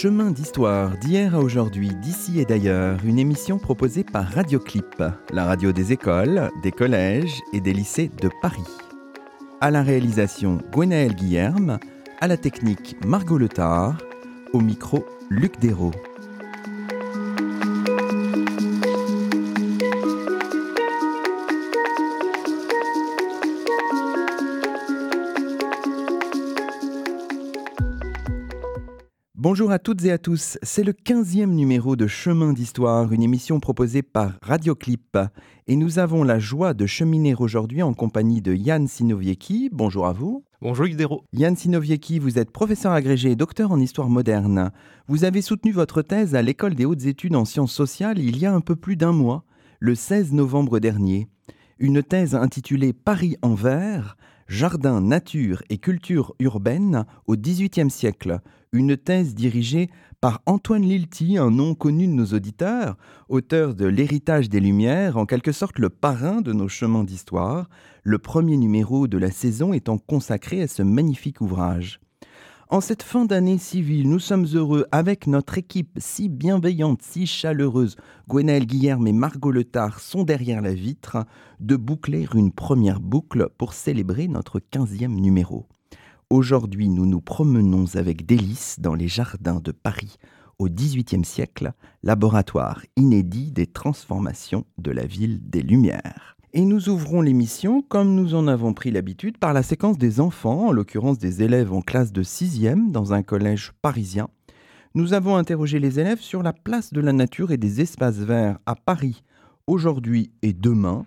Chemin 0.00 0.30
d'histoire 0.30 0.96
d'hier 0.96 1.34
à 1.34 1.40
aujourd'hui, 1.40 1.90
d'ici 1.90 2.40
et 2.40 2.46
d'ailleurs, 2.46 3.04
une 3.04 3.18
émission 3.18 3.58
proposée 3.58 4.02
par 4.02 4.26
Radioclip, 4.26 5.04
la 5.30 5.44
radio 5.44 5.72
des 5.72 5.92
écoles, 5.92 6.48
des 6.62 6.72
collèges 6.72 7.38
et 7.52 7.60
des 7.60 7.74
lycées 7.74 8.10
de 8.22 8.30
Paris. 8.40 8.64
À 9.60 9.70
la 9.70 9.82
réalisation, 9.82 10.62
Gwenaël 10.72 11.14
Guillerme, 11.14 11.78
à 12.18 12.28
la 12.28 12.38
technique, 12.38 12.96
Margot 13.04 13.36
Letard, 13.36 13.98
au 14.54 14.60
micro, 14.60 15.04
Luc 15.28 15.60
Dérault. 15.60 15.92
Bonjour 29.50 29.72
à 29.72 29.80
toutes 29.80 30.04
et 30.04 30.12
à 30.12 30.18
tous, 30.18 30.58
c'est 30.62 30.84
le 30.84 30.92
15e 30.92 31.46
numéro 31.46 31.96
de 31.96 32.06
Chemin 32.06 32.52
d'Histoire, 32.52 33.12
une 33.12 33.20
émission 33.20 33.58
proposée 33.58 34.00
par 34.00 34.34
Radioclip. 34.42 35.18
Et 35.66 35.74
nous 35.74 35.98
avons 35.98 36.22
la 36.22 36.38
joie 36.38 36.72
de 36.72 36.86
cheminer 36.86 37.34
aujourd'hui 37.34 37.82
en 37.82 37.92
compagnie 37.92 38.42
de 38.42 38.54
Yann 38.54 38.86
Sinoviecki. 38.86 39.68
Bonjour 39.72 40.06
à 40.06 40.12
vous. 40.12 40.44
Bonjour 40.62 40.86
Yudero. 40.86 41.24
Yann 41.32 41.56
Sinoviecki, 41.56 42.20
vous 42.20 42.38
êtes 42.38 42.52
professeur 42.52 42.92
agrégé 42.92 43.32
et 43.32 43.34
docteur 43.34 43.72
en 43.72 43.80
histoire 43.80 44.08
moderne. 44.08 44.70
Vous 45.08 45.24
avez 45.24 45.42
soutenu 45.42 45.72
votre 45.72 46.02
thèse 46.02 46.36
à 46.36 46.42
l'École 46.42 46.76
des 46.76 46.84
hautes 46.84 47.06
études 47.06 47.34
en 47.34 47.44
sciences 47.44 47.72
sociales 47.72 48.20
il 48.20 48.38
y 48.38 48.46
a 48.46 48.54
un 48.54 48.60
peu 48.60 48.76
plus 48.76 48.94
d'un 48.94 49.10
mois, 49.10 49.42
le 49.80 49.96
16 49.96 50.32
novembre 50.32 50.78
dernier. 50.78 51.26
Une 51.80 52.04
thèse 52.04 52.36
intitulée 52.36 52.92
Paris 52.92 53.36
en 53.42 53.54
vert, 53.54 54.16
Jardin, 54.50 55.00
nature 55.00 55.62
et 55.70 55.78
culture 55.78 56.34
urbaine 56.40 57.06
au 57.28 57.36
XVIIIe 57.36 57.88
siècle, 57.88 58.40
une 58.72 58.96
thèse 58.96 59.36
dirigée 59.36 59.90
par 60.20 60.42
Antoine 60.44 60.82
Lilti, 60.82 61.38
un 61.38 61.52
nom 61.52 61.76
connu 61.76 62.08
de 62.08 62.12
nos 62.12 62.26
auditeurs, 62.26 62.96
auteur 63.28 63.76
de 63.76 63.86
L'héritage 63.86 64.48
des 64.48 64.58
Lumières, 64.58 65.18
en 65.18 65.24
quelque 65.24 65.52
sorte 65.52 65.78
le 65.78 65.88
parrain 65.88 66.40
de 66.40 66.52
nos 66.52 66.66
chemins 66.66 67.04
d'histoire, 67.04 67.70
le 68.02 68.18
premier 68.18 68.56
numéro 68.56 69.06
de 69.06 69.18
la 69.18 69.30
saison 69.30 69.72
étant 69.72 69.98
consacré 69.98 70.62
à 70.62 70.66
ce 70.66 70.82
magnifique 70.82 71.40
ouvrage. 71.40 72.00
En 72.72 72.80
cette 72.80 73.02
fin 73.02 73.24
d'année 73.24 73.58
civile, 73.58 74.08
nous 74.08 74.20
sommes 74.20 74.46
heureux, 74.54 74.86
avec 74.92 75.26
notre 75.26 75.58
équipe 75.58 75.98
si 76.00 76.28
bienveillante, 76.28 77.02
si 77.02 77.26
chaleureuse, 77.26 77.96
Gwenaël 78.28 78.64
Guillerme 78.64 79.08
et 79.08 79.12
Margot 79.12 79.50
Letard 79.50 79.98
sont 79.98 80.22
derrière 80.22 80.62
la 80.62 80.72
vitre, 80.72 81.26
de 81.58 81.74
boucler 81.74 82.28
une 82.32 82.52
première 82.52 83.00
boucle 83.00 83.48
pour 83.58 83.72
célébrer 83.72 84.28
notre 84.28 84.60
15e 84.60 85.08
numéro. 85.08 85.66
Aujourd'hui, 86.30 86.88
nous 86.88 87.06
nous 87.06 87.20
promenons 87.20 87.96
avec 87.96 88.24
délice 88.24 88.78
dans 88.78 88.94
les 88.94 89.08
jardins 89.08 89.58
de 89.58 89.72
Paris 89.72 90.18
au 90.60 90.68
XVIIIe 90.68 91.24
siècle, 91.24 91.72
laboratoire 92.04 92.82
inédit 92.94 93.50
des 93.50 93.66
transformations 93.66 94.64
de 94.78 94.92
la 94.92 95.06
ville 95.06 95.40
des 95.42 95.62
Lumières. 95.62 96.36
Et 96.52 96.64
nous 96.64 96.88
ouvrons 96.88 97.20
l'émission, 97.20 97.80
comme 97.80 98.16
nous 98.16 98.34
en 98.34 98.48
avons 98.48 98.74
pris 98.74 98.90
l'habitude, 98.90 99.38
par 99.38 99.52
la 99.52 99.62
séquence 99.62 99.98
des 99.98 100.18
enfants, 100.18 100.66
en 100.66 100.72
l'occurrence 100.72 101.18
des 101.18 101.42
élèves 101.42 101.72
en 101.72 101.80
classe 101.80 102.12
de 102.12 102.24
6e 102.24 102.90
dans 102.90 103.12
un 103.12 103.22
collège 103.22 103.72
parisien. 103.82 104.28
Nous 104.96 105.12
avons 105.12 105.36
interrogé 105.36 105.78
les 105.78 106.00
élèves 106.00 106.18
sur 106.18 106.42
la 106.42 106.52
place 106.52 106.92
de 106.92 107.00
la 107.00 107.12
nature 107.12 107.52
et 107.52 107.56
des 107.56 107.80
espaces 107.80 108.18
verts 108.18 108.58
à 108.66 108.74
Paris 108.74 109.22
aujourd'hui 109.68 110.32
et 110.42 110.52
demain. 110.52 111.06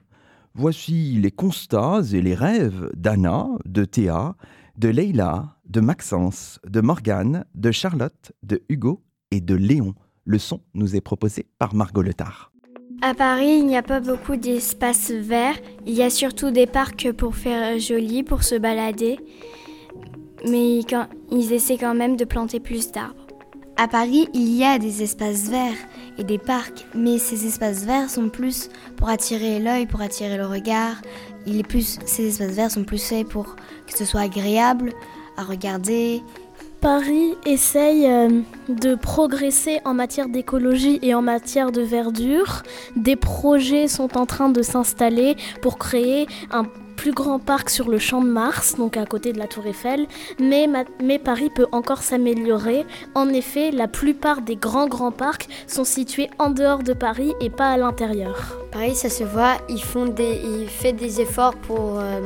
Voici 0.55 1.19
les 1.19 1.31
constats 1.31 2.01
et 2.13 2.21
les 2.21 2.35
rêves 2.35 2.89
d'Anna, 2.95 3.47
de 3.65 3.83
Théa, 3.83 4.37
de 4.77 4.87
Leila, 4.87 5.57
de 5.67 5.81
Maxence, 5.81 6.61
de 6.65 6.79
Morgane, 6.79 7.43
de 7.53 7.71
Charlotte, 7.71 8.31
de 8.43 8.63
Hugo 8.69 9.03
et 9.31 9.41
de 9.41 9.55
Léon. 9.55 9.93
Le 10.23 10.37
son 10.37 10.61
nous 10.73 10.95
est 10.95 11.01
proposé 11.01 11.47
par 11.59 11.75
Margot 11.75 12.01
Letard. 12.01 12.52
À 13.01 13.13
Paris, 13.13 13.57
il 13.57 13.67
n'y 13.67 13.77
a 13.77 13.83
pas 13.83 13.99
beaucoup 13.99 14.35
d'espaces 14.35 15.11
verts. 15.11 15.57
Il 15.85 15.93
y 15.93 16.03
a 16.03 16.09
surtout 16.09 16.51
des 16.51 16.67
parcs 16.67 17.11
pour 17.11 17.35
faire 17.35 17.77
joli, 17.79 18.23
pour 18.23 18.43
se 18.43 18.55
balader. 18.55 19.19
Mais 20.47 20.79
ils 21.31 21.53
essaient 21.53 21.77
quand 21.77 21.95
même 21.95 22.15
de 22.15 22.25
planter 22.25 22.59
plus 22.59 22.91
d'arbres. 22.91 23.27
À 23.75 23.87
Paris, 23.87 24.27
il 24.33 24.55
y 24.55 24.63
a 24.63 24.77
des 24.77 25.01
espaces 25.01 25.49
verts 25.49 25.77
et 26.17 26.23
des 26.23 26.37
parcs, 26.37 26.85
mais 26.93 27.17
ces 27.17 27.47
espaces 27.47 27.85
verts 27.85 28.09
sont 28.09 28.29
plus 28.29 28.69
pour 28.97 29.09
attirer 29.09 29.59
l'œil, 29.59 29.87
pour 29.87 30.01
attirer 30.01 30.37
le 30.37 30.45
regard. 30.45 31.01
Il 31.47 31.59
est 31.59 31.67
plus, 31.67 31.97
ces 32.05 32.27
espaces 32.27 32.55
verts 32.55 32.71
sont 32.71 32.83
plus 32.83 33.03
faits 33.03 33.27
pour 33.27 33.55
que 33.87 33.97
ce 33.97 34.05
soit 34.05 34.21
agréable 34.21 34.93
à 35.37 35.43
regarder. 35.43 36.21
Paris 36.83 37.37
essaye 37.45 38.11
euh, 38.11 38.41
de 38.67 38.95
progresser 38.95 39.79
en 39.85 39.93
matière 39.93 40.27
d'écologie 40.27 40.99
et 41.01 41.15
en 41.15 41.21
matière 41.21 41.71
de 41.71 41.81
verdure. 41.81 42.61
Des 42.97 43.15
projets 43.15 43.87
sont 43.87 44.17
en 44.17 44.25
train 44.25 44.49
de 44.49 44.61
s'installer 44.61 45.37
pour 45.61 45.77
créer 45.77 46.27
un 46.51 46.65
plus 46.97 47.13
grand 47.13 47.39
parc 47.39 47.69
sur 47.69 47.87
le 47.87 47.99
champ 47.99 48.21
de 48.21 48.27
Mars, 48.27 48.75
donc 48.75 48.97
à 48.97 49.05
côté 49.05 49.31
de 49.31 49.39
la 49.39 49.47
Tour 49.47 49.65
Eiffel, 49.65 50.07
mais, 50.41 50.67
Paris 51.19 51.49
peut 51.55 51.67
encore 51.71 52.03
s'améliorer. 52.03 52.85
En 53.15 53.29
effet, 53.29 53.71
la 53.71 53.87
plupart 53.87 54.41
des 54.41 54.57
grands 54.57 54.87
grands 54.87 55.13
parcs 55.13 55.47
sont 55.67 55.85
situés 55.85 56.29
en 56.37 56.49
dehors 56.49 56.83
de 56.83 56.91
Paris 56.91 57.31
et 57.39 57.49
pas 57.49 57.69
à 57.69 57.77
l'intérieur. 57.77 58.57
Paris, 58.73 58.95
ça 58.95 59.09
se 59.09 59.23
voit, 59.23 59.55
ils 59.69 59.81
font 59.81 60.07
des, 60.07 60.41
ils 60.43 60.67
fait 60.67 60.91
des 60.91 61.21
efforts 61.21 61.55
pour, 61.55 62.01
euh, 62.01 62.19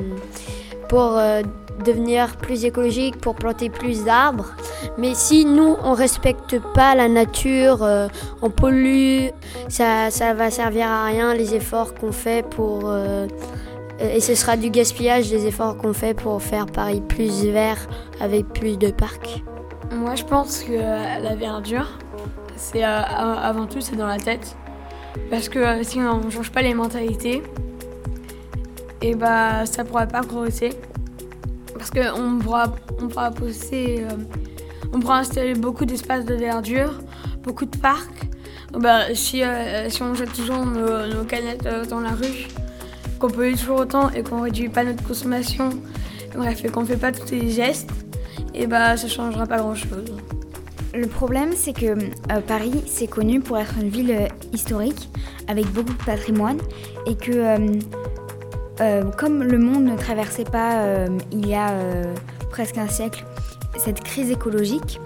pour 0.89 1.15
euh, 1.15 1.43
devenir 1.83 2.37
plus 2.37 2.65
écologique, 2.65 3.17
pour 3.17 3.35
planter 3.35 3.69
plus 3.69 4.03
d'arbres. 4.03 4.51
Mais 4.97 5.13
si 5.13 5.45
nous, 5.45 5.75
on 5.83 5.93
respecte 5.93 6.59
pas 6.73 6.95
la 6.95 7.07
nature, 7.07 7.83
euh, 7.83 8.07
on 8.41 8.49
pollue, 8.49 9.27
ça, 9.69 10.09
ça 10.11 10.33
va 10.33 10.49
servir 10.51 10.87
à 10.87 11.05
rien 11.05 11.33
les 11.33 11.55
efforts 11.55 11.93
qu'on 11.93 12.11
fait 12.11 12.45
pour 12.47 12.81
euh, 12.85 13.27
et 13.99 14.19
ce 14.19 14.35
sera 14.35 14.57
du 14.57 14.69
gaspillage 14.69 15.29
des 15.29 15.47
efforts 15.47 15.77
qu'on 15.77 15.93
fait 15.93 16.13
pour 16.13 16.41
faire 16.41 16.67
Paris 16.67 17.01
plus 17.01 17.45
vert 17.45 17.77
avec 18.21 18.47
plus 18.47 18.77
de 18.77 18.91
parcs. 18.91 19.43
Moi 19.91 20.15
je 20.15 20.23
pense 20.23 20.63
que 20.63 20.73
euh, 20.73 21.19
la 21.19 21.35
verdure, 21.35 21.97
c'est 22.55 22.83
avant 22.83 23.65
tout 23.65 23.81
c'est 23.81 23.95
dans 23.95 24.07
la 24.07 24.17
tête. 24.17 24.55
Parce 25.31 25.49
que 25.49 25.83
si 25.83 25.99
on 25.99 26.25
ne 26.25 26.29
change 26.29 26.51
pas 26.51 26.61
les 26.61 26.75
mentalités, 26.75 27.41
et 29.01 29.15
bah 29.15 29.65
ça 29.65 29.83
pourra 29.83 30.05
pas 30.05 30.21
progresser. 30.21 30.69
Parce 31.77 31.91
qu'on 31.91 32.39
pourra, 32.39 32.75
on 33.01 33.07
pourra 33.07 33.31
pousser, 33.31 34.03
on 34.93 34.99
pourra 34.99 35.19
installer 35.19 35.53
beaucoup 35.53 35.85
d'espaces 35.85 36.25
de 36.25 36.33
verdure, 36.33 36.93
beaucoup 37.43 37.65
de 37.65 37.77
parcs. 37.77 38.29
Bah, 38.73 39.13
si, 39.13 39.41
si 39.89 40.03
on 40.03 40.13
jette 40.13 40.33
toujours 40.33 40.65
nos 40.65 41.23
canettes 41.23 41.67
dans 41.89 41.99
la 41.99 42.11
rue, 42.11 42.47
qu'on 43.19 43.29
pollue 43.29 43.55
toujours 43.55 43.79
autant 43.79 44.09
et 44.11 44.23
qu'on 44.23 44.41
réduit 44.41 44.69
pas 44.69 44.83
notre 44.83 45.03
consommation, 45.03 45.69
bref, 46.35 46.63
et 46.63 46.69
qu'on 46.69 46.85
fait 46.85 46.97
pas 46.97 47.11
tous 47.11 47.27
ces 47.27 47.49
gestes, 47.49 47.89
et 48.53 48.67
bah 48.67 48.97
ça 48.97 49.07
changera 49.07 49.45
pas 49.45 49.57
grand 49.57 49.75
chose. 49.75 50.15
Le 50.93 51.07
problème, 51.07 51.51
c'est 51.55 51.73
que 51.73 51.85
euh, 51.85 52.41
Paris, 52.47 52.83
c'est 52.87 53.07
connu 53.07 53.39
pour 53.39 53.57
être 53.57 53.75
une 53.79 53.89
ville 53.89 54.11
euh, 54.11 54.27
historique 54.53 55.09
avec 55.47 55.67
beaucoup 55.67 55.93
de 55.93 56.03
patrimoine 56.03 56.57
et 57.05 57.15
que 57.15 57.31
euh, 58.81 59.03
comme 59.17 59.43
le 59.43 59.57
monde 59.57 59.83
ne 59.83 59.95
traversait 59.95 60.43
pas 60.43 60.83
il 61.31 61.47
y 61.47 61.55
a 61.55 61.71
presque 62.49 62.77
un 62.77 62.87
siècle 62.87 63.25
cette 63.77 64.03
crise 64.03 64.31
écologique, 64.31 64.99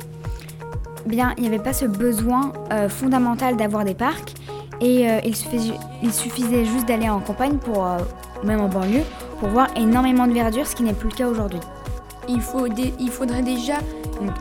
eh 1.06 1.10
bien 1.10 1.34
il 1.38 1.42
n'y 1.42 1.48
avait 1.48 1.60
pas 1.60 1.74
ce 1.74 1.86
besoin 1.86 2.54
fondamental 2.90 3.58
d'avoir 3.58 3.84
des 3.84 3.96
parcs 3.96 4.34
et 4.82 5.08
euh, 5.08 5.20
il, 5.24 5.36
suffisait, 5.36 6.66
juste 6.66 6.88
d'aller 6.88 7.08
en 7.08 7.20
campagne, 7.20 7.58
pour, 7.58 7.86
euh, 7.86 8.00
même 8.44 8.60
en 8.60 8.68
banlieue, 8.68 9.04
pour 9.40 9.50
voir 9.50 9.68
énormément 9.78 10.28
de 10.28 10.34
verdure, 10.34 10.66
ce 10.66 10.76
qui 10.76 10.82
n'est 10.82 10.94
plus 10.94 11.10
le 11.10 11.16
cas 11.16 11.28
aujourd'hui. 11.28 11.60
Il, 12.28 12.42
faut 12.42 12.66
il 12.68 13.10
faudrait 13.12 13.44
déjà 13.44 13.76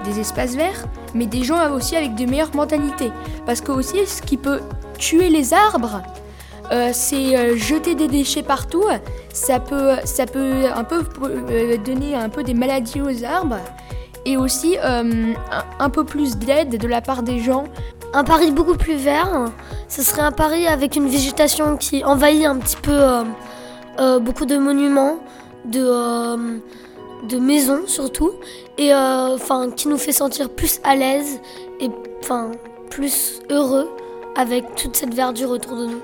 des 0.05 0.19
espaces 0.19 0.57
verts, 0.57 0.87
mais 1.15 1.27
des 1.27 1.45
gens 1.45 1.71
aussi 1.73 1.95
avec 1.95 2.15
de 2.15 2.25
meilleures 2.25 2.55
mentalités. 2.55 3.11
Parce 3.45 3.61
que 3.61 3.71
aussi, 3.71 4.07
ce 4.07 4.23
qui 4.23 4.39
peut 4.39 4.61
tuer 4.99 5.29
les 5.29 5.53
arbres, 5.53 6.03
euh, 6.73 6.91
c'est 6.93 7.57
jeter 7.57 7.95
des 7.95 8.09
déchets 8.09 8.43
partout. 8.43 8.85
Ça 9.33 9.59
peut, 9.59 9.97
un 10.75 10.85
peu 10.85 11.05
donner 11.85 12.15
un 12.15 12.29
peu 12.29 12.43
des 12.43 12.55
maladies 12.55 13.01
aux 13.01 13.25
arbres. 13.25 13.59
Et 14.27 14.37
aussi 14.37 14.77
un 14.83 15.91
peu 15.91 16.05
plus 16.05 16.37
d'aide 16.37 16.77
de 16.77 16.87
la 16.87 17.01
part 17.01 17.23
des 17.23 17.39
gens 17.41 17.65
un 18.13 18.25
Paris 18.25 18.51
beaucoup 18.51 18.77
plus 18.77 18.97
vert, 18.97 19.53
ce 19.89 20.03
serait 20.03 20.23
un 20.23 20.33
Paris 20.33 20.67
avec 20.67 20.97
une 20.97 21.09
végétation 21.09 21.77
qui 21.77 22.05
envahit 22.05 22.45
un 22.45 22.57
petit 22.57 22.77
peu 22.77 22.93
euh, 22.93 23.23
euh, 23.99 24.19
beaucoup 24.19 24.47
de 24.47 24.57
monuments, 24.57 25.21
de, 25.65 25.85
euh, 25.85 27.41
maisons 27.41 27.87
surtout, 27.87 28.33
et 28.79 28.95
enfin 28.95 29.71
qui 29.71 29.89
nous 29.89 29.99
fait 29.99 30.13
sentir 30.13 30.49
plus 30.49 30.81
à 30.85 30.97
l'aise 30.97 31.41
et 31.81 31.91
plus 32.91 33.41
heureux 33.51 33.89
avec 34.37 34.75
toute 34.75 34.97
cette 34.97 35.15
verdure 35.15 35.51
autour 35.51 35.77
de 35.77 35.87
nous. 35.87 36.01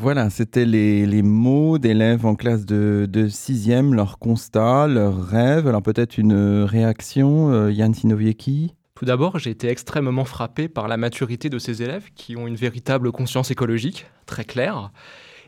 Voilà, 0.00 0.30
c'était 0.30 0.64
les, 0.64 1.22
mots 1.22 1.78
d'élèves 1.78 2.24
en 2.24 2.36
classe 2.36 2.64
de, 2.64 3.08
6e, 3.12 3.92
leurs 3.92 4.20
constats, 4.20 4.86
leurs 4.86 5.26
rêves. 5.26 5.66
Alors 5.66 5.82
peut-être 5.82 6.18
une 6.18 6.62
réaction, 6.62 7.68
Yann 7.68 7.92
Sinoviecki 7.92 8.76
Tout 8.94 9.04
d'abord, 9.06 9.40
j'ai 9.40 9.50
été 9.50 9.66
extrêmement 9.66 10.24
frappé 10.24 10.68
par 10.68 10.86
la 10.86 10.96
maturité 10.96 11.50
de 11.50 11.58
ces 11.58 11.82
élèves 11.82 12.10
qui 12.14 12.36
ont 12.36 12.46
une 12.46 12.54
véritable 12.54 13.10
conscience 13.10 13.50
écologique, 13.50 14.06
très 14.24 14.44
claire. 14.44 14.92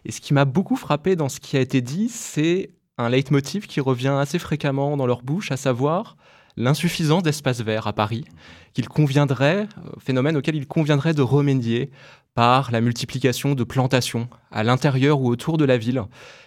Et 0.05 0.11
ce 0.11 0.20
qui 0.20 0.35
m'a 0.35 0.47
beaucoup 0.47 0.76
frappé 0.76 1.14
dans 1.14 1.29
ce 1.29 1.38
qui 1.38 1.56
a 1.56 1.61
été 1.61 1.81
dit, 1.81 2.08
c'est 2.08 2.70
un 2.99 3.08
leitmotiv 3.08 3.69
qui 3.69 3.81
revient 3.81 4.17
assez 4.20 4.41
fréquemment 4.41 4.96
dans 4.96 5.06
leur 5.06 5.23
bouche, 5.23 5.53
à 5.53 5.56
savoir 5.56 6.17
l'insuffisance 6.56 7.23
d'espaces 7.23 7.62
verts 7.62 7.87
à 7.87 7.93
Paris, 7.93 8.25
qu'il 8.75 8.88
conviendrait, 8.88 9.69
euh, 9.79 9.91
phénomène 9.99 10.37
auquel 10.37 10.56
il 10.56 10.67
conviendrait 10.67 11.14
de 11.14 11.23
remédier 11.23 11.91
par 12.40 12.72
la 12.72 12.81
multiplication 12.81 13.54
de 13.54 13.64
plantations 13.64 14.26
à 14.50 14.64
l'intérieur 14.64 15.20
ou 15.20 15.28
autour 15.28 15.58
de 15.58 15.66
la 15.66 15.76
ville. 15.76 16.04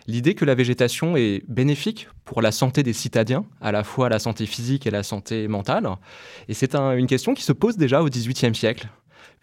L'idée 0.07 0.33
que 0.33 0.43
la 0.43 0.55
végétation 0.55 1.15
est 1.15 1.43
bénéfique 1.47 2.07
pour 2.25 2.41
la 2.41 2.51
santé 2.51 2.81
des 2.81 2.93
citadins, 2.93 3.45
à 3.61 3.71
la 3.71 3.83
fois 3.83 4.09
la 4.09 4.17
santé 4.17 4.47
physique 4.47 4.87
et 4.87 4.89
la 4.89 5.03
santé 5.03 5.47
mentale. 5.47 5.87
Et 6.47 6.55
c'est 6.55 6.73
une 6.73 7.05
question 7.05 7.35
qui 7.35 7.43
se 7.43 7.53
pose 7.53 7.77
déjà 7.77 8.01
au 8.01 8.09
XVIIIe 8.09 8.55
siècle 8.55 8.87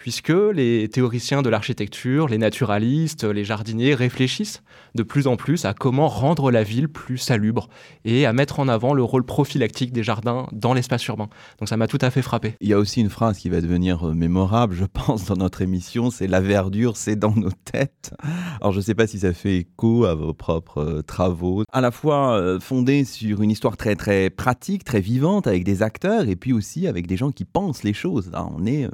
puisque 0.01 0.33
les 0.55 0.89
théoriciens 0.89 1.43
de 1.43 1.51
l'architecture, 1.51 2.27
les 2.27 2.39
naturalistes, 2.39 3.25
les 3.25 3.45
jardiniers 3.45 3.95
réfléchissent 3.95 4.63
de 4.95 5.03
plus 5.03 5.27
en 5.27 5.37
plus 5.37 5.67
à 5.67 5.75
comment 5.75 6.09
rendre 6.09 6.51
la 6.51 6.63
ville 6.63 6.89
plus 6.89 7.19
salubre 7.19 7.69
et 8.07 8.25
à 8.25 8.33
mettre 8.33 8.61
en 8.61 8.69
avant 8.69 8.95
le 8.95 9.05
rôle 9.05 9.25
prophylactique 9.25 9.93
des 9.93 10.03
jardins 10.03 10.49
dans 10.53 10.73
l'espace 10.73 11.07
urbain. 11.07 11.29
Donc 11.59 11.69
ça 11.69 11.77
m'a 11.77 11.87
tout 11.87 11.99
à 12.01 12.11
fait 12.11 12.23
frappé. 12.23 12.55
Il 12.63 12.69
y 12.69 12.73
a 12.73 12.79
aussi 12.79 13.03
une 13.03 13.11
phrase 13.11 13.39
qui 13.39 13.51
va 13.51 13.61
devenir 13.61 14.09
euh, 14.09 14.15
mémorable, 14.15 14.75
je 14.75 14.87
pense, 14.87 15.27
dans 15.27 15.37
notre 15.37 15.61
émission, 15.61 16.11
c'est 16.11 16.27
la 16.27 16.41
verdure, 16.41 16.97
c'est 16.97 17.17
dans 17.17 17.37
nos 17.37 17.53
têtes. 17.71 18.15
Alors 18.63 18.73
je 18.73 18.79
ne 18.79 18.83
sais 18.83 18.95
pas 18.95 19.07
si 19.07 19.19
ça 19.19 19.35
fait 19.35 19.59
écho 19.59 20.07
à 20.07 20.15
vos 20.15 20.33
propres 20.33 20.79
euh, 20.79 21.03
travaux, 21.03 21.63
à 21.73 21.83
la 21.83 21.91
fois 21.91 22.39
euh, 22.39 22.59
fondés 22.59 23.05
sur 23.05 23.43
une 23.43 23.51
histoire 23.51 23.77
très 23.77 23.97
très 23.97 24.31
pratique, 24.31 24.83
très 24.83 25.03
vivante, 25.03 25.47
avec 25.47 25.63
des 25.63 25.83
acteurs, 25.83 26.27
et 26.27 26.37
puis 26.37 26.55
aussi 26.55 26.87
avec 26.87 27.07
des 27.07 27.19
gens 27.19 27.33
qui 27.33 27.45
pensent 27.45 27.83
les 27.83 27.93
choses. 27.93 28.31
on 28.35 28.65
est 28.65 28.89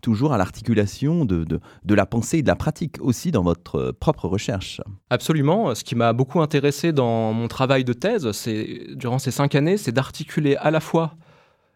toujours 0.00 0.32
à 0.32 0.36
la 0.36 0.47
articulation 0.48 1.24
de, 1.24 1.44
de, 1.44 1.94
la 1.94 2.06
pensée 2.06 2.38
et 2.38 2.42
de 2.42 2.48
la 2.48 2.56
pratique 2.56 2.96
aussi 3.00 3.30
dans 3.30 3.42
votre 3.42 3.92
propre 3.92 4.26
recherche. 4.28 4.80
Absolument. 5.10 5.74
Ce 5.74 5.84
qui 5.84 5.94
m'a 5.94 6.12
beaucoup 6.12 6.40
intéressé 6.40 6.92
dans 6.92 7.32
mon 7.32 7.48
travail 7.48 7.84
de 7.84 7.92
thèse, 7.92 8.32
c'est 8.32 8.86
durant 8.94 9.18
ces 9.18 9.30
cinq 9.30 9.54
années, 9.54 9.76
c'est 9.76 9.92
d'articuler 9.92 10.56
à 10.56 10.70
la 10.70 10.80
fois 10.80 11.14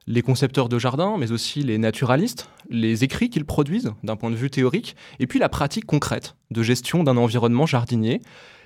les 0.07 0.23
concepteurs 0.23 0.69
de 0.69 0.79
jardins, 0.79 1.17
mais 1.19 1.31
aussi 1.31 1.63
les 1.63 1.79
naturalistes, 1.79 2.49
les 2.71 3.05
écrits 3.05 3.31
qu'ils 3.31 3.45
produisent 3.45 3.93
d'un 4.03 4.17
point 4.17 4.31
de 4.31 4.37
vue 4.37 4.51
théorique, 4.51 4.97
et 5.21 5.27
puis 5.27 5.39
la 5.39 5.49
pratique 5.49 5.87
concrète 5.87 6.35
de 6.51 6.63
gestion 6.63 7.05
d'un 7.05 7.17
environnement 7.17 7.67
jardinier 7.67 8.21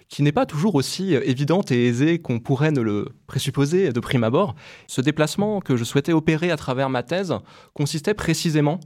qui 0.08 0.22
n'est 0.22 0.32
pas 0.32 0.46
toujours 0.46 0.76
aussi 0.76 1.14
évidente 1.14 1.72
et 1.72 1.88
aisée 1.88 2.20
qu'on 2.20 2.38
pourrait 2.38 2.70
ne 2.70 2.80
le 2.80 3.08
présupposer 3.26 3.92
de 3.92 4.00
prime 4.00 4.22
abord. 4.22 4.54
Ce 4.86 5.00
déplacement 5.00 5.60
que 5.60 5.76
je 5.76 5.82
souhaitais 5.82 6.12
opérer 6.12 6.52
à 6.52 6.56
travers 6.56 6.88
ma 6.88 7.02
thèse 7.02 7.34
consistait 7.74 8.14
précisément 8.14 8.78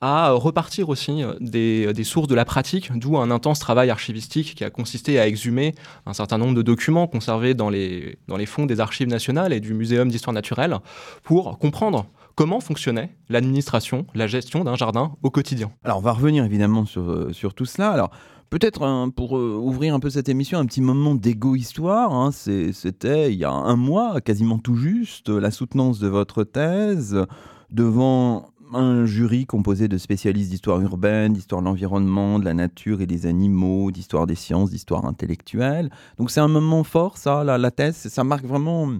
à 0.00 0.32
repartir 0.32 0.88
aussi 0.88 1.22
euh, 1.22 1.34
des, 1.40 1.92
des, 1.92 2.04
sources 2.04 2.28
de 2.28 2.34
la 2.34 2.44
pratique, 2.44 2.90
d'où 2.96 3.16
un 3.16 3.30
intense 3.30 3.58
travail 3.58 3.90
archivistique 3.90 4.54
qui 4.54 4.64
a 4.64 4.70
consisté 4.70 5.18
à 5.18 5.26
exhumer 5.26 5.74
un 6.04 6.12
certain 6.12 6.38
nombre 6.38 6.54
de 6.54 6.62
documents 6.62 7.06
conservés 7.06 7.54
dans 7.54 7.70
les, 7.70 8.18
dans 8.28 8.36
les 8.36 8.46
fonds 8.46 8.66
des 8.66 8.80
archives 8.80 9.08
nationales 9.08 9.52
et 9.52 9.60
du 9.60 9.74
Muséum 9.74 10.08
d'histoire 10.08 10.34
naturelle 10.34 10.76
pour 11.22 11.58
comprendre 11.58 12.06
comment 12.34 12.60
fonctionnait 12.60 13.16
l'administration, 13.30 14.06
la 14.14 14.26
gestion 14.26 14.64
d'un 14.64 14.76
jardin 14.76 15.16
au 15.22 15.30
quotidien. 15.30 15.72
Alors 15.84 15.98
on 15.98 16.02
va 16.02 16.12
revenir 16.12 16.44
évidemment 16.44 16.84
sur, 16.84 17.10
euh, 17.10 17.32
sur 17.32 17.54
tout 17.54 17.66
cela. 17.66 17.90
Alors 17.90 18.10
Peut-être 18.48 18.82
hein, 18.84 19.10
pour 19.10 19.36
euh, 19.36 19.58
ouvrir 19.60 19.92
un 19.92 19.98
peu 19.98 20.08
cette 20.08 20.28
émission, 20.28 20.60
un 20.60 20.66
petit 20.66 20.80
moment 20.80 21.16
d'égo-histoire. 21.16 22.14
Hein. 22.14 22.30
C'était 22.30 23.32
il 23.32 23.38
y 23.38 23.44
a 23.44 23.50
un 23.50 23.74
mois, 23.74 24.20
quasiment 24.20 24.58
tout 24.58 24.76
juste, 24.76 25.28
la 25.28 25.50
soutenance 25.50 25.98
de 25.98 26.06
votre 26.06 26.44
thèse 26.44 27.26
devant 27.70 28.50
un 28.72 29.06
jury 29.06 29.46
composé 29.46 29.88
de 29.88 29.98
spécialistes 29.98 30.50
d'histoire 30.50 30.80
urbaine, 30.80 31.32
d'histoire 31.32 31.60
de 31.60 31.66
l'environnement, 31.66 32.38
de 32.38 32.44
la 32.44 32.54
nature 32.54 33.00
et 33.00 33.06
des 33.06 33.26
animaux, 33.26 33.90
d'histoire 33.90 34.26
des 34.26 34.34
sciences, 34.34 34.70
d'histoire 34.70 35.04
intellectuelle. 35.04 35.90
Donc 36.18 36.30
c'est 36.30 36.40
un 36.40 36.48
moment 36.48 36.84
fort, 36.84 37.16
ça, 37.16 37.44
la, 37.44 37.58
la 37.58 37.70
thèse, 37.70 37.96
ça 37.96 38.24
marque 38.24 38.44
vraiment 38.44 38.90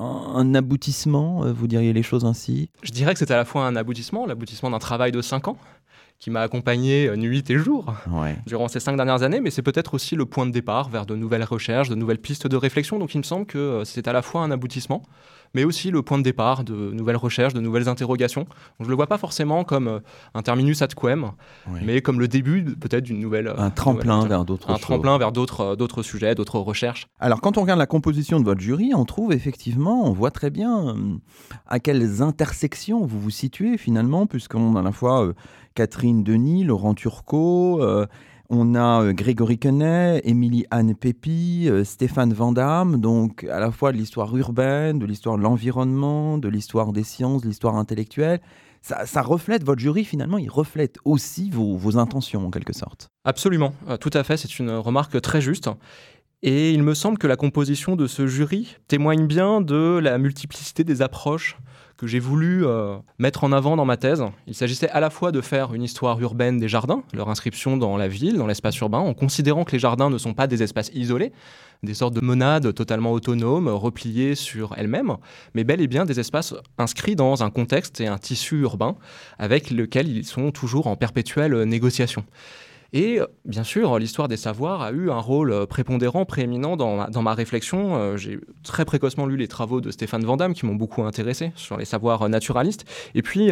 un, 0.00 0.54
aboutissement, 0.54 1.44
euh, 1.44 1.52
vous 1.52 1.66
diriez 1.66 1.92
les 1.92 2.02
choses 2.02 2.24
ainsi? 2.24 2.70
Je 2.82 2.90
dirais 2.90 3.12
que 3.12 3.18
c'est 3.18 3.30
à 3.30 3.36
la 3.36 3.44
fois 3.44 3.66
un 3.66 3.76
aboutissement, 3.76 4.26
l'aboutissement 4.26 4.70
d'un 4.70 4.78
travail 4.78 5.12
de 5.12 5.20
cinq 5.20 5.48
ans, 5.48 5.58
qui 6.18 6.30
m'a 6.30 6.40
accompagné 6.42 7.08
euh, 7.08 7.16
nuit 7.16 7.44
et 7.50 7.58
jour 7.58 7.94
durant 8.46 8.68
ces 8.68 8.80
cinq 8.80 8.96
dernières 8.96 9.22
années, 9.22 9.40
mais 9.40 9.50
c'est 9.50 9.62
peut-être 9.62 9.94
aussi 9.94 10.16
le 10.16 10.26
point 10.26 10.46
de 10.46 10.52
départ 10.52 10.88
vers 10.88 11.06
de 11.06 11.16
nouvelles 11.16 11.44
recherches, 11.44 11.88
de 11.88 11.94
nouvelles 11.94 12.18
pistes 12.18 12.46
de 12.46 12.56
réflexion. 12.56 12.98
Donc 12.98 13.14
il 13.14 13.18
me 13.18 13.22
semble 13.22 13.46
que 13.46 13.58
euh, 13.58 13.84
c'est 13.84 14.08
à 14.08 14.12
la 14.12 14.22
fois 14.22 14.42
un 14.42 14.50
aboutissement, 14.50 15.02
mais 15.54 15.64
aussi 15.64 15.90
le 15.90 16.02
point 16.02 16.18
de 16.18 16.22
départ 16.22 16.64
de 16.64 16.74
nouvelles 16.74 17.16
recherches, 17.16 17.54
de 17.54 17.60
nouvelles 17.60 17.88
interrogations. 17.88 18.46
je 18.78 18.84
ne 18.84 18.90
le 18.90 18.96
vois 18.96 19.06
pas 19.06 19.18
forcément 19.18 19.64
comme 19.64 19.88
euh, 19.88 20.00
un 20.34 20.42
terminus 20.42 20.82
ad 20.82 20.94
quem, 20.94 21.32
mais 21.82 22.00
comme 22.00 22.20
le 22.20 22.28
début 22.28 22.64
peut-être 22.64 23.04
d'une 23.04 23.20
nouvelle... 23.20 23.52
Un 23.56 23.70
tremplin 23.70 24.26
vers 24.26 24.44
d'autres 24.44 24.70
Un 24.70 24.76
tremplin 24.76 25.18
vers 25.18 25.32
d'autres, 25.32 25.76
d'autres 25.76 26.02
sujets, 26.02 26.34
d'autres 26.34 26.58
recherches. 26.58 27.06
Alors 27.18 27.40
quand 27.40 27.58
on 27.58 27.62
regarde 27.62 27.78
la 27.78 27.86
composition 27.86 28.40
de 28.40 28.44
votre 28.44 28.60
jury, 28.60 28.92
on 28.94 29.04
trouve 29.04 29.32
effectivement, 29.32 30.04
on 30.04 30.12
voit 30.12 30.30
très 30.30 30.50
bien 30.50 30.96
à 31.66 31.80
quelles 31.80 32.22
intersections 32.22 33.04
vous 33.04 33.20
vous 33.20 33.30
situez 33.30 33.78
finalement, 33.78 34.26
puisqu'on 34.26 34.76
a 34.76 34.80
à 34.80 34.82
la 34.82 34.92
fois... 34.92 35.32
Catherine 35.74 36.24
Denis, 36.24 36.64
Laurent 36.64 36.94
Turcot, 36.94 37.80
euh, 37.82 38.06
on 38.50 38.74
a 38.74 39.02
euh, 39.02 39.12
Grégory 39.12 39.58
Quenet, 39.58 40.20
Émilie 40.24 40.66
Anne 40.70 40.94
Pépi, 40.94 41.68
euh, 41.68 41.84
Stéphane 41.84 42.34
Vandamme, 42.34 43.00
donc 43.00 43.44
à 43.44 43.60
la 43.60 43.70
fois 43.70 43.92
de 43.92 43.96
l'histoire 43.96 44.36
urbaine, 44.36 44.98
de 44.98 45.06
l'histoire 45.06 45.38
de 45.38 45.42
l'environnement, 45.42 46.36
de 46.36 46.48
l'histoire 46.48 46.92
des 46.92 47.04
sciences, 47.04 47.42
de 47.42 47.48
l'histoire 47.48 47.76
intellectuelle. 47.76 48.40
Ça, 48.82 49.20
reflète, 49.20 49.62
votre 49.62 49.80
jury 49.80 50.04
finalement, 50.04 50.38
il 50.38 50.48
reflète 50.48 50.96
aussi 51.04 51.50
vos, 51.50 51.76
vos 51.76 51.98
intentions 51.98 52.46
en 52.46 52.50
quelque 52.50 52.72
sorte. 52.72 53.08
Absolument, 53.24 53.74
tout 54.00 54.10
à 54.14 54.24
fait, 54.24 54.38
c'est 54.38 54.58
une 54.58 54.70
remarque 54.70 55.20
très 55.20 55.42
juste. 55.42 55.68
Et 56.42 56.72
il 56.72 56.82
me 56.82 56.94
semble 56.94 57.18
que 57.18 57.26
la 57.26 57.36
composition 57.36 57.94
de 57.94 58.06
ce 58.06 58.26
jury 58.26 58.78
témoigne 58.88 59.26
bien 59.26 59.60
de 59.60 60.00
la 60.02 60.16
multiplicité 60.16 60.82
des 60.82 61.02
approches 61.02 61.58
que 62.00 62.06
j'ai 62.06 62.18
voulu 62.18 62.64
euh, 62.64 62.96
mettre 63.18 63.44
en 63.44 63.52
avant 63.52 63.76
dans 63.76 63.84
ma 63.84 63.98
thèse. 63.98 64.24
Il 64.46 64.54
s'agissait 64.54 64.88
à 64.88 65.00
la 65.00 65.10
fois 65.10 65.32
de 65.32 65.42
faire 65.42 65.74
une 65.74 65.82
histoire 65.82 66.18
urbaine 66.18 66.56
des 66.56 66.66
jardins, 66.66 67.02
leur 67.12 67.28
inscription 67.28 67.76
dans 67.76 67.98
la 67.98 68.08
ville, 68.08 68.38
dans 68.38 68.46
l'espace 68.46 68.78
urbain, 68.78 69.00
en 69.00 69.12
considérant 69.12 69.64
que 69.64 69.72
les 69.72 69.78
jardins 69.78 70.08
ne 70.08 70.16
sont 70.16 70.32
pas 70.32 70.46
des 70.46 70.62
espaces 70.62 70.90
isolés, 70.94 71.30
des 71.82 71.92
sortes 71.92 72.14
de 72.14 72.22
monades 72.22 72.72
totalement 72.74 73.12
autonomes, 73.12 73.68
repliées 73.68 74.34
sur 74.34 74.72
elles-mêmes, 74.78 75.16
mais 75.52 75.62
bel 75.62 75.82
et 75.82 75.88
bien 75.88 76.06
des 76.06 76.18
espaces 76.18 76.54
inscrits 76.78 77.16
dans 77.16 77.42
un 77.42 77.50
contexte 77.50 78.00
et 78.00 78.06
un 78.06 78.16
tissu 78.16 78.62
urbain 78.62 78.96
avec 79.38 79.70
lequel 79.70 80.08
ils 80.08 80.24
sont 80.24 80.52
toujours 80.52 80.86
en 80.86 80.96
perpétuelle 80.96 81.64
négociation. 81.64 82.24
Et 82.92 83.20
bien 83.44 83.62
sûr, 83.62 83.98
l'histoire 83.98 84.28
des 84.28 84.36
savoirs 84.36 84.82
a 84.82 84.90
eu 84.90 85.10
un 85.10 85.18
rôle 85.18 85.52
euh, 85.52 85.66
prépondérant, 85.66 86.24
prééminent 86.24 86.76
dans 86.76 87.22
ma, 87.22 87.34
réflexion. 87.34 87.96
Euh, 87.96 88.16
j'ai 88.16 88.40
très 88.64 88.84
précocement 88.84 89.26
lu 89.26 89.36
les 89.36 89.48
travaux 89.48 89.80
de 89.80 89.90
Stéphane 89.90 90.24
Vandamme 90.24 90.54
qui 90.54 90.66
m'ont 90.66 90.74
beaucoup 90.74 91.02
intéressé 91.02 91.52
sur 91.54 91.76
les 91.76 91.84
savoirs 91.84 92.22
euh, 92.22 92.28
naturalistes. 92.28 92.84
Et 93.14 93.22
puis, 93.22 93.50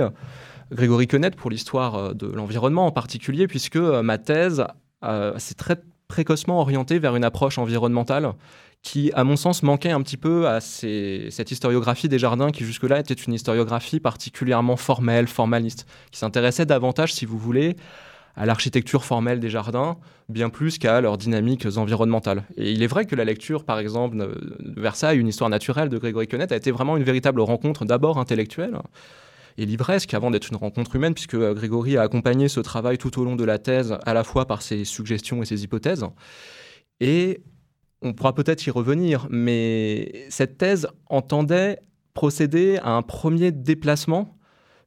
Grégory 0.72 1.06
Quenette 1.06 1.36
pour 1.36 1.50
l'histoire 1.50 2.14
de 2.14 2.26
l'environnement 2.26 2.86
en 2.86 2.90
particulier, 2.90 3.46
puisque 3.46 3.76
ma 3.76 4.18
thèse 4.18 4.64
s'est 5.38 5.54
très 5.54 5.76
précocement 6.08 6.60
orientée 6.60 6.98
vers 6.98 7.16
une 7.16 7.24
approche 7.24 7.58
environnementale 7.58 8.32
qui, 8.82 9.10
à 9.14 9.24
mon 9.24 9.36
sens, 9.36 9.62
manquait 9.62 9.90
un 9.90 10.02
petit 10.02 10.16
peu 10.16 10.48
à 10.48 10.60
cette 10.60 11.50
historiographie 11.50 12.08
des 12.08 12.18
jardins 12.18 12.50
qui 12.50 12.64
jusque-là 12.64 13.00
était 13.00 13.14
une 13.14 13.34
historiographie 13.34 14.00
particulièrement 14.00 14.76
formelle, 14.76 15.26
formaliste, 15.26 15.86
qui 16.10 16.18
s'intéressait 16.18 16.66
davantage, 16.66 17.12
si 17.12 17.24
vous 17.24 17.38
voulez, 17.38 17.76
à 18.38 18.46
l'architecture 18.46 19.04
formelle 19.04 19.40
des 19.40 19.50
jardins, 19.50 19.98
bien 20.28 20.48
plus 20.48 20.78
qu'à 20.78 21.00
leurs 21.00 21.18
dynamiques 21.18 21.66
environnementales. 21.76 22.44
Et 22.56 22.70
il 22.70 22.84
est 22.84 22.86
vrai 22.86 23.04
que 23.04 23.16
la 23.16 23.24
lecture, 23.24 23.64
par 23.64 23.80
exemple, 23.80 24.16
de 24.16 24.80
Versailles, 24.80 25.18
une 25.18 25.26
histoire 25.26 25.50
naturelle 25.50 25.88
de 25.88 25.98
Grégory 25.98 26.28
Quenet, 26.28 26.52
a 26.52 26.56
été 26.56 26.70
vraiment 26.70 26.96
une 26.96 27.02
véritable 27.02 27.40
rencontre 27.40 27.84
d'abord 27.84 28.16
intellectuelle 28.16 28.78
et 29.58 29.66
livresque 29.66 30.14
avant 30.14 30.30
d'être 30.30 30.50
une 30.50 30.56
rencontre 30.56 30.94
humaine, 30.94 31.14
puisque 31.14 31.36
Grégory 31.36 31.96
a 31.96 32.02
accompagné 32.02 32.48
ce 32.48 32.60
travail 32.60 32.96
tout 32.96 33.20
au 33.20 33.24
long 33.24 33.34
de 33.34 33.42
la 33.42 33.58
thèse, 33.58 33.98
à 34.06 34.14
la 34.14 34.22
fois 34.22 34.46
par 34.46 34.62
ses 34.62 34.84
suggestions 34.84 35.42
et 35.42 35.44
ses 35.44 35.64
hypothèses. 35.64 36.06
Et 37.00 37.42
on 38.02 38.12
pourra 38.12 38.36
peut-être 38.36 38.64
y 38.64 38.70
revenir, 38.70 39.26
mais 39.30 40.26
cette 40.30 40.58
thèse 40.58 40.86
entendait 41.06 41.80
procéder 42.14 42.78
à 42.84 42.90
un 42.90 43.02
premier 43.02 43.50
déplacement, 43.50 44.38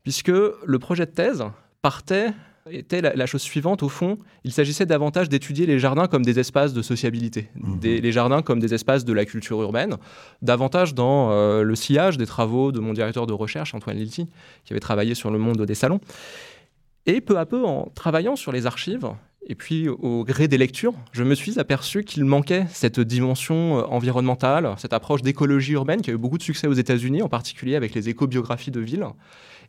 puisque 0.04 0.30
le 0.30 0.80
projet 0.80 1.06
de 1.06 1.12
thèse 1.12 1.44
partait 1.82 2.32
était 2.70 3.02
la, 3.02 3.26
chose 3.26 3.42
suivante. 3.42 3.84
Au 3.84 3.90
fond, 3.90 4.18
il 4.44 4.52
s'agissait 4.52 4.86
davantage 4.86 5.30
d'étudier 5.30 5.66
les 5.66 5.80
jardins 5.80 6.08
comme 6.08 6.24
des 6.24 6.40
espaces 6.40 6.74
de 6.74 6.82
sociabilité, 6.82 7.50
mhm. 7.56 7.80
les 7.82 8.12
jardins 8.12 8.42
comme 8.42 8.60
des 8.60 8.74
espaces 8.74 9.06
de 9.06 9.14
la 9.14 9.26
culture 9.26 9.62
urbaine, 9.62 9.98
davantage 10.42 10.94
dans 10.94 11.32
euh, 11.32 11.64
le 11.64 11.76
sillage 11.76 12.18
des 12.18 12.26
travaux 12.26 12.72
de 12.72 12.80
mon 12.80 12.94
directeur 12.94 13.28
de 13.28 13.34
recherche, 13.34 13.74
Antoine 13.74 13.98
Lilti, 13.98 14.28
qui 14.64 14.74
avait 14.74 14.80
travaillé 14.80 15.16
sur 15.16 15.32
le 15.32 15.40
monde 15.40 15.66
des 15.66 15.76
salons. 15.76 16.00
Et 17.06 17.22
peu 17.22 17.40
à 17.40 17.46
peu, 17.46 17.66
en 17.66 17.92
travaillant 17.96 18.36
sur 18.36 18.52
les 18.52 18.66
archives, 18.66 19.10
Et 19.48 19.56
puis, 19.56 19.90
au 19.90 20.24
gré 20.24 20.48
des 20.48 20.60
lectures, 20.60 20.94
je 21.14 21.24
me 21.24 21.34
suis 21.34 21.60
aperçu 21.60 22.04
qu'il 22.04 22.26
manquait 22.26 22.68
cette 22.70 23.00
dimension 23.00 23.80
euh, 23.80 23.82
environnementale, 23.90 24.76
cette 24.78 24.94
approche 24.94 25.24
d'écologie 25.24 25.74
urbaine 25.74 26.02
qui 26.02 26.12
a 26.12 26.14
eu 26.14 26.18
beaucoup 26.18 26.38
de 26.38 26.44
succès 26.44 26.68
aux 26.68 26.74
États-Unis, 26.74 27.24
en 27.24 27.28
particulier 27.28 27.76
avec 27.76 27.96
les 27.96 28.08
éco-biographies 28.08 28.70
de 28.70 28.80
ville, 28.80 29.08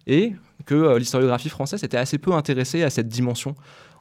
et 0.07 0.33
que 0.64 0.75
euh, 0.75 0.99
l'historiographie 0.99 1.49
française 1.49 1.83
était 1.85 1.97
assez 1.97 2.19
peu 2.19 2.33
intéressée 2.33 2.83
à 2.83 2.90
cette 2.90 3.09
dimension 3.09 3.54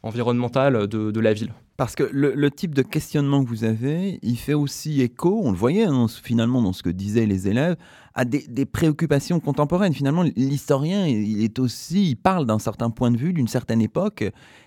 environnementale 0.03 0.87
de, 0.87 1.19
la 1.19 1.33
ville. 1.33 1.53
Parce 1.77 1.95
que 1.95 2.03
le, 2.11 2.51
type 2.51 2.73
de 2.73 2.81
questionnement 2.81 3.43
que 3.43 3.49
vous 3.49 3.63
avez, 3.63 4.19
il 4.23 4.35
fait 4.37 4.53
aussi 4.53 5.01
écho, 5.01 5.41
on 5.43 5.51
le 5.51 5.57
voyait 5.57 5.85
hein, 5.85 6.07
finalement 6.23 6.61
dans 6.61 6.73
ce 6.73 6.81
que 6.81 6.89
disaient 6.89 7.27
les 7.27 7.47
élèves, 7.47 7.75
à 8.15 8.25
des, 8.25 8.65
préoccupations 8.65 9.39
contemporaines. 9.39 9.93
Finalement, 9.93 10.23
l'historien, 10.35 11.05
il 11.07 11.43
est 11.43 11.59
aussi, 11.59 12.09
il 12.09 12.15
parle 12.15 12.45
d'un 12.45 12.59
certain 12.59 12.89
point 12.89 13.11
de 13.11 13.17
vue, 13.17 13.31
d'une 13.31 13.47
certaine 13.47 13.81
époque, 13.81 14.23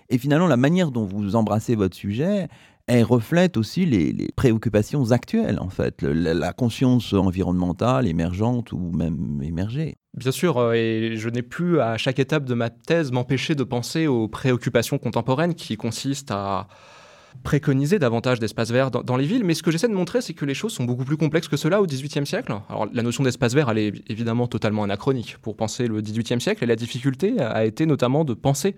et 0.09 0.17
finalement, 0.17 0.47
la 0.47 0.57
manière 0.57 0.91
dont 0.91 1.05
vous 1.05 1.35
embrassez 1.35 1.75
votre 1.75 1.95
sujet, 1.95 2.47
elle 2.87 3.03
reflète 3.03 3.57
aussi 3.57 3.85
les, 3.85 4.27
préoccupations 4.35 5.11
actuelles, 5.11 5.59
en 5.59 5.69
fait, 5.69 6.01
la, 6.03 6.53
conscience 6.53 7.13
environnementale 7.13 8.07
émergente 8.07 8.71
ou 8.71 8.91
même 8.91 9.41
émergée. 9.41 9.95
Bien 10.15 10.31
sûr, 10.31 10.57
euh, 10.57 10.73
et 10.73 11.17
je 11.17 11.29
n'ai 11.29 11.41
plus 11.41 11.79
à 11.79 11.97
chaque 11.97 12.19
étape 12.19 12.45
de 12.45 12.53
ma 12.53 12.69
thèse 12.69 13.11
m'empêcher 13.11 13.55
de 13.55 13.63
penser 13.63 14.07
aux 14.07 14.27
préoccupations 14.27 14.97
contemporaines 14.97 15.55
qui 15.55 15.77
consistent 15.77 16.31
à 16.31 16.67
préconiser 17.43 17.99
davantage 17.99 18.39
d'espaces 18.39 18.71
verts 18.71 18.91
dans, 18.91 19.17
les 19.17 19.25
villes, 19.25 19.43
mais 19.43 19.55
ce 19.55 19.63
que 19.63 19.71
j'essaie 19.71 19.89
de 19.89 19.93
montrer, 19.93 20.21
c'est 20.21 20.33
que 20.33 20.45
les 20.45 20.53
choses 20.53 20.71
sont 20.71 20.85
beaucoup 20.85 21.03
plus 21.03 21.17
complexes 21.17 21.49
que 21.49 21.57
cela 21.57 21.81
au 21.81 21.85
XVIIIe 21.85 22.25
siècle. 22.25 22.53
Alors 22.69 22.87
la 22.93 23.03
notion 23.03 23.23
d'espace 23.23 23.53
vert, 23.53 23.69
elle 23.69 23.77
est 23.77 23.93
évidemment 24.07 24.47
totalement 24.47 24.83
anachronique 24.83 25.37
pour 25.41 25.57
penser 25.57 25.87
le 25.87 26.01
XVIIIe 26.01 26.39
siècle, 26.39 26.63
et 26.63 26.67
la 26.67 26.77
difficulté 26.77 27.39
a 27.39 27.65
été 27.65 27.85
notamment 27.85 28.23
de 28.23 28.33
penser 28.33 28.75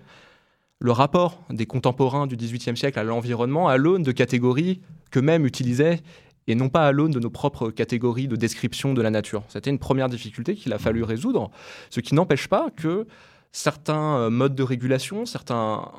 le 0.80 0.92
rapport 0.92 1.42
des 1.50 1.66
contemporains 1.66 2.26
du 2.26 2.36
XVIIIe 2.36 2.76
siècle 2.76 2.98
à 2.98 3.04
l'environnement 3.04 3.68
à 3.68 3.76
l'aune 3.76 4.02
de 4.02 4.12
catégories 4.12 4.80
qu'eux-mêmes 5.10 5.44
utilisaient 5.44 6.00
et 6.46 6.54
non 6.54 6.68
pas 6.68 6.86
à 6.86 6.92
l'aune 6.92 7.10
de 7.10 7.20
nos 7.20 7.30
propres 7.30 7.70
catégories 7.70 8.28
de 8.28 8.36
description 8.36 8.94
de 8.94 9.02
la 9.02 9.10
nature. 9.10 9.42
C'était 9.48 9.70
une 9.70 9.78
première 9.78 10.08
difficulté 10.08 10.54
qu'il 10.54 10.72
a 10.72 10.78
fallu 10.78 11.02
résoudre, 11.02 11.50
ce 11.90 12.00
qui 12.00 12.14
n'empêche 12.14 12.48
pas 12.48 12.70
que 12.74 13.06
certains 13.52 14.16
euh, 14.16 14.30
modes 14.30 14.54
de 14.54 14.62
régulation, 14.62 15.26
certains 15.26 15.90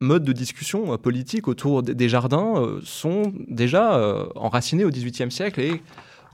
modes 0.00 0.24
de 0.24 0.32
discussion 0.32 0.92
euh, 0.92 0.96
politique 0.96 1.46
autour 1.46 1.82
des 1.82 2.08
jardins 2.08 2.54
euh, 2.56 2.80
sont 2.82 3.32
déjà 3.48 4.26
enracinés 4.34 4.84
au 4.84 4.90
XVIIIe 4.90 5.30
siècle 5.30 5.60
et 5.60 5.82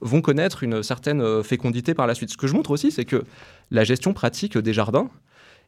vont 0.00 0.20
connaître 0.20 0.64
une 0.64 0.82
certaine 0.82 1.44
fécondité 1.44 1.94
par 1.94 2.08
la 2.08 2.14
suite. 2.14 2.30
Ce 2.30 2.36
que 2.36 2.48
je 2.48 2.54
montre 2.54 2.72
aussi, 2.72 2.90
c'est 2.90 3.04
que 3.04 3.24
la 3.70 3.84
gestion 3.84 4.12
pratique 4.12 4.58
des 4.58 4.72
jardins, 4.72 5.08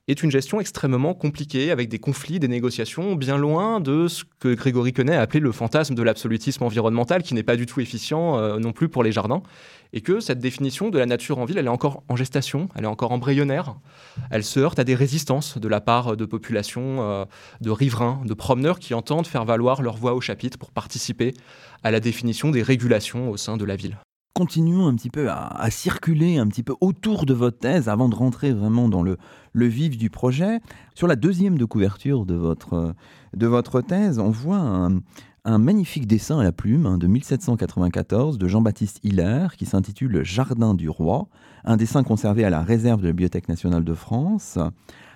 est 0.07 0.23
une 0.23 0.31
gestion 0.31 0.61
extrêmement 0.61 1.15
compliquée, 1.15 1.71
avec 1.71 1.89
des 1.89 1.99
conflits, 1.99 2.39
des 2.39 2.49
négociations, 2.49 3.15
bien 3.15 3.39
loin 3.39 3.81
de 3.81 4.07
ce 4.07 4.25
que 4.39 4.53
Grégory 4.53 4.93
Quenet 4.93 5.17
a 5.17 5.23
appelé 5.23 5.41
le 5.41 5.51
fantasme 5.51 5.95
de 5.95 6.03
l'absolutisme 6.03 6.63
environnemental, 6.63 7.23
qui 7.23 7.33
n'est 7.33 7.43
pas 7.43 7.57
du 7.57 7.65
tout 7.65 7.81
efficient 7.81 8.37
euh, 8.37 8.59
non 8.59 8.73
plus 8.73 8.91
pour 8.91 9.03
les 9.03 9.13
jardins, 9.13 9.43
et 9.95 10.03
que 10.03 10.21
cette 10.21 10.41
définition 10.41 10.91
de 10.91 10.99
la 10.99 11.07
nature 11.07 11.39
en 11.39 11.47
ville, 11.47 11.57
elle 11.57 11.67
est 11.67 11.71
encore 11.71 12.03
en 12.09 12.17
gestation, 12.17 12.69
elle 12.75 12.85
est 12.85 12.89
encore 12.89 13.13
embryonnaire, 13.13 13.77
elle 14.31 14.45
se 14.45 14.61
heurte 14.61 14.79
à 14.79 14.85
des 14.85 14.95
résistances 14.95 15.57
de 15.57 15.69
la 15.69 15.81
part 15.81 16.19
de 16.19 16.25
populations, 16.27 17.01
euh, 17.01 17.25
de 17.63 17.71
riverains, 17.71 18.21
de 18.27 18.35
promeneurs 18.35 18.81
qui 18.81 18.93
entendent 18.93 19.27
faire 19.27 19.47
valoir 19.47 19.81
leur 19.81 19.97
voix 19.97 20.15
au 20.15 20.21
chapitre 20.21 20.59
pour 20.59 20.71
participer 20.71 21.33
à 21.83 21.91
la 21.91 22.01
définition 22.01 22.51
des 22.51 22.63
régulations 22.63 23.31
au 23.31 23.39
sein 23.39 23.57
de 23.57 23.65
la 23.65 23.77
ville. 23.77 23.97
Continuons 24.37 24.89
un 24.89 24.97
petit 24.97 25.11
peu 25.11 25.31
à, 25.31 25.71
circuler 25.71 26.39
un 26.39 26.49
petit 26.49 26.65
peu 26.65 26.75
autour 26.81 27.25
de 27.25 27.33
votre 27.33 27.57
thèse 27.57 27.89
avant 27.89 28.09
de 28.09 28.17
rentrer 28.17 28.53
vraiment 28.53 28.89
dans 28.89 29.05
le, 29.05 29.17
le 29.55 29.67
vif 29.67 29.97
du 29.97 30.11
projet. 30.11 30.61
Sur 30.95 31.07
la 31.07 31.17
deuxième 31.17 31.57
de 31.57 31.65
couverture 31.65 32.27
de 32.27 32.35
votre, 32.35 32.95
de 33.35 33.47
votre 33.47 33.81
thèse, 33.81 34.19
on 34.19 34.31
voit 34.31 34.59
un, 34.59 35.59
magnifique 35.59 36.07
dessin 36.07 36.41
à 36.41 36.43
la 36.43 36.53
plume 36.53 36.87
hein, 36.87 36.99
de 36.99 37.07
1794 37.07 38.37
de 38.37 38.49
Jean-Baptiste 38.49 39.01
Hiller 39.03 39.49
qui 39.57 39.65
s'intitule 39.65 40.23
Jardin 40.25 40.75
du 40.75 40.89
roi, 40.89 41.29
un 41.65 41.77
dessin 41.77 42.03
conservé 42.03 42.45
à 42.45 42.51
la 42.51 42.63
réserve 42.63 43.01
de 43.01 43.07
la 43.07 43.13
Bibliothèque 43.13 43.49
nationale 43.49 43.85
de 43.85 43.95
France. 43.95 44.59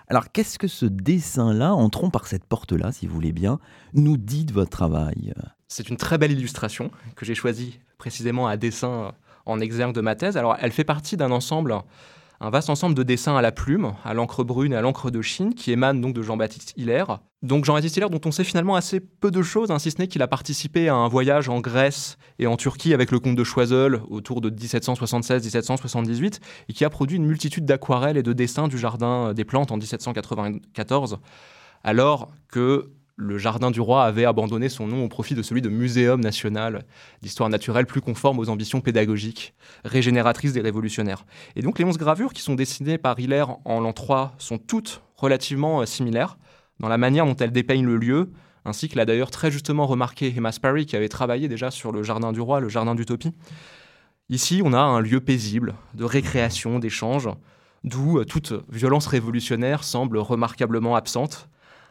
Alors 0.07 0.31
qu'est-ce 0.33 0.59
que 0.59 0.69
ce 0.69 0.87
dessin-là, 0.87 1.75
entrons 1.75 2.11
par 2.11 2.27
cette 2.27 2.45
porte-là 2.45 2.93
si 2.93 3.07
vous 3.07 3.15
voulez 3.15 3.33
bien, 3.33 3.59
nous 3.93 4.17
dit 4.17 4.45
de 4.45 4.53
votre 4.53 4.71
travail? 4.71 5.35
C'est 5.67 5.91
une 5.91 5.97
très 5.97 6.17
belle 6.17 6.33
illustration 6.33 6.91
que 7.17 7.27
j'ai 7.27 7.35
choisie 7.35 7.81
précisément 7.99 8.47
à 8.47 8.57
dessin 8.57 9.13
en 9.45 9.61
exergue 9.61 9.95
de 9.95 10.01
ma 10.01 10.15
thèse. 10.15 10.37
Alors, 10.37 10.57
elle 10.61 10.73
fait 10.73 10.85
partie 10.85 11.17
d'un 11.17 11.31
ensemble, 11.31 11.75
un 12.41 12.51
vaste 12.51 12.71
ensemble 12.71 12.95
de 12.95 13.03
dessins 13.03 13.37
à 13.37 13.43
la 13.43 13.51
plume, 13.51 13.95
à 14.05 14.15
l'encre 14.15 14.45
brune 14.45 14.73
et 14.73 14.77
à 14.77 14.81
l'encre 14.81 15.11
de 15.11 15.21
Chine, 15.23 15.55
qui 15.55 15.73
émanent 15.73 16.01
donc 16.01 16.15
de 16.15 16.23
Jean-Baptiste 16.23 16.73
Hiller. 16.77 17.05
Donc 17.43 17.65
Jean-Baptiste 17.65 17.97
Hiller, 17.97 18.11
dont 18.11 18.21
on 18.25 18.31
sait 18.31 18.45
finalement 18.45 18.77
assez 18.77 19.01
peu 19.01 19.31
de 19.31 19.43
choses, 19.43 19.71
hein, 19.71 19.79
si 19.79 19.91
ce 19.91 19.99
n'est 19.99 20.07
qu'il 20.07 20.23
a 20.23 20.29
participé 20.29 20.89
à 20.89 20.95
un 20.95 21.09
voyage 21.09 21.49
en 21.49 21.61
Grèce 21.61 22.17
et 22.39 22.47
en 22.47 22.57
Turquie 22.57 22.95
avec 22.95 23.11
le 23.11 23.19
comte 23.19 23.37
de 23.37 23.45
Choiseul 23.45 24.03
autour 24.09 24.41
de 24.41 24.51
1776-1778, 24.51 26.41
et 26.69 26.73
qui 26.73 26.85
a 26.85 26.91
produit 26.91 27.17
une 27.17 27.27
multitude 27.27 27.65
d'aquarelles 27.65 28.17
et 28.17 28.23
de 28.23 28.33
dessins 28.33 28.69
du 28.69 28.79
jardin 28.79 29.35
des 29.35 29.45
plantes 29.45 29.73
en 29.73 29.77
1794, 29.77 31.19
alors 31.83 32.31
que 32.49 32.91
le 33.21 33.37
Jardin 33.37 33.73
du 33.73 33.81
Roi 33.81 34.05
avait 34.05 34.25
abandonné 34.25 34.69
son 34.69 34.87
nom 34.87 35.05
au 35.05 35.09
profit 35.09 35.35
de 35.35 35.43
celui 35.43 35.61
de 35.61 35.69
Muséum 35.69 36.21
national 36.21 36.85
d'histoire 37.21 37.49
naturelle 37.49 37.85
plus 37.85 38.01
conforme 38.01 38.39
aux 38.39 38.49
ambitions 38.49 38.81
pédagogiques, 38.81 39.55
régénératrices 39.85 40.53
des 40.53 40.61
révolutionnaires. 40.61 41.27
Et 41.57 41.63
donc 41.63 41.81
les 41.81 41.85
onze 41.85 41.99
gravures 41.99 42.33
qui 42.33 42.43
sont 42.43 42.55
dessinées 42.55 42.97
par 42.97 43.19
Hiller 43.19 43.45
en 43.65 43.81
l'an 43.81 43.93
3 43.93 44.35
sont 44.39 44.59
toutes 44.59 45.03
relativement 45.17 45.81
euh, 45.81 45.85
similaires 45.85 46.39
dans 46.79 46.89
la 46.89 46.97
manière 46.97 47.27
dont 47.27 47.35
elles 47.35 47.51
dépeignent 47.51 47.87
le 47.87 47.97
lieu, 47.97 48.31
ainsi 48.65 48.89
que 48.89 48.97
l'a 48.97 49.05
d'ailleurs 49.05 49.33
très 49.33 49.51
justement 49.51 49.87
remarqué 49.87 50.33
Emma 50.37 50.53
Sparry 50.53 50.87
qui 50.87 50.95
avait 50.95 51.09
travaillé 51.09 51.49
déjà 51.49 51.73
sur 51.73 51.91
le 51.91 52.05
Jardin 52.05 52.31
du 52.31 52.41
Roi, 52.41 52.61
le 52.61 52.69
Jardin 52.69 52.95
d'Utopie. 52.95 53.33
Ici, 54.29 54.63
on 54.65 54.73
a 54.73 54.81
un 54.81 55.01
lieu 55.01 55.21
paisible, 55.21 55.75
de 55.95 56.05
récréation, 56.05 56.79
d'échange, 56.79 57.29
d'où 57.83 58.21
euh, 58.21 58.25
toute 58.25 58.53
violence 58.71 59.09
révolutionnaire 59.09 59.83
semble 59.83 60.19
remarquablement 60.19 60.95
absente 60.95 61.49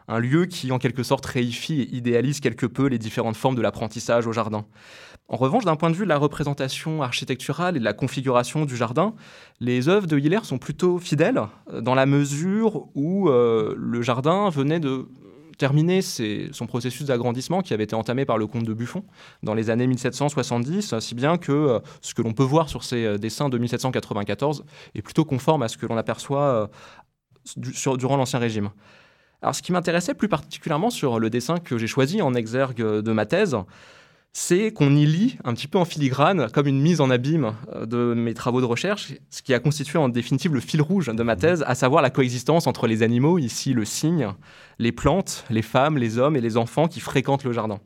un 0.08 0.20
lieu 0.20 0.46
qui 0.46 0.72
en 0.72 0.80
quelque 0.80 1.04
sorte 1.04 1.26
réifie 1.26 1.82
et 1.82 1.96
idéalise 1.96 2.40
quelque 2.40 2.66
peu 2.66 2.88
les 2.88 2.98
différentes 2.98 3.36
formes 3.36 3.56
de 3.56 3.62
l'apprentissage 3.62 4.28
au 4.28 4.32
jardin. 4.32 4.66
En 5.30 5.36
revanche, 5.36 5.66
d'un 5.66 5.76
point 5.76 5.90
de 5.90 5.96
vue 5.96 6.06
de 6.06 6.10
la 6.10 6.18
représentation 6.18 7.04
architecturale 7.04 7.76
et 7.76 7.80
de 7.80 7.84
la 7.84 7.94
configuration 7.94 8.64
du 8.64 8.78
jardin, 8.78 9.14
les 9.60 9.90
œuvres 9.90 10.08
de 10.08 10.18
Hiller 10.18 10.46
sont 10.46 10.58
plutôt 10.58 11.00
fidèles, 11.00 11.42
euh, 11.74 11.82
dans 11.82 11.96
la 11.96 12.06
mesure 12.06 12.88
où 12.96 13.30
euh, 13.30 13.76
le 13.78 14.02
jardin 14.02 14.50
venait 14.50 14.80
de 14.80 15.08
terminer 15.58 16.02
son 16.04 16.68
processus 16.68 17.08
d'agrandissement 17.08 17.62
qui 17.62 17.74
avait 17.74 17.86
été 17.86 17.96
entamé 17.96 18.26
par 18.26 18.38
le 18.38 18.46
comte 18.46 18.64
de 18.64 18.74
Buffon 18.76 19.04
dans 19.42 19.56
les 19.56 19.72
années 19.72 19.88
1770, 19.88 21.00
si 21.00 21.16
bien 21.16 21.38
que 21.38 21.52
euh, 21.52 21.80
ce 22.02 22.14
que 22.14 22.22
l'on 22.22 22.34
peut 22.34 22.44
voir 22.44 22.70
sur 22.70 22.84
ces 22.84 23.18
dessins 23.18 23.50
de 23.50 23.58
1794 23.58 24.64
est 24.94 25.02
plutôt 25.02 25.26
conforme 25.26 25.64
à 25.64 25.68
ce 25.68 25.78
que 25.78 25.88
l'on 25.88 25.98
aperçoit 25.98 26.70
durant 27.58 28.18
l'Ancien 28.18 28.38
Régime. 28.38 28.70
Alors, 29.42 29.56
ce 29.56 29.62
qui 29.62 29.72
m'intéressait 29.72 30.14
plus 30.14 30.30
particulièrement 30.30 30.90
sur 30.90 31.20
le 31.20 31.30
dessin 31.30 31.58
que 31.58 31.78
j'ai 31.78 31.88
choisi 31.88 32.22
en 32.22 32.34
exergue 32.34 32.82
de 32.82 33.12
ma 33.12 33.26
thèse, 33.26 33.56
c'est 34.40 34.72
qu'on 34.72 34.96
y 34.96 35.08
lit 35.08 35.38
un 35.46 35.56
petit 35.56 35.68
peu 35.68 35.80
en 35.80 35.86
filigrane, 35.86 36.48
comme 36.52 36.68
une 36.68 36.80
mise 36.80 37.02
en 37.02 37.10
abîme 37.10 37.56
euh, 37.74 37.88
de 37.88 38.14
mes 38.14 38.36
travaux 38.36 38.62
de 38.62 38.66
recherche, 38.66 39.14
ce 39.32 39.42
qui 39.42 39.52
a 39.54 39.60
constitué 39.60 39.98
en 39.98 40.10
définitive 40.10 40.54
le 40.54 40.60
fil 40.60 40.80
rouge 40.80 41.08
de 41.08 41.24
ma 41.24 41.36
thèse, 41.36 41.64
à 41.66 41.74
savoir 41.74 42.04
la 42.04 42.12
coexistence 42.12 42.68
entre 42.68 42.86
les 42.86 43.02
animaux, 43.02 43.40
ici 43.40 43.74
le 43.74 43.84
cygne, 43.84 44.28
les 44.78 44.92
plantes, 44.92 45.44
les 45.50 45.64
femmes, 45.64 45.98
les 45.98 46.20
hommes 46.20 46.36
et 46.36 46.42
les 46.42 46.56
enfants 46.56 46.88
qui 46.88 47.00
fréquentent 47.00 47.46
le 47.46 47.52
jardin. 47.52 47.80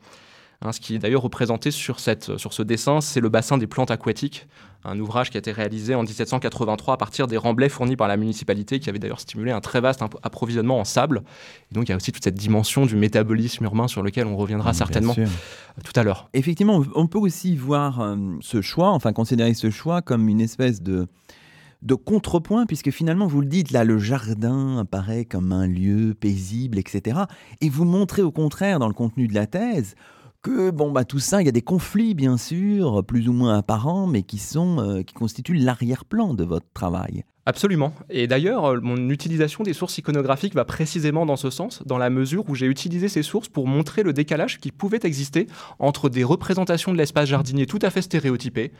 Hein, 0.64 0.72
ce 0.72 0.80
qui 0.80 0.94
est 0.94 1.00
d'ailleurs 1.00 1.24
représenté 1.24 1.72
sur, 1.72 2.00
cette, 2.00 2.38
sur 2.38 2.54
ce 2.54 2.62
dessin, 2.62 3.02
c'est 3.02 3.20
le 3.20 3.30
bassin 3.30 3.58
des 3.58 3.66
plantes 3.66 3.90
aquatiques, 3.90 4.48
un 4.84 5.00
ouvrage 5.00 5.32
qui 5.32 5.38
a 5.38 5.40
été 5.40 5.52
réalisé 5.52 5.96
en 5.96 6.04
1783 6.04 6.94
à 6.94 6.98
partir 6.98 7.26
des 7.26 7.38
remblais 7.38 7.68
fournis 7.68 7.96
par 7.96 8.08
la 8.08 8.16
municipalité, 8.16 8.80
qui 8.80 8.88
avait 8.88 9.00
d'ailleurs 9.00 9.20
stimulé 9.20 9.52
un 9.52 9.60
très 9.60 9.82
vaste 9.82 10.02
approvisionnement 10.22 10.80
en 10.80 10.84
sable. 10.84 11.24
Et 11.72 11.76
donc 11.76 11.88
il 11.88 11.90
y 11.90 11.94
a 11.94 11.96
aussi 11.96 12.12
toute 12.12 12.24
cette 12.24 12.36
dimension 12.36 12.86
du 12.86 12.96
métabolisme 12.96 13.64
urbain 13.64 13.88
sur 13.88 14.04
lequel 14.04 14.28
on 14.28 14.38
reviendra 14.38 14.74
certainement 14.74 15.16
euh, 15.18 15.26
tout 15.84 16.00
à 16.00 16.04
l'heure. 16.04 16.30
Effectivement, 16.34 16.84
on 16.94 17.08
peut 17.08 17.20
aussi 17.20 17.56
voir 17.56 18.00
euh, 18.00 18.16
ce 18.42 18.62
choix, 18.62 18.90
enfin 18.90 19.14
considérer 19.14 19.56
ce 19.56 19.72
choix 19.72 20.04
comme 20.04 20.30
une 20.30 20.42
espèce 20.42 20.84
de 20.84 21.08
de 21.82 21.96
contrepoint, 21.96 22.68
puisque 22.68 22.92
finalement, 22.92 23.26
vous 23.26 23.42
le 23.42 23.48
dites, 23.48 23.72
là, 23.72 23.84
le 23.84 23.98
jardin 23.98 24.78
apparaît 24.78 25.26
comme 25.26 25.52
un 25.52 25.66
lieu 25.66 26.14
paisible, 26.14 26.78
etc. 26.78 27.22
Et 27.60 27.70
vous 27.70 27.86
montrez 27.86 28.22
au 28.22 28.32
contraire, 28.32 28.78
dans 28.78 28.88
le 28.88 28.94
contenu 28.94 29.28
de 29.28 29.34
la 29.34 29.48
thèse, 29.48 29.96
que 30.42 30.72
bon 30.72 30.92
bah 30.92 31.06
tout 31.06 31.20
ça, 31.20 31.42
il 31.42 31.46
y 31.46 31.50
a 31.50 31.54
des 31.54 31.62
conflits 31.62 32.14
bien 32.14 32.38
sûr, 32.38 33.04
plus 33.06 33.30
ou 33.30 33.34
moins 33.34 33.58
apparents, 33.58 34.08
mais 34.08 34.24
qui 34.24 34.42
euh, 34.56 35.04
qui 35.04 35.14
constituent 35.14 35.54
l'arrière-plan 35.54 36.34
de 36.34 36.44
votre 36.44 36.68
travail. 36.74 37.24
Absolument. 37.46 37.94
Et 38.10 38.28
d'ailleurs, 38.28 38.66
euh, 38.66 38.80
mon 38.82 39.10
utilisation 39.10 39.64
des 39.64 39.74
sources 39.74 39.98
iconographiques 39.98 40.54
va 40.54 40.64
précisément 40.64 41.26
dans 41.26 41.36
ce 41.38 41.50
sens, 41.50 41.82
dans 41.86 41.98
la 41.98 42.12
mesure 42.12 42.48
où 42.48 42.56
j'ai 42.56 42.68
utilisé 42.68 43.08
ces 43.08 43.24
sources 43.24 43.50
pour 43.50 43.68
montrer 43.68 44.04
le 44.04 44.14
décalage 44.14 44.60
qui 44.60 44.72
pouvait 44.72 45.00
exister 45.04 45.48
entre 45.80 46.08
des 46.10 46.24
représentations 46.24 46.92
de 46.92 46.98
l'espace 46.98 47.30
jardinier 47.30 47.66
tout 47.66 47.80
à 47.82 47.90
fait 47.90 48.04
stéréotypées, 48.04 48.72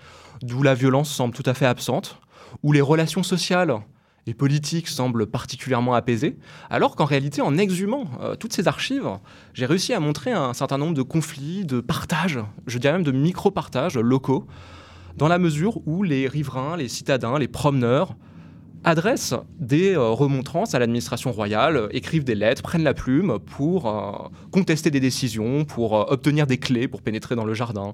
d'où 0.44 0.62
la 0.62 0.76
violence 0.76 1.10
semble 1.10 1.34
tout 1.34 1.48
à 1.48 1.56
fait 1.56 1.66
absente, 1.66 2.20
où 2.62 2.72
les 2.72 2.82
relations 2.82 3.24
sociales 3.24 3.80
et 4.28 4.34
politique 4.34 4.88
semble 4.88 5.28
particulièrement 5.28 5.94
apaisé, 5.94 6.38
alors 6.70 6.96
qu'en 6.96 7.06
réalité, 7.06 7.42
en 7.42 7.58
exhumant 7.58 8.06
euh, 8.22 8.36
toutes 8.36 8.54
ces 8.54 8.68
archives, 8.68 9.10
j'ai 9.54 9.66
réussi 9.66 9.94
à 9.94 10.00
montrer 10.00 10.32
un 10.32 10.54
certain 10.54 10.78
nombre 10.78 10.94
de 10.94 11.02
conflits, 11.02 11.66
de 11.66 11.80
partages, 11.80 12.40
je 12.68 12.78
dirais 12.78 12.94
même 12.94 13.04
de 13.04 13.12
micro-partages 13.12 13.98
locaux, 13.98 14.46
dans 15.18 15.28
la 15.28 15.40
mesure 15.40 15.86
où 15.88 16.04
les 16.04 16.28
riverains, 16.28 16.78
les 16.78 16.88
citadins, 16.88 17.38
les 17.40 17.48
promeneurs 17.48 18.16
adressent 18.84 19.36
des 19.60 19.94
euh, 19.94 20.10
remontrances 20.10 20.74
à 20.74 20.80
l'administration 20.80 21.32
royale, 21.32 21.88
écrivent 21.92 22.24
des 22.24 22.36
lettres, 22.36 22.62
prennent 22.62 22.84
la 22.84 22.94
plume 22.94 23.40
pour 23.40 23.88
euh, 23.88 24.30
contester 24.52 24.90
des 24.90 25.00
décisions, 25.00 25.66
pour 25.66 25.94
obtenir 26.12 26.48
des 26.48 26.58
clés 26.58 26.88
pour 26.88 27.02
pénétrer 27.02 27.36
dans 27.36 27.46
le 27.46 27.54
jardin, 27.54 27.94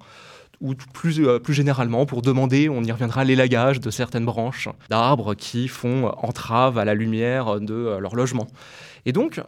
ou 0.61 0.73
plus, 0.75 1.19
euh, 1.19 1.39
plus 1.39 1.53
généralement 1.53 2.05
pour 2.05 2.21
demander, 2.21 2.69
on 2.69 2.83
y 2.83 2.91
reviendra, 2.91 3.23
l'élagage 3.23 3.79
de 3.79 3.89
certaines 3.89 4.25
branches 4.25 4.69
d'arbres 4.89 5.35
qui 5.35 5.67
font 5.67 6.07
entrave 6.17 6.77
à 6.77 6.85
la 6.85 6.93
lumière 6.93 7.59
de 7.59 7.73
euh, 7.73 7.99
leur 7.99 8.15
logement. 8.15 8.47
Et 9.05 9.11
donc, 9.11 9.41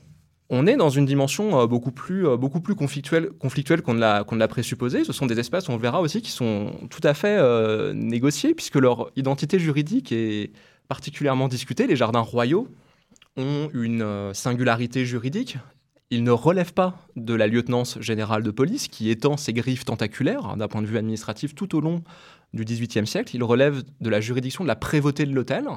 on 0.50 0.66
est 0.66 0.76
dans 0.76 0.90
une 0.90 1.06
dimension 1.06 1.60
euh, 1.60 1.68
beaucoup 1.68 1.92
plus, 1.92 2.26
beaucoup 2.38 2.62
plus 2.62 2.76
conflictuelle, 2.76 3.30
conflictuelle 3.32 3.82
qu'on 3.82 4.00
qu'on 4.26 4.36
l'a 4.36 4.48
présupposé. 4.48 5.04
Ce 5.04 5.14
sont 5.14 5.26
des 5.26 5.40
espaces, 5.40 5.70
on 5.70 5.78
verra 5.78 6.02
aussi, 6.02 6.22
qui 6.22 6.32
sont 6.32 6.74
tout 6.90 7.02
à 7.04 7.14
fait 7.14 7.40
négociés, 7.94 8.54
puisque 8.54 8.76
leur 8.76 9.12
identité 9.16 9.60
juridique 9.60 10.12
est 10.12 10.52
particulièrement 10.88 11.48
discutée. 11.48 11.88
Les 11.88 11.96
jardins 11.96 12.22
royaux 12.22 12.68
ont 13.38 13.70
une 13.74 14.34
singularité 14.34 15.06
juridique 15.06 15.58
il 16.12 16.24
ne 16.24 16.32
relève 16.32 16.74
pas 16.74 16.98
de 17.16 17.34
la 17.34 17.48
lieutenance 17.48 18.00
générale 18.00 18.44
de 18.44 18.52
police 18.52 18.88
qui 18.88 19.10
étend 19.10 19.38
ses 19.38 19.54
griffes 19.54 19.86
tentaculaires 19.86 20.46
hein, 20.46 20.58
d'un 20.58 20.68
point 20.68 20.82
de 20.82 20.88
vue 20.88 20.98
administratif 20.98 21.54
tout 21.54 21.76
au 21.76 21.82
long 21.82 22.04
du 22.54 22.66
XVIIIe 22.66 23.06
siècle. 23.06 23.36
Il 23.36 23.44
relève 23.44 23.84
de 24.02 24.10
la 24.10 24.20
juridiction 24.20 24.64
de 24.64 24.68
la 24.68 24.76
prévôté 24.76 25.26
de 25.26 25.34
l'hôtel, 25.34 25.68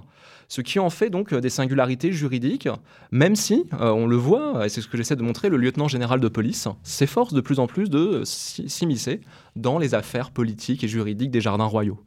ce 0.49 0.63
qui 0.63 0.79
en 0.79 0.89
fait 0.89 1.11
donc 1.11 1.35
des 1.35 1.51
singularités 1.51 2.13
juridiques, 2.13 2.69
même 3.11 3.37
si, 3.37 3.67
euh, 3.75 3.91
on 3.91 4.07
le 4.07 4.17
voit, 4.17 4.65
et 4.65 4.71
c'est 4.71 4.81
ce 4.81 4.89
que 4.89 4.97
j'essaie 4.97 5.17
de 5.17 5.23
montrer, 5.23 5.51
le 5.51 5.59
lieutenant 5.59 5.89
général 5.89 6.21
de 6.21 6.29
police 6.29 6.67
s'efforce 6.83 7.35
de 7.35 7.43
plus 7.43 7.59
en 7.59 7.67
plus 7.67 7.91
de 7.91 8.23
s'immiscer 8.25 9.21
dans 9.55 9.79
les 9.79 9.95
affaires 9.95 10.31
politiques 10.31 10.83
et 10.83 10.89
juridiques 10.89 11.31
des 11.31 11.43
jardins 11.43 11.67
royaux. 11.67 12.01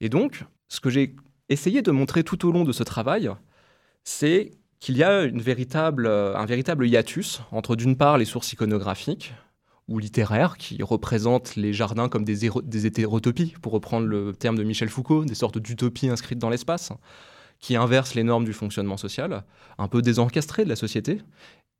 Et 0.00 0.08
donc, 0.08 0.44
ce 0.68 0.80
que 0.80 0.88
j'ai 0.88 1.14
essayé 1.50 1.82
de 1.82 1.90
montrer 1.90 2.24
tout 2.24 2.48
au 2.48 2.52
long 2.52 2.64
de 2.64 2.72
ce 2.72 2.82
travail, 2.82 3.30
c'est 4.04 4.52
qu'il 4.82 4.96
y 4.96 5.04
a 5.04 5.10
euh, 5.12 6.34
un 6.34 6.44
véritable 6.44 6.86
hiatus 6.86 7.40
entre 7.52 7.76
d'une 7.76 7.96
part 7.96 8.18
les 8.18 8.24
sources 8.24 8.52
iconographiques 8.52 9.32
ou 9.86 10.00
littéraires 10.00 10.56
qui 10.56 10.82
représentent 10.82 11.54
les 11.54 11.72
jardins 11.72 12.08
comme 12.08 12.24
des, 12.24 12.46
hétérotopies, 12.86 13.54
pour 13.62 13.72
reprendre 13.72 14.08
le 14.08 14.32
terme 14.32 14.58
de 14.58 14.64
Michel 14.64 14.88
Foucault, 14.88 15.24
des 15.24 15.36
sortes 15.36 15.58
d'utopies 15.58 16.08
inscrites 16.08 16.40
dans 16.40 16.50
l'espace, 16.50 16.92
qui 17.60 17.76
inversent 17.76 18.16
les 18.16 18.24
normes 18.24 18.44
du 18.44 18.52
fonctionnement 18.52 18.96
social, 18.96 19.44
un 19.78 19.86
peu 19.86 20.02
désorchestrées 20.02 20.64
de 20.64 20.68
la 20.68 20.76
société. 20.76 21.20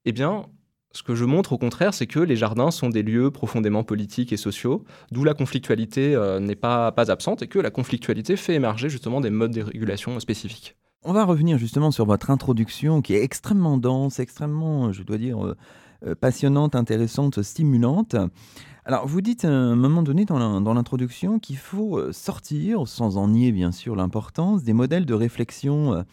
Eh 0.05 0.13
bien, 0.13 0.47
ce 0.93 1.03
que 1.03 1.17
je 1.17 1.25
montre 1.25 1.55
au 1.55 1.59
contraire, 1.59 1.95
c'est 1.95 2.07
que 2.07 2.21
les 2.21 2.37
jardins 2.37 2.71
sont 2.71 2.89
des 2.89 3.03
lieux 3.03 3.33
profondément 3.33 3.83
politiques 3.83 4.33
et 4.33 4.37
sociaux, 4.37 4.85
d'où 5.11 5.25
la 5.25 5.35
conflictualité 5.35 6.15
euh, 6.15 6.39
n'est 6.39 6.55
pas 6.55 6.95
absente 6.97 7.43
et 7.43 7.49
que 7.49 7.59
la 7.59 7.71
conflictualité 7.71 8.37
fait 8.37 8.55
émerger 8.55 8.89
justement 8.89 9.21
des 9.21 9.31
modes 9.31 9.55
de 9.55 9.63
régulation 9.63 10.21
spécifiques. 10.21 10.77
On 11.05 11.13
va 11.13 11.25
revenir 11.25 11.59
justement 11.59 11.91
sur 11.91 12.07
votre 12.07 12.31
introduction 12.31 13.03
qui 13.03 13.15
est 13.15 13.25
extrêmement 13.25 13.77
dense, 13.77 14.21
extrêmement, 14.21 14.93
je 14.93 15.03
dois 15.03 15.19
dire, 15.19 15.45
euh, 15.45 15.57
euh, 16.07 16.15
passionnante, 16.15 16.77
intéressante, 16.77 17.43
stimulante. 17.43 18.15
Alors, 18.85 19.09
vous 19.09 19.21
dites 19.21 19.45
à 19.45 19.51
un 19.51 19.75
moment 19.75 20.05
donné 20.05 20.25
dans 20.25 20.75
l'introduction 20.75 21.41
qu'il 21.41 21.57
faut 21.57 21.99
euh, 21.99 22.13
sortir, 22.13 22.87
sans 22.87 23.17
en 23.17 23.27
nier 23.27 23.51
bien 23.51 23.73
sûr 23.73 23.97
l'importance, 23.97 24.63
des 24.63 24.75
modèles 24.75 25.05
de 25.05 25.15
réflexion 25.15 26.05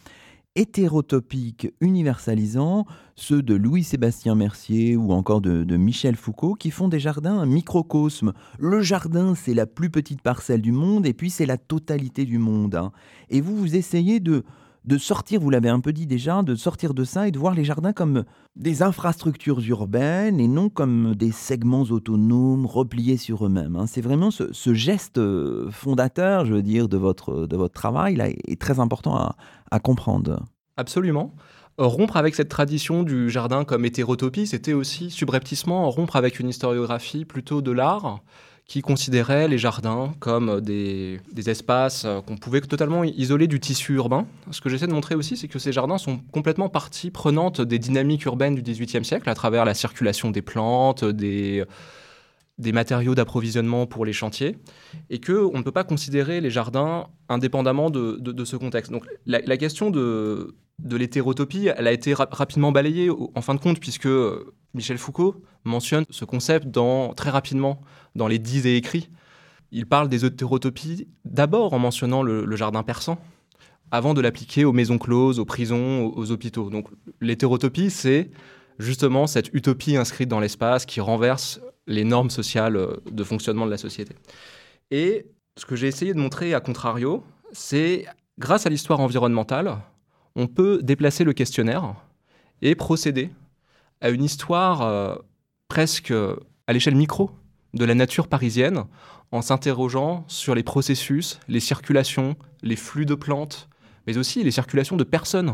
hétérotopiques 0.55 1.71
universalisants, 1.81 2.87
ceux 3.15 3.43
de 3.43 3.53
Louis-Sébastien 3.53 4.33
Mercier 4.33 4.97
ou 4.97 5.11
encore 5.11 5.41
de, 5.41 5.63
de, 5.63 5.77
Michel 5.77 6.15
Foucault, 6.15 6.55
qui 6.55 6.71
font 6.71 6.87
des 6.87 6.99
jardins 6.99 7.37
un 7.37 7.45
microcosme. 7.45 8.33
Le 8.57 8.81
jardin, 8.81 9.35
c'est 9.35 9.53
la 9.53 9.67
plus 9.67 9.91
petite 9.91 10.23
parcelle 10.23 10.61
du 10.63 10.71
monde, 10.71 11.05
et 11.05 11.13
puis 11.13 11.29
c'est 11.29 11.45
la 11.45 11.57
totalité 11.57 12.25
du 12.25 12.39
monde. 12.39 12.73
Hein. 12.73 12.91
Et 13.29 13.39
vous, 13.39 13.55
vous 13.55 13.75
essayez 13.75 14.19
de, 14.19 14.43
de 14.89 14.97
sortir, 14.97 15.39
vous 15.39 15.51
l'avez 15.51 15.69
un 15.69 15.79
peu 15.79 15.93
dit 15.93 16.07
déjà, 16.07 16.41
de 16.41 16.55
sortir 16.55 16.95
de 16.95 17.03
ça 17.03 17.27
et 17.27 17.31
de 17.31 17.37
voir 17.37 17.53
les 17.53 17.63
jardins 17.63 17.93
comme 17.93 18.25
des 18.55 18.81
infrastructures 18.81 19.59
urbaines 19.61 20.39
et 20.39 20.47
non 20.47 20.69
comme 20.69 21.13
des 21.13 21.31
segments 21.31 21.83
autonomes 21.83 22.65
repliés 22.65 23.17
sur 23.17 23.45
eux-mêmes. 23.45 23.75
Hein. 23.75 23.85
C'est 23.85 24.01
vraiment 24.01 24.31
ce, 24.31 24.73
geste 24.73 25.19
euh, 25.19 25.69
fondateur, 25.69 26.45
je 26.45 26.55
veux 26.55 26.63
dire, 26.63 26.89
de 26.89 26.97
votre, 26.97 27.45
de 27.45 27.55
votre 27.55 27.75
travail 27.75 28.15
là, 28.15 28.29
est 28.29 28.59
très 28.59 28.79
important 28.79 29.15
à, 29.15 29.35
à 29.69 29.79
comprendre. 29.79 30.43
Absolument. 30.75 31.35
Rompre 31.77 32.17
avec 32.17 32.33
cette 32.33 32.49
tradition 32.49 33.03
du 33.03 33.29
jardin 33.29 33.65
comme 33.65 33.85
hétérotopie, 33.85 34.47
c'était 34.47 34.73
aussi 34.73 35.11
subrepticement 35.11 35.87
rompre 35.91 36.15
avec 36.15 36.39
une 36.39 36.49
historiographie 36.49 37.25
plutôt 37.25 37.61
de 37.61 37.71
l'art 37.71 38.21
qui 38.69 38.83
considérait 38.83 39.47
les 39.47 39.57
jardins 39.57 40.13
comme 40.19 40.61
des, 40.61 41.19
espaces 41.47 42.05
euh, 42.05 42.21
qu'on 42.21 42.37
pouvait 42.37 42.61
totalement 42.61 43.03
isoler 43.03 43.47
du 43.47 43.59
tissu 43.59 43.95
urbain. 43.95 44.27
Ce 44.51 44.61
que 44.61 44.69
j'essaie 44.69 44.85
de 44.85 44.93
montrer 44.93 45.15
aussi, 45.15 45.35
c'est 45.35 45.47
que 45.47 45.57
ces 45.57 45.73
jardins 45.73 45.97
sont 45.97 46.19
complètement 46.31 46.69
partie 46.69 47.09
prenante 47.09 47.61
des 47.61 47.79
dynamiques 47.79 48.25
urbaines 48.25 48.53
du 48.53 48.61
XVIIIe 48.61 49.03
siècle, 49.03 49.27
à 49.27 49.33
travers 49.33 49.65
la 49.65 49.73
circulation 49.73 50.29
des 50.29 50.43
plantes, 50.43 51.03
des, 51.03 51.63
des 52.59 52.71
matériaux 52.71 53.15
d'approvisionnement 53.15 53.87
pour 53.87 54.05
les 54.05 54.13
chantiers, 54.13 54.55
et 55.09 55.19
qu'on 55.19 55.57
ne 55.57 55.63
peut 55.63 55.71
pas 55.71 55.83
considérer 55.83 56.39
les 56.39 56.51
jardins 56.51 57.07
indépendamment 57.27 57.89
de, 57.89 58.45
ce 58.45 58.55
contexte. 58.55 58.91
Donc 58.91 59.03
la, 59.25 59.57
question 59.57 59.89
de, 59.89 60.55
de 60.77 60.95
l'hétérotopie, 60.95 61.69
elle 61.75 61.87
a 61.87 61.91
été 61.91 62.13
rapidement 62.13 62.71
balayée 62.71 63.09
en 63.09 63.41
fin 63.41 63.55
de 63.55 63.59
compte, 63.59 63.79
puisque 63.79 64.09
Michel 64.75 64.99
Foucault 64.99 65.41
mentionne 65.63 66.05
ce 66.11 66.25
concept 66.25 66.67
dans, 66.67 67.13
très 67.13 67.31
rapidement 67.31 67.81
dans 68.15 68.27
les 68.27 68.39
dix 68.39 68.65
et 68.65 68.75
écrits. 68.75 69.09
Il 69.71 69.85
parle 69.85 70.09
des 70.09 70.25
hétérotopies 70.25 71.07
d'abord 71.25 71.73
en 71.73 71.79
mentionnant 71.79 72.23
le, 72.23 72.55
jardin 72.55 72.83
persan, 72.83 73.19
avant 73.91 74.13
de 74.13 74.21
l'appliquer 74.21 74.65
aux 74.65 74.73
maisons 74.73 74.97
closes, 74.97 75.39
aux 75.39 75.45
prisons, 75.45 76.05
aux, 76.05 76.17
aux 76.17 76.31
hôpitaux. 76.31 76.69
Donc 76.69 76.87
l'hétérotopie, 77.21 77.89
c'est 77.89 78.31
justement 78.79 79.27
cette 79.27 79.53
utopie 79.53 79.95
inscrite 79.95 80.29
dans 80.29 80.39
l'espace 80.39 80.85
qui 80.85 81.01
renverse 81.01 81.59
les 81.87 82.03
normes 82.03 82.29
sociales 82.29 82.79
de 83.11 83.23
fonctionnement 83.23 83.65
de 83.65 83.71
la 83.71 83.77
société. 83.77 84.15
Et 84.91 85.27
ce 85.57 85.65
que 85.65 85.75
j'ai 85.75 85.87
essayé 85.87 86.13
de 86.13 86.19
montrer 86.19 86.53
à 86.53 86.61
contrario, 86.61 87.23
c'est 87.51 88.05
grâce 88.39 88.65
à 88.65 88.69
l'histoire 88.69 88.99
environnementale, 88.99 89.77
on 90.35 90.47
peut 90.47 90.79
déplacer 90.81 91.23
le 91.23 91.33
questionnaire 91.33 91.95
et 92.61 92.75
procéder 92.75 93.29
à 94.01 94.09
une 94.09 94.23
histoire 94.23 94.81
euh, 94.81 95.15
presque 95.67 96.13
à 96.67 96.73
l'échelle 96.73 96.95
micro 96.95 97.31
de 97.73 97.85
la 97.85 97.95
nature 97.95 98.27
parisienne 98.27 98.83
en 99.31 99.41
s'interrogeant 99.41 100.25
sur 100.27 100.55
les 100.55 100.63
processus, 100.63 101.39
les 101.47 101.59
circulations, 101.59 102.35
les 102.63 102.75
flux 102.75 103.05
de 103.05 103.15
plantes, 103.15 103.69
mais 104.07 104.17
aussi 104.17 104.43
les 104.43 104.51
circulations 104.51 104.97
de 104.97 105.03
personnes 105.03 105.53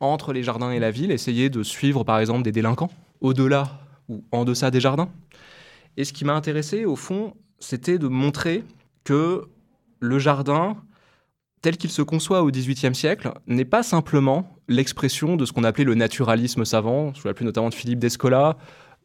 entre 0.00 0.32
les 0.32 0.42
jardins 0.42 0.72
et 0.72 0.80
la 0.80 0.90
ville, 0.90 1.10
essayer 1.10 1.50
de 1.50 1.62
suivre 1.62 2.04
par 2.04 2.18
exemple 2.18 2.42
des 2.42 2.52
délinquants 2.52 2.90
au-delà 3.20 3.80
ou 4.08 4.24
en 4.32 4.44
deçà 4.44 4.70
des 4.70 4.80
jardins. 4.80 5.08
Et 5.96 6.04
ce 6.04 6.12
qui 6.12 6.24
m'a 6.24 6.34
intéressé 6.34 6.84
au 6.84 6.96
fond, 6.96 7.34
c'était 7.58 7.98
de 7.98 8.08
montrer 8.08 8.64
que 9.04 9.48
le 10.00 10.18
jardin 10.18 10.76
tel 11.62 11.76
qu'il 11.76 11.90
se 11.90 12.02
conçoit 12.02 12.42
au 12.42 12.50
XVIIIe 12.50 12.94
siècle, 12.94 13.32
n'est 13.46 13.64
pas 13.64 13.84
simplement 13.84 14.56
l'expression 14.68 15.36
de 15.36 15.46
ce 15.46 15.52
qu'on 15.52 15.64
appelait 15.64 15.84
le 15.84 15.94
naturalisme 15.94 16.64
savant, 16.64 17.14
sous 17.14 17.28
la 17.28 17.34
pluie 17.34 17.46
notamment 17.46 17.70
de 17.70 17.74
Philippe 17.74 18.00
d'Escola, 18.00 18.58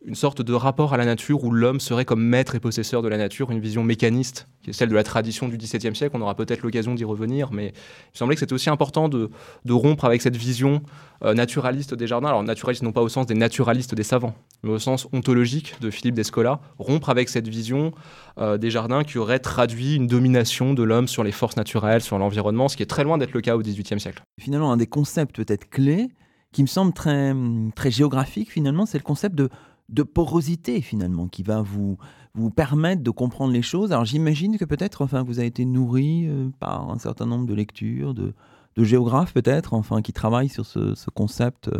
une 0.08 0.16
sorte 0.16 0.42
de 0.42 0.54
rapport 0.54 0.94
à 0.94 0.98
la 0.98 1.04
nature 1.04 1.44
où 1.44 1.52
l'homme 1.52 1.82
serait 1.82 2.06
comme 2.06 2.24
maître 2.24 2.56
et 2.56 2.62
possesseur 2.62 3.02
de 3.02 3.10
la 3.10 3.18
nature, 3.18 3.52
une 3.52 3.60
vision 3.60 3.84
mécaniste, 3.84 4.48
qui 4.64 4.70
est 4.70 4.74
celle 4.74 4.88
de 4.88 4.96
la 4.96 5.04
tradition 5.04 5.50
du 5.50 5.58
XVIIe 5.58 5.94
siècle. 5.94 6.16
On 6.18 6.22
aura 6.22 6.34
peut-être 6.34 6.64
l'occasion 6.64 6.96
d'y 6.96 7.04
revenir, 7.04 7.52
mais 7.52 7.68
il 7.68 8.14
me 8.14 8.18
semblait 8.18 8.36
que 8.36 8.40
c'était 8.40 8.54
aussi 8.54 8.70
important 8.70 9.10
de, 9.10 9.30
rompre 9.70 10.06
avec 10.06 10.22
cette 10.22 10.38
vision 10.38 10.82
euh, 11.26 11.34
naturaliste 11.34 11.94
des 11.94 12.08
jardins. 12.08 12.30
Alors, 12.30 12.42
naturaliste 12.42 12.84
non 12.84 12.94
pas 12.94 13.02
au 13.02 13.10
sens 13.10 13.26
des 13.26 13.34
naturalistes 13.34 13.96
des 13.96 14.04
savants, 14.04 14.34
mais 14.64 14.72
au 14.72 14.80
sens 14.80 15.10
ontologique 15.12 15.76
de 15.82 15.92
Philippe 15.92 16.16
d'Escola, 16.16 16.62
rompre 16.80 17.10
avec 17.10 17.28
cette 17.28 17.50
vision 17.50 17.92
euh, 18.38 18.58
des 18.58 18.72
jardins 18.72 19.04
qui 19.04 19.18
aurait 19.18 19.40
traduit 19.40 19.96
une 19.96 20.08
domination 20.08 20.74
de 20.74 20.84
l'homme 20.84 21.10
sur 21.10 21.26
les 21.26 21.34
forces 21.34 21.58
naturelles, 21.58 22.02
sur 22.02 22.18
l'environnement, 22.18 22.70
ce 22.70 22.78
qui 22.78 22.84
est 22.84 22.88
très 22.88 23.04
loin 23.04 23.18
d'être 23.18 23.34
le 23.34 23.42
cas 23.42 23.58
au 23.58 23.62
XVIIIe 23.62 24.00
siècle. 24.00 24.24
Finalement, 24.40 24.72
un 24.72 24.78
des 24.78 24.88
concepts 24.88 25.36
peut-être 25.36 25.70
clés 25.70 26.08
qui 26.54 26.62
me 26.62 26.68
semble 26.68 26.94
très, 26.94 27.36
très 27.76 27.92
géographique, 27.92 28.52
finalement, 28.52 28.86
c'est 28.86 28.98
le 28.98 29.04
concept 29.04 29.36
de 29.36 29.50
de 29.90 30.04
porosité 30.04 30.82
finalement 30.82 31.28
qui 31.28 31.44
va 31.44 31.62
vous, 31.62 31.98
vous 32.34 32.52
permettre 32.52 33.04
de 33.04 33.12
comprendre 33.12 33.54
les 33.54 33.62
choses. 33.62 33.92
Alors 33.92 34.06
j'imagine 34.06 34.58
que 34.58 34.66
peut-être 34.66 35.02
enfin, 35.02 35.24
vous 35.24 35.40
avez 35.40 35.48
été 35.48 35.66
nourri 35.66 36.28
euh, 36.28 36.50
par 36.60 36.90
un 36.90 37.00
certain 37.00 37.26
nombre 37.26 37.46
de 37.46 37.54
lectures, 37.54 38.14
de, 38.14 38.34
de 38.76 38.84
géographes 38.84 39.34
peut-être, 39.34 39.74
enfin, 39.74 40.02
qui 40.02 40.14
travaillent 40.14 40.50
sur 40.50 40.66
ce, 40.66 41.10
concept 41.10 41.70
euh, 41.70 41.80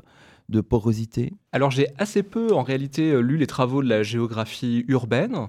de 0.50 0.62
porosité. 0.62 1.34
Alors 1.52 1.72
j'ai 1.72 1.88
assez 1.98 2.24
peu 2.24 2.54
en 2.54 2.64
réalité 2.64 3.12
euh, 3.12 3.20
lu 3.20 3.38
les 3.38 3.48
travaux 3.48 3.84
de 3.84 3.90
la 3.90 4.04
géographie 4.04 4.86
urbaine. 4.88 5.48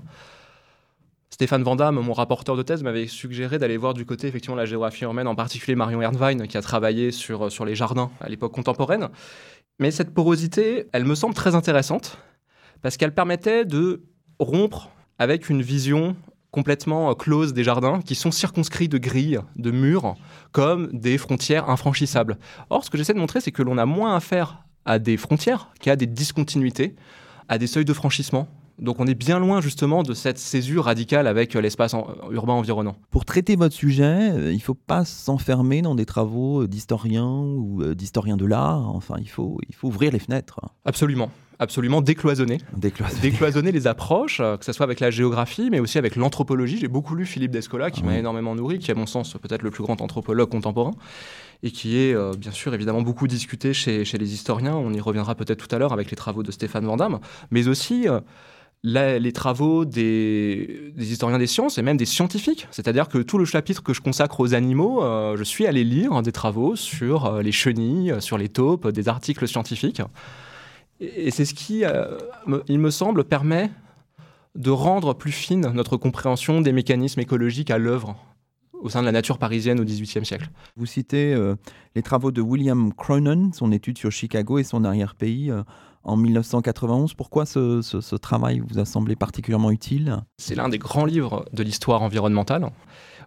Stéphane 1.31 1.63
Vandamme, 1.63 2.01
mon 2.01 2.15
rapporteur 2.15 2.57
de 2.57 2.63
thèse, 2.63 2.83
m'avait 2.83 3.07
suggéré 3.07 3.59
d'aller 3.59 3.77
voir 3.77 3.95
du 3.95 4.05
côté 4.05 4.27
effectivement 4.27 4.57
la 4.57 4.65
géographie 4.65 5.05
urbaine, 5.05 5.29
en 5.29 5.37
particulier 5.37 5.77
Marion 5.77 6.03
Ernwein, 6.03 6.47
qui 6.49 6.57
a 6.57 6.63
travaillé 6.63 7.13
sur, 7.13 7.53
sur 7.53 7.65
les 7.65 7.77
jardins 7.77 8.11
à 8.21 8.29
l'époque 8.29 8.53
contemporaine. 8.53 9.09
Mais 9.79 9.93
cette 9.93 10.13
porosité, 10.13 10.87
elle 10.93 11.05
me 11.05 11.15
semble 11.15 11.35
très 11.35 11.55
intéressante, 11.55 12.19
parce 12.83 12.97
qu'elle 12.97 13.15
permettait 13.15 13.65
de 13.65 14.03
rompre 14.39 14.91
avec 15.19 15.49
une 15.49 15.63
vision 15.63 16.17
complètement 16.51 17.15
close 17.15 17.53
des 17.53 17.63
jardins, 17.65 18.01
qui 18.01 18.15
sont 18.15 18.31
circonscrits 18.31 18.89
de 18.89 18.99
grilles, 18.99 19.41
de 19.57 19.71
murs, 19.71 20.17
comme 20.53 20.89
des 20.93 21.19
frontières 21.19 21.69
infranchissables. 21.69 22.39
Or, 22.71 22.85
ce 22.85 22.91
que 22.91 22.97
j'essaie 22.97 23.15
de 23.15 23.19
montrer, 23.19 23.41
c'est 23.41 23.53
que 23.53 23.63
l'on 23.63 23.77
a 23.79 23.85
moins 23.85 24.17
affaire 24.17 24.65
à 24.85 24.99
des 24.99 25.17
frontières 25.17 25.71
qu'à 25.81 25.97
des 25.97 26.07
discontinuités, 26.07 26.97
à 27.49 27.59
des 27.59 27.67
seuils 27.67 27.85
de 27.85 27.93
franchissement, 27.93 28.49
donc 28.79 29.01
on 29.01 29.07
est 29.07 29.15
bien 29.15 29.39
loin 29.39 29.61
justement 29.61 30.03
de 30.03 30.15
cette 30.15 30.39
césure 30.39 30.85
radicale 30.85 31.27
avec 31.27 31.57
euh, 31.57 31.61
l'espace 31.61 31.95
urbain 32.31 32.53
environnant. 32.53 32.97
Pour 33.11 33.25
traiter 33.25 33.57
votre 33.57 33.75
sujet, 33.75 34.31
euh, 34.33 34.53
il 34.53 34.57
ne 34.57 34.63
faut 34.63 34.75
pas 34.75 35.05
s'enfermer 35.05 35.83
dans 35.83 35.95
des 35.95 36.07
travaux 36.07 36.63
euh, 36.63 36.69
d'historiens 36.69 37.27
ou 37.27 37.83
d'historiens 37.95 38.37
de 38.37 38.47
l'art. 38.47 38.89
Enfin, 38.95 39.17
il 39.19 39.29
faut, 39.29 39.59
il 39.69 39.75
faut 39.75 39.89
ouvrir 39.89 40.13
les 40.13 40.19
fenêtres. 40.19 40.61
Absolument 40.85 41.31
absolument 41.61 42.01
décloisonner. 42.01 42.59
Décloisonner. 43.21 43.73
les 43.73 43.89
approches, 43.89 44.39
que 44.39 44.65
ce 44.65 44.71
soit 44.71 44.85
avec 44.85 45.01
la 45.01 45.11
géographie, 45.11 45.71
mais 45.73 45.81
aussi 45.81 45.99
avec 45.99 46.15
l'anthropologie. 46.15 46.79
J'ai 46.79 46.87
beaucoup 46.87 47.17
lu 47.17 47.27
Philippe 47.27 47.51
Descola, 47.51 47.91
qui 47.91 48.05
m'a 48.05 48.17
énormément 48.17 48.55
nourri, 48.55 48.79
qui 48.79 48.93
est 48.93 48.95
à 48.95 48.97
mon 48.97 49.07
sens 49.07 49.33
peut-être 49.43 49.63
le 49.63 49.73
plus 49.73 49.83
grand 49.83 50.01
anthropologue 50.01 50.49
contemporain, 50.49 50.93
et 51.65 51.73
qui 51.73 51.99
est 51.99 52.15
bien 52.37 52.53
sûr 52.53 52.73
évidemment 52.75 53.03
beaucoup 53.03 53.27
discuté 53.27 53.75
chez, 53.75 54.05
chez, 54.05 54.19
les 54.19 54.35
historiens. 54.35 54.77
On 54.77 54.93
y 54.93 55.01
reviendra 55.01 55.35
peut-être 55.35 55.67
tout 55.67 55.75
à 55.75 55.81
l'heure 55.81 55.93
avec 55.93 56.13
les 56.13 56.17
travaux 56.17 56.45
de 56.45 56.53
Stéphane 56.53 56.85
Vandamme, 56.85 57.19
mais 57.51 57.67
aussi 57.67 58.07
les 58.85 59.33
travaux 59.33 59.85
des, 59.85 60.93
historiens 60.99 61.39
des 61.39 61.47
sciences 61.47 61.79
et 61.79 61.83
même 61.83 61.97
des 61.97 62.07
scientifiques. 62.07 62.69
C'est-à-dire 62.71 63.09
que 63.09 63.19
tout 63.19 63.39
le 63.39 63.45
chapitre 63.45 63.83
que 63.83 63.93
je 63.93 64.01
consacre 64.01 64.41
aux 64.41 64.55
animaux, 64.55 65.03
euh, 65.03 65.37
je 65.37 65.45
suis 65.45 65.67
allé 65.67 65.85
lire 65.85 66.23
des 66.23 66.33
travaux 66.33 66.77
sur 66.77 67.27
euh, 67.27 67.43
les 67.43 67.53
chenilles, 67.53 68.15
sur 68.21 68.39
les 68.39 68.49
taupes, 68.49 68.89
des 68.89 69.09
articles 69.09 69.47
scientifiques. 69.49 70.03
Et, 71.01 71.31
c'est 71.31 71.45
ce 71.45 71.55
qui, 71.55 71.85
euh, 71.85 72.19
il 72.69 72.79
me 72.79 72.91
semble, 72.91 73.25
permet 73.25 73.71
de 74.55 74.71
rendre 74.71 75.15
plus 75.15 75.33
fine 75.33 75.71
notre 75.73 75.97
compréhension 75.97 76.61
des 76.61 76.73
mécanismes 76.73 77.21
écologiques 77.21 77.71
à 77.71 77.79
l'œuvre 77.79 78.17
au 78.81 78.89
sein 78.89 79.01
de 79.01 79.07
la 79.07 79.13
nature 79.13 79.39
parisienne 79.39 79.81
au 79.81 79.85
XVIIIe 79.85 80.25
siècle. 80.25 80.51
Vous 80.77 80.87
citez 80.87 81.37
les 81.95 82.03
travaux 82.03 82.31
de 82.31 82.41
William 82.41 82.93
Cronon, 82.93 83.51
son 83.53 83.73
étude 83.73 83.99
sur 83.99 84.11
Chicago 84.11 84.59
et 84.59 84.65
son 84.65 84.85
arrière-pays 84.85 85.53
en 86.05 86.17
1991. 86.17 87.15
Pourquoi 87.15 87.47
ce, 87.47 88.17
travail 88.17 88.61
vous 88.67 88.79
a 88.79 88.85
semblé 88.85 89.17
particulièrement 89.17 89.71
utile? 89.71 90.19
C'est 90.39 90.55
l'un 90.55 90.69
des 90.69 90.79
grands 90.79 91.05
livres 91.05 91.45
de 91.53 91.63
l'histoire 91.63 92.03
environnementale 92.03 92.71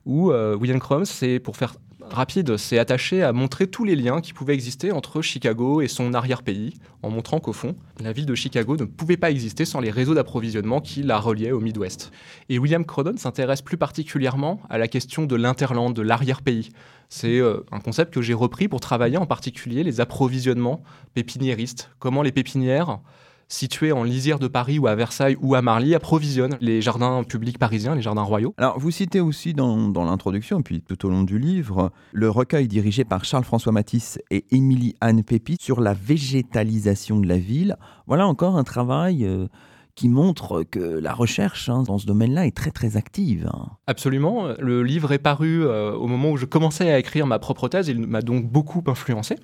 où 0.05 0.31
euh, 0.31 0.55
William 0.55 0.79
Crum, 0.79 1.05
c'est 1.05 1.39
pour 1.39 1.57
faire 1.57 1.75
rapide, 2.09 2.57
s'est 2.57 2.79
attaché 2.79 3.23
à 3.23 3.33
montrer 3.33 3.67
tous 3.67 3.83
les 3.83 3.95
liens 3.95 4.21
qui 4.21 4.33
pouvaient 4.33 4.53
exister 4.53 4.91
entre 4.91 5.21
Chicago 5.21 5.81
et 5.81 5.87
son 5.87 6.13
arrière-pays, 6.13 6.73
en 7.01 7.09
montrant 7.09 7.39
qu'au 7.39 7.53
fond, 7.53 7.75
la 7.99 8.11
ville 8.11 8.25
de 8.25 8.35
Chicago 8.35 8.77
ne 8.77 8.85
pouvait 8.85 9.17
pas 9.17 9.31
exister 9.31 9.65
sans 9.65 9.79
les 9.79 9.91
réseaux 9.91 10.13
d'approvisionnement 10.13 10.81
qui 10.81 11.03
la 11.03 11.19
reliaient 11.19 11.51
au 11.51 11.59
Midwest. 11.59 12.11
Et 12.49 12.59
William 12.59 12.85
Crodon 12.85 13.17
s'intéresse 13.17 13.61
plus 13.61 13.77
particulièrement 13.77 14.61
à 14.69 14.77
la 14.77 14.87
question 14.87 15.25
de 15.25 15.35
l'interland, 15.35 15.93
de 15.93 16.01
l'arrière-pays, 16.01 16.69
c'est 17.13 17.39
euh, 17.39 17.65
un 17.73 17.81
concept 17.81 18.13
que 18.13 18.21
j'ai 18.21 18.33
repris 18.33 18.69
pour 18.69 18.79
travailler 18.79 19.17
en 19.17 19.25
particulier 19.25 19.83
les 19.83 19.99
approvisionnements 19.99 20.81
pépiniéristes. 21.13 21.91
Comment 21.99 22.21
les 22.21 22.31
pépinières 22.31 22.99
situées 23.51 23.91
en 23.91 24.03
lisière 24.03 24.39
de 24.39 24.47
Paris 24.47 24.79
ou 24.79 24.87
à 24.87 24.95
Versailles 24.95 25.37
ou 25.41 25.55
à 25.55 25.61
Marly 25.61 25.93
approvisionnent 25.93 26.57
les 26.61 26.81
jardins 26.81 27.23
publics 27.23 27.59
parisiens, 27.59 27.95
les 27.95 28.01
jardins 28.01 28.21
royaux. 28.23 28.53
Alors 28.57 28.79
vous 28.79 28.91
citez 28.91 29.19
aussi 29.19 29.53
dans, 29.53 29.89
dans 29.89 30.05
l'introduction, 30.05 30.61
puis 30.61 30.81
tout 30.81 31.05
au 31.05 31.09
long 31.09 31.23
du 31.23 31.37
livre, 31.37 31.91
le 32.13 32.29
recueil 32.29 32.67
dirigé 32.67 33.03
par 33.03 33.25
Charles-François 33.25 33.71
Matisse 33.71 34.19
et 34.31 34.45
Émilie 34.51 34.95
Anne 35.01 35.23
Pépi 35.23 35.57
sur 35.59 35.81
la 35.81 35.93
végétalisation 35.93 37.19
de 37.19 37.27
la 37.27 37.37
ville. 37.37 37.75
Voilà 38.07 38.25
encore 38.25 38.57
un 38.57 38.63
travail... 38.63 39.25
Euh, 39.25 39.47
qui 39.93 40.07
montre 40.07 40.63
que 40.63 40.79
la 40.79 41.13
recherche 41.13 41.67
hein, 41.67 41.83
dans 41.83 41.97
ce 41.97 42.05
domaine-là 42.05 42.47
est 42.47 42.55
très 42.55 42.71
très 42.71 42.95
active. 42.95 43.51
Absolument. 43.87 44.47
Le 44.57 44.83
livre 44.83 45.11
est 45.11 45.19
paru 45.19 45.65
euh, 45.65 45.91
au 45.91 46.07
moment 46.07 46.31
où 46.31 46.37
je 46.37 46.45
commençais 46.45 46.89
à 46.89 46.97
écrire 46.97 47.27
ma 47.27 47.39
propre 47.39 47.67
thèse. 47.67 47.89
Il 47.89 47.99
m'a 48.07 48.21
donc 48.21 48.49
beaucoup 48.49 48.81
influencé. 48.87 49.35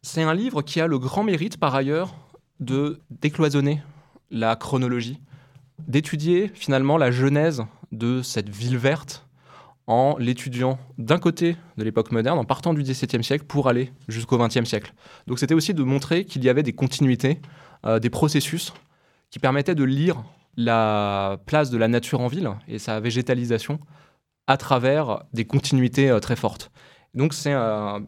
C'est 0.00 0.22
un 0.22 0.32
livre 0.32 0.62
qui 0.62 0.80
a 0.80 0.86
le 0.86 0.98
grand 0.98 1.22
mérite, 1.22 1.58
par 1.58 1.74
ailleurs, 1.74 2.14
de 2.62 3.00
décloisonner 3.10 3.82
la 4.30 4.56
chronologie, 4.56 5.20
d'étudier 5.86 6.50
finalement 6.54 6.96
la 6.96 7.10
genèse 7.10 7.64
de 7.90 8.22
cette 8.22 8.48
ville 8.48 8.78
verte 8.78 9.26
en 9.86 10.16
l'étudiant 10.18 10.78
d'un 10.96 11.18
côté 11.18 11.56
de 11.76 11.84
l'époque 11.84 12.12
moderne, 12.12 12.38
en 12.38 12.44
partant 12.44 12.72
du 12.72 12.82
XVIIe 12.82 13.24
siècle 13.24 13.44
pour 13.44 13.68
aller 13.68 13.92
jusqu'au 14.08 14.38
XXe 14.38 14.64
siècle. 14.64 14.94
Donc 15.26 15.38
c'était 15.38 15.54
aussi 15.54 15.74
de 15.74 15.82
montrer 15.82 16.24
qu'il 16.24 16.44
y 16.44 16.48
avait 16.48 16.62
des 16.62 16.72
continuités, 16.72 17.40
euh, 17.84 17.98
des 17.98 18.10
processus 18.10 18.72
qui 19.30 19.38
permettait 19.38 19.74
de 19.74 19.84
lire 19.84 20.22
la 20.56 21.38
place 21.46 21.70
de 21.70 21.78
la 21.78 21.88
nature 21.88 22.20
en 22.20 22.28
ville 22.28 22.50
et 22.68 22.78
sa 22.78 23.00
végétalisation 23.00 23.80
à 24.46 24.56
travers 24.56 25.24
des 25.32 25.44
continuités 25.44 26.10
euh, 26.10 26.20
très 26.20 26.36
fortes. 26.36 26.70
Donc 27.14 27.34
c'est 27.34 27.54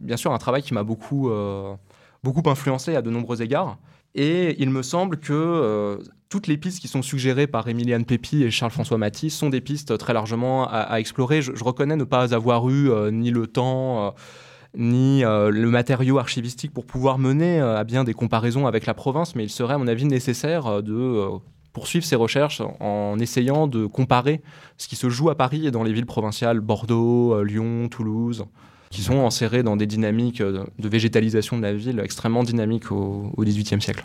bien 0.01 0.17
sûr 0.17 0.33
un 0.33 0.39
travail 0.39 0.63
qui 0.63 0.73
m'a 0.73 0.83
beaucoup, 0.83 1.29
euh, 1.29 1.75
beaucoup 2.23 2.49
influencé 2.49 2.97
à 2.97 3.03
de 3.03 3.11
nombreux 3.11 3.43
égards. 3.43 3.79
Et 4.15 4.61
il 4.63 4.71
me 4.71 4.83
semble 4.83 5.19
que 5.19 5.33
euh, 5.33 5.97
toutes 6.29 6.47
les 6.47 6.57
pistes 6.57 6.81
qui 6.81 6.89
sont 6.89 7.03
suggérées 7.03 7.47
par 7.47 7.69
Emiliane 7.69 8.05
Pépi 8.05 8.43
et 8.43 8.51
Charles-François 8.51 8.99
Matisse 8.99 9.37
sont 9.37 9.51
des 9.51 9.61
pistes 9.61 9.99
très 9.99 10.13
largement 10.13 10.69
à, 10.69 11.01
explorer. 11.01 11.43
Je, 11.43 11.53
reconnais 11.65 11.97
ne 11.97 12.05
pas 12.05 12.35
avoir 12.35 12.69
eu 12.69 12.91
ni 13.13 13.31
le 13.31 13.47
temps 13.47 14.15
ni 14.77 15.23
le 15.23 15.67
matériau 15.67 16.19
archivistique 16.19 16.73
pour 16.73 16.87
pouvoir 16.87 17.19
mener 17.19 17.61
à 17.61 17.85
bien 17.85 18.03
des 18.03 18.15
comparaisons 18.15 18.67
avec 18.67 18.87
la 18.87 18.95
province, 18.95 19.37
mais 19.37 19.45
il 19.45 19.51
serait 19.51 19.75
à 19.75 19.79
mon 19.79 19.87
avis 19.87 20.05
nécessaire 20.05 20.83
de 20.83 21.29
poursuivre 21.73 22.05
ces 22.05 22.17
recherches 22.17 22.63
en 22.81 23.19
essayant 23.21 23.69
de 23.69 23.87
comparer 23.87 24.43
ce 24.77 24.89
qui 24.89 24.97
se 24.97 25.09
joue 25.09 25.31
à 25.31 25.37
Paris 25.37 25.67
et 25.67 25.71
dans 25.71 25.85
les 25.85 25.93
villes 25.93 26.07
provinciales, 26.07 26.61
Bordeaux, 26.61 27.43
Lyon, 27.45 27.89
Toulouse, 27.89 28.47
qui 28.95 29.03
sont 29.03 29.17
enserrées 29.17 29.63
dans 29.63 29.77
des 29.77 29.87
dynamiques 29.87 30.41
de 30.41 30.89
végétalisation 30.89 31.57
de 31.57 31.63
la 31.63 31.75
ville 31.75 32.01
extrêmement 32.01 32.45
dynamiques 32.45 32.93
au 32.93 33.33
XVIIIe 33.39 33.83
siècle. 33.83 34.05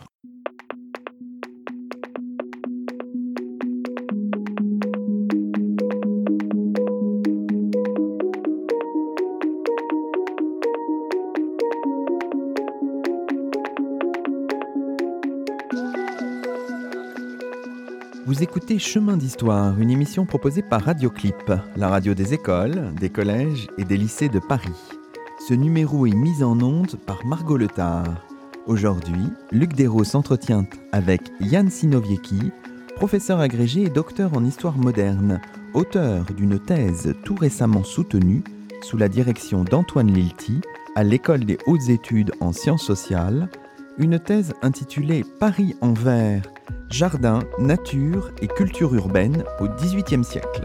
Écoutez 18.50 18.80
Chemin 18.80 19.16
d'Histoire, 19.16 19.80
une 19.80 19.92
émission 19.92 20.26
proposée 20.26 20.64
par 20.64 20.82
Radioclip, 20.82 21.54
la 21.76 21.88
radio 21.88 22.16
des 22.16 22.34
écoles, 22.34 22.96
des 23.00 23.12
collèges 23.12 23.68
et 23.78 23.84
des 23.84 23.96
lycées 23.96 24.28
de 24.28 24.40
Paris. 24.40 24.74
Ce 25.48 25.54
numéro 25.54 26.08
est 26.08 26.16
mis 26.16 26.42
en 26.42 26.60
onde 26.60 26.96
par 27.06 27.24
Margot 27.28 27.58
Letard. 27.58 28.26
Aujourd'hui, 28.66 29.22
Luc 29.52 29.74
Dérault 29.74 30.04
s'entretient 30.04 30.66
avec 30.92 31.22
Yann 31.40 31.70
Sinoviecki, 31.70 32.52
professeur 32.96 33.40
agrégé 33.40 33.84
et 33.84 33.90
docteur 33.90 34.36
en 34.36 34.44
histoire 34.44 34.80
moderne, 34.80 35.40
auteur 35.76 36.26
d'une 36.36 36.58
thèse 36.58 37.14
tout 37.24 37.36
récemment 37.36 37.84
soutenue 37.84 38.44
sous 38.82 38.98
la 38.98 39.10
direction 39.10 39.64
d'Antoine 39.64 40.12
Lilti 40.12 40.60
à 40.96 41.04
l'École 41.04 41.46
des 41.46 41.60
hautes 41.68 41.90
études 41.90 42.32
en 42.40 42.52
sciences 42.52 42.84
sociales, 42.84 43.48
une 44.00 44.18
thèse 44.18 44.56
intitulée 44.64 45.24
Paris 45.40 45.76
en 45.82 45.94
vert 45.94 46.42
Jardin, 46.90 47.40
nature 47.60 48.32
et 48.42 48.48
culture 48.48 48.96
urbaine 48.96 49.44
au 49.60 49.68
XVIIIe 49.68 50.24
siècle. 50.24 50.64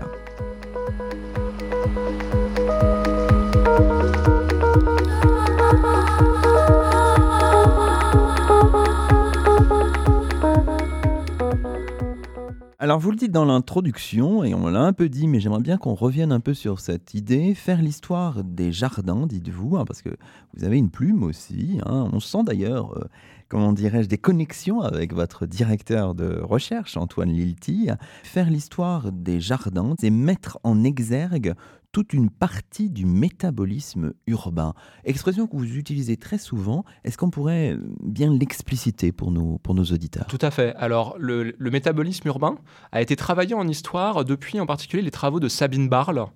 Alors 12.94 13.02
vous 13.02 13.10
le 13.10 13.16
dites 13.16 13.32
dans 13.32 13.44
l'introduction, 13.44 14.44
et 14.44 14.54
on 14.54 14.68
l'a 14.68 14.82
un 14.82 14.92
peu 14.92 15.08
dit, 15.08 15.26
mais 15.26 15.40
j'aimerais 15.40 15.62
bien 15.62 15.78
qu'on 15.78 15.94
revienne 15.94 16.30
un 16.30 16.38
peu 16.38 16.54
sur 16.54 16.78
cette 16.78 17.12
idée, 17.12 17.52
faire 17.56 17.82
l'histoire 17.82 18.44
des 18.44 18.70
jardins, 18.70 19.26
dites-vous, 19.26 19.76
hein, 19.76 19.84
parce 19.84 20.00
que 20.00 20.10
vous 20.56 20.62
avez 20.62 20.78
une 20.78 20.90
plume 20.90 21.24
aussi. 21.24 21.80
Hein. 21.86 22.08
on 22.12 22.20
sent 22.20 22.44
d'ailleurs 22.44 22.96
euh, 22.96 23.08
comment 23.48 23.72
dirais-je, 23.72 24.06
des 24.06 24.16
connexions 24.16 24.80
avec 24.80 25.12
votre 25.12 25.44
directeur 25.44 26.14
de 26.14 26.40
recherche, 26.40 26.96
Antoine 26.96 27.30
Lilti. 27.30 27.88
Faire 28.22 28.48
l'histoire 28.48 29.10
des 29.10 29.40
jardins, 29.40 29.96
c'est 29.98 30.10
mettre 30.10 30.60
en 30.62 30.84
exergue 30.84 31.54
toute 31.94 32.12
une 32.12 32.28
partie 32.28 32.90
du 32.90 33.06
métabolisme 33.06 34.14
urbain. 34.26 34.74
Expression 35.04 35.46
que 35.46 35.56
vous 35.56 35.76
utilisez 35.76 36.16
très 36.16 36.38
souvent. 36.38 36.84
Est-ce 37.04 37.16
qu'on 37.16 37.30
pourrait 37.30 37.78
bien 38.02 38.36
l'expliciter 38.36 39.12
pour 39.12 39.30
nos, 39.30 39.58
pour 39.58 39.76
nos 39.76 39.84
auditeurs? 39.84 40.26
Tout 40.26 40.40
à 40.40 40.50
fait. 40.50 40.74
Alors, 40.74 41.14
le, 41.20 41.54
le, 41.56 41.70
métabolisme 41.70 42.26
urbain 42.26 42.58
a 42.90 43.00
été 43.00 43.14
travaillé 43.14 43.54
en 43.54 43.68
histoire 43.68 44.24
depuis 44.24 44.58
en 44.58 44.66
particulier 44.66 45.04
les 45.04 45.12
travaux 45.12 45.38
de 45.38 45.46
Sabine 45.46 45.88
Barle, 45.88 46.26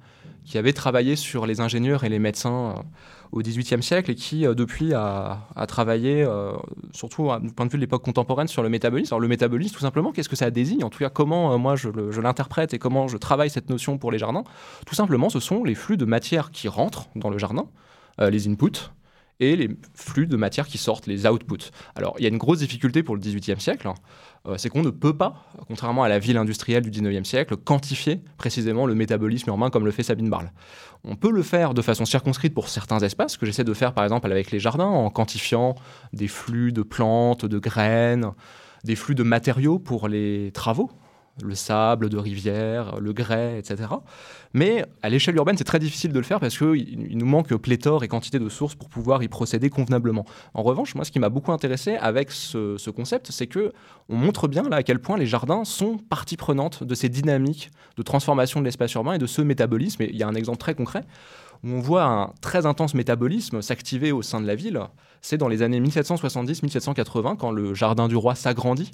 qui 0.48 0.56
avait 0.56 0.72
travaillé 0.72 1.14
sur 1.14 1.46
les 1.46 1.60
ingénieurs 1.60 2.04
et 2.04 2.08
les 2.08 2.18
médecins 2.18 2.74
euh, 2.76 2.82
au 3.32 3.40
XVIIIe 3.40 3.82
siècle 3.82 4.10
et 4.10 4.14
qui, 4.14 4.46
euh, 4.46 4.54
depuis, 4.54 4.94
a, 4.94 5.46
travaillé, 5.68 6.22
euh, 6.22 6.52
surtout 6.92 7.28
du 7.42 7.52
point 7.52 7.66
de 7.66 7.70
vue 7.70 7.76
de 7.76 7.82
l'époque 7.82 8.02
contemporaine, 8.02 8.48
sur 8.48 8.62
le 8.62 8.70
métabolisme. 8.70 9.12
Alors, 9.12 9.20
le 9.20 9.28
métabolisme, 9.28 9.74
tout 9.74 9.82
simplement, 9.82 10.10
qu'est-ce 10.10 10.30
que 10.30 10.36
ça 10.36 10.50
désigne? 10.50 10.82
En 10.84 10.90
tout 10.90 11.00
cas, 11.00 11.10
comment 11.10 11.58
moi 11.58 11.76
je 11.76 12.20
l'interprète 12.20 12.72
et 12.72 12.78
comment 12.78 13.08
je 13.08 13.18
travaille 13.18 13.50
cette 13.50 13.68
notion 13.68 13.98
pour 13.98 14.10
les 14.10 14.18
jardins? 14.18 14.44
Tout 14.86 14.94
simplement, 14.94 15.28
ce 15.28 15.38
sont 15.38 15.64
les 15.64 15.74
flux 15.74 15.98
de 15.98 16.06
matière 16.06 16.50
qui 16.50 16.68
rentrent 16.68 17.08
dans 17.14 17.28
le 17.28 17.36
jardin, 17.36 17.66
les 18.18 18.48
inputs, 18.48 18.90
et 19.40 19.56
les 19.56 19.70
flux 19.94 20.26
de 20.26 20.36
matière 20.36 20.66
qui 20.66 20.78
sortent, 20.78 21.06
les 21.06 21.26
outputs. 21.26 21.70
Alors, 21.94 22.14
il 22.18 22.24
y 22.24 22.26
a 22.26 22.28
une 22.28 22.38
grosse 22.38 22.58
difficulté 22.58 23.02
pour 23.02 23.14
le 23.14 23.20
XVIIIe 23.20 23.60
siècle, 23.60 23.86
hein. 23.86 23.94
euh, 24.46 24.56
c'est 24.58 24.68
qu'on 24.68 24.82
ne 24.82 24.90
peut 24.90 25.16
pas, 25.16 25.44
contrairement 25.68 26.02
à 26.02 26.08
la 26.08 26.18
ville 26.18 26.36
industrielle 26.36 26.82
du 26.82 26.90
XIXe 26.90 27.28
siècle, 27.28 27.56
quantifier 27.56 28.20
précisément 28.36 28.86
le 28.86 28.94
métabolisme 28.94 29.50
urbain 29.50 29.70
comme 29.70 29.84
le 29.84 29.90
fait 29.90 30.02
Sabine 30.02 30.28
Barle. 30.30 30.52
On 31.04 31.14
peut 31.14 31.30
le 31.30 31.42
faire 31.42 31.74
de 31.74 31.82
façon 31.82 32.04
circonscrite 32.04 32.54
pour 32.54 32.68
certains 32.68 32.98
espaces, 32.98 33.36
que 33.36 33.46
j'essaie 33.46 33.64
de 33.64 33.74
faire 33.74 33.94
par 33.94 34.04
exemple 34.04 34.30
avec 34.30 34.50
les 34.50 34.58
jardins, 34.58 34.84
en 34.84 35.10
quantifiant 35.10 35.76
des 36.12 36.28
flux 36.28 36.72
de 36.72 36.82
plantes, 36.82 37.44
de 37.44 37.58
graines, 37.58 38.32
des 38.84 38.96
flux 38.96 39.14
de 39.14 39.22
matériaux 39.22 39.78
pour 39.78 40.08
les 40.08 40.50
travaux 40.52 40.90
le 41.42 41.54
sable 41.54 42.08
de 42.08 42.16
rivière, 42.16 43.00
le 43.00 43.12
grès, 43.12 43.58
etc. 43.58 43.88
Mais 44.54 44.84
à 45.02 45.08
l'échelle 45.08 45.36
urbaine, 45.36 45.56
c'est 45.56 45.64
très 45.64 45.78
difficile 45.78 46.12
de 46.12 46.18
le 46.18 46.24
faire 46.24 46.40
parce 46.40 46.56
qu'il 46.56 47.16
nous 47.16 47.26
manque 47.26 47.54
pléthore 47.56 48.04
et 48.04 48.08
quantité 48.08 48.38
de 48.38 48.48
sources 48.48 48.74
pour 48.74 48.88
pouvoir 48.88 49.22
y 49.22 49.28
procéder 49.28 49.70
convenablement. 49.70 50.24
En 50.54 50.62
revanche, 50.62 50.94
moi, 50.94 51.04
ce 51.04 51.10
qui 51.10 51.18
m'a 51.18 51.28
beaucoup 51.28 51.52
intéressé 51.52 51.96
avec 51.96 52.30
ce, 52.30 52.90
concept, 52.90 53.30
c'est 53.30 53.46
que 53.46 53.72
on 54.08 54.16
montre 54.16 54.48
bien 54.48 54.62
là 54.62 54.76
à 54.76 54.82
quel 54.82 55.00
point 55.00 55.18
les 55.18 55.26
jardins 55.26 55.64
sont 55.64 55.98
partie 55.98 56.36
prenante 56.36 56.82
de 56.82 56.94
ces 56.94 57.08
dynamiques 57.08 57.70
de 57.96 58.02
transformation 58.02 58.60
de 58.60 58.64
l'espace 58.64 58.92
urbain 58.94 59.12
et 59.12 59.18
de 59.18 59.26
ce 59.26 59.42
métabolisme. 59.42 60.02
Et 60.02 60.10
il 60.10 60.16
y 60.16 60.22
a 60.22 60.28
un 60.28 60.34
exemple 60.34 60.58
très 60.58 60.74
concret 60.74 61.04
où 61.64 61.68
on 61.68 61.80
voit 61.80 62.04
un 62.04 62.32
très 62.40 62.66
intense 62.66 62.94
métabolisme 62.94 63.62
s'activer 63.62 64.12
au 64.12 64.22
sein 64.22 64.40
de 64.40 64.46
la 64.46 64.54
ville. 64.54 64.80
C'est 65.20 65.36
dans 65.36 65.48
les 65.48 65.62
années 65.62 65.80
1770-1780 65.80 67.36
quand 67.36 67.50
le 67.50 67.74
jardin 67.74 68.08
du 68.08 68.16
roi 68.16 68.34
s'agrandit 68.34 68.92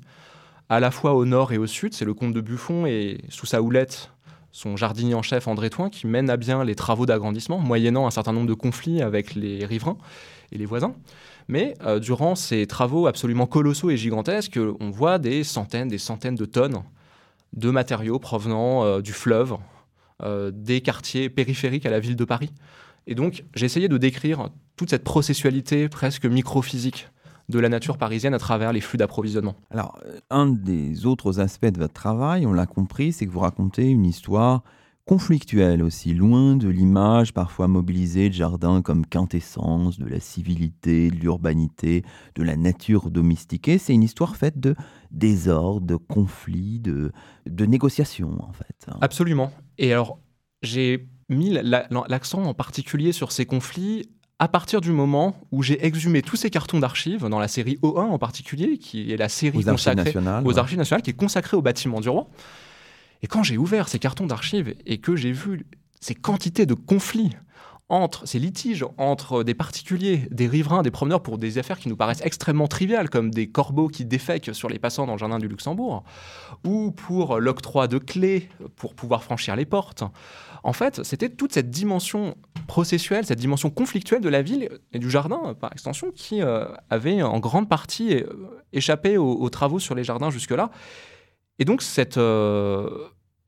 à 0.68 0.80
la 0.80 0.90
fois 0.90 1.14
au 1.14 1.24
nord 1.24 1.52
et 1.52 1.58
au 1.58 1.66
sud. 1.66 1.94
C'est 1.94 2.04
le 2.04 2.14
comte 2.14 2.32
de 2.32 2.40
Buffon 2.40 2.86
et 2.86 3.18
sous 3.28 3.46
sa 3.46 3.62
houlette, 3.62 4.10
son 4.52 4.76
jardinier 4.76 5.14
en 5.14 5.22
chef 5.22 5.48
André 5.48 5.70
Toin 5.70 5.90
qui 5.90 6.06
mène 6.06 6.30
à 6.30 6.36
bien 6.36 6.64
les 6.64 6.74
travaux 6.74 7.06
d'agrandissement, 7.06 7.58
moyennant 7.58 8.06
un 8.06 8.10
certain 8.10 8.32
nombre 8.32 8.46
de 8.46 8.54
conflits 8.54 9.02
avec 9.02 9.34
les 9.34 9.64
riverains 9.64 9.98
et 10.52 10.58
les 10.58 10.66
voisins. 10.66 10.94
Mais 11.48 11.74
euh, 11.84 11.98
durant 11.98 12.34
ces 12.34 12.66
travaux 12.66 13.06
absolument 13.06 13.46
colossaux 13.46 13.90
et 13.90 13.96
gigantesques, 13.96 14.58
on 14.80 14.90
voit 14.90 15.18
des 15.18 15.44
centaines, 15.44 15.88
des 15.88 15.98
centaines 15.98 16.36
de 16.36 16.44
tonnes 16.44 16.82
de 17.54 17.70
matériaux 17.70 18.18
provenant 18.18 18.84
euh, 18.84 19.00
du 19.00 19.12
fleuve, 19.12 19.56
euh, 20.22 20.50
des 20.52 20.80
quartiers 20.80 21.28
périphériques 21.28 21.86
à 21.86 21.90
la 21.90 22.00
ville 22.00 22.16
de 22.16 22.24
Paris. 22.24 22.50
Et 23.06 23.14
donc, 23.14 23.44
j'ai 23.54 23.66
essayé 23.66 23.88
de 23.88 23.98
décrire 23.98 24.48
toute 24.76 24.90
cette 24.90 25.04
processualité 25.04 25.88
presque 25.88 26.26
microphysique 26.26 27.08
de 27.48 27.58
la 27.58 27.68
nature 27.68 27.98
parisienne 27.98 28.34
à 28.34 28.38
travers 28.38 28.72
les 28.72 28.80
flux 28.80 28.98
d'approvisionnement. 28.98 29.54
Alors, 29.70 29.98
euh, 30.06 30.18
un 30.30 30.46
des 30.46 31.06
autres 31.06 31.40
aspects 31.40 31.66
de 31.66 31.78
votre 31.78 31.92
travail, 31.92 32.46
on 32.46 32.52
l'a 32.52 32.66
compris, 32.66 33.12
c'est 33.12 33.26
que 33.26 33.30
vous 33.30 33.40
racontez 33.40 33.88
une 33.88 34.06
histoire 34.06 34.62
conflictuelle 35.06 35.82
aussi, 35.82 36.14
loin 36.14 36.56
de 36.56 36.68
l'image 36.68 37.34
parfois 37.34 37.68
mobilisée 37.68 38.30
de 38.30 38.34
jardin 38.34 38.80
comme 38.80 39.04
quintessence 39.04 39.98
de 39.98 40.06
la 40.06 40.18
civilité, 40.18 41.10
de 41.10 41.16
l'urbanité, 41.16 42.04
de 42.36 42.42
la 42.42 42.56
nature 42.56 43.10
domestiquée. 43.10 43.76
C'est 43.76 43.92
une 43.92 44.02
histoire 44.02 44.36
faite 44.36 44.58
de 44.58 44.74
désordre, 45.10 45.86
de 45.86 45.96
conflits, 45.96 46.80
de, 46.80 47.12
de 47.46 47.66
négociations 47.66 48.42
en 48.42 48.52
fait. 48.52 48.86
Absolument. 49.02 49.52
Et 49.76 49.92
alors, 49.92 50.18
j'ai 50.62 51.06
mis 51.28 51.50
l'accent 51.50 52.42
en 52.42 52.54
particulier 52.54 53.12
sur 53.12 53.32
ces 53.32 53.44
conflits 53.44 54.08
à 54.38 54.48
partir 54.48 54.80
du 54.80 54.90
moment 54.90 55.36
où 55.52 55.62
j'ai 55.62 55.84
exhumé 55.84 56.22
tous 56.22 56.36
ces 56.36 56.50
cartons 56.50 56.80
d'archives, 56.80 57.28
dans 57.28 57.38
la 57.38 57.48
série 57.48 57.78
O1 57.82 58.00
en 58.00 58.18
particulier, 58.18 58.78
qui 58.78 59.12
est 59.12 59.16
la 59.16 59.28
série 59.28 59.58
aux 59.58 59.62
consacrée 59.62 60.12
aux 60.44 60.58
archives 60.58 60.78
nationales, 60.78 61.02
qui 61.02 61.10
est 61.10 61.16
consacrée 61.16 61.56
au 61.56 61.62
bâtiment 61.62 62.00
du 62.00 62.08
roi. 62.08 62.28
Et 63.22 63.26
quand 63.26 63.42
j'ai 63.42 63.56
ouvert 63.56 63.88
ces 63.88 63.98
cartons 63.98 64.26
d'archives 64.26 64.74
et 64.86 64.98
que 64.98 65.16
j'ai 65.16 65.32
vu 65.32 65.64
ces 66.00 66.14
quantités 66.14 66.66
de 66.66 66.74
conflits 66.74 67.30
entre 67.88 68.26
ces 68.26 68.38
litiges 68.38 68.84
entre 68.98 69.42
des 69.42 69.54
particuliers, 69.54 70.26
des 70.30 70.46
riverains, 70.46 70.82
des 70.82 70.90
promeneurs 70.90 71.22
pour 71.22 71.38
des 71.38 71.58
affaires 71.58 71.78
qui 71.78 71.88
nous 71.88 71.96
paraissent 71.96 72.22
extrêmement 72.24 72.66
triviales, 72.66 73.10
comme 73.10 73.30
des 73.30 73.48
corbeaux 73.48 73.88
qui 73.88 74.04
défèquent 74.04 74.54
sur 74.54 74.68
les 74.68 74.78
passants 74.78 75.06
dans 75.06 75.12
le 75.12 75.18
jardin 75.18 75.38
du 75.38 75.48
Luxembourg, 75.48 76.02
ou 76.64 76.92
pour 76.92 77.38
l'octroi 77.40 77.86
de 77.86 77.98
clés 77.98 78.48
pour 78.76 78.94
pouvoir 78.94 79.22
franchir 79.22 79.54
les 79.54 79.66
portes. 79.66 80.02
En 80.64 80.72
fait, 80.72 81.04
c'était 81.04 81.28
toute 81.28 81.52
cette 81.52 81.70
dimension 81.70 82.36
processuelle, 82.66 83.26
cette 83.26 83.38
dimension 83.38 83.68
conflictuelle 83.68 84.22
de 84.22 84.30
la 84.30 84.40
ville 84.40 84.70
et 84.94 84.98
du 84.98 85.10
jardin, 85.10 85.54
par 85.60 85.70
extension, 85.72 86.10
qui 86.10 86.40
euh, 86.40 86.64
avait 86.88 87.22
en 87.22 87.38
grande 87.38 87.68
partie 87.68 88.14
euh, 88.14 88.24
échappé 88.72 89.18
aux, 89.18 89.50
travaux 89.50 89.78
sur 89.78 89.94
les 89.94 90.04
jardins 90.04 90.30
jusque-là. 90.30 90.70
Et 91.58 91.66
donc, 91.66 91.82
cette, 91.82 92.16
euh, 92.16 92.88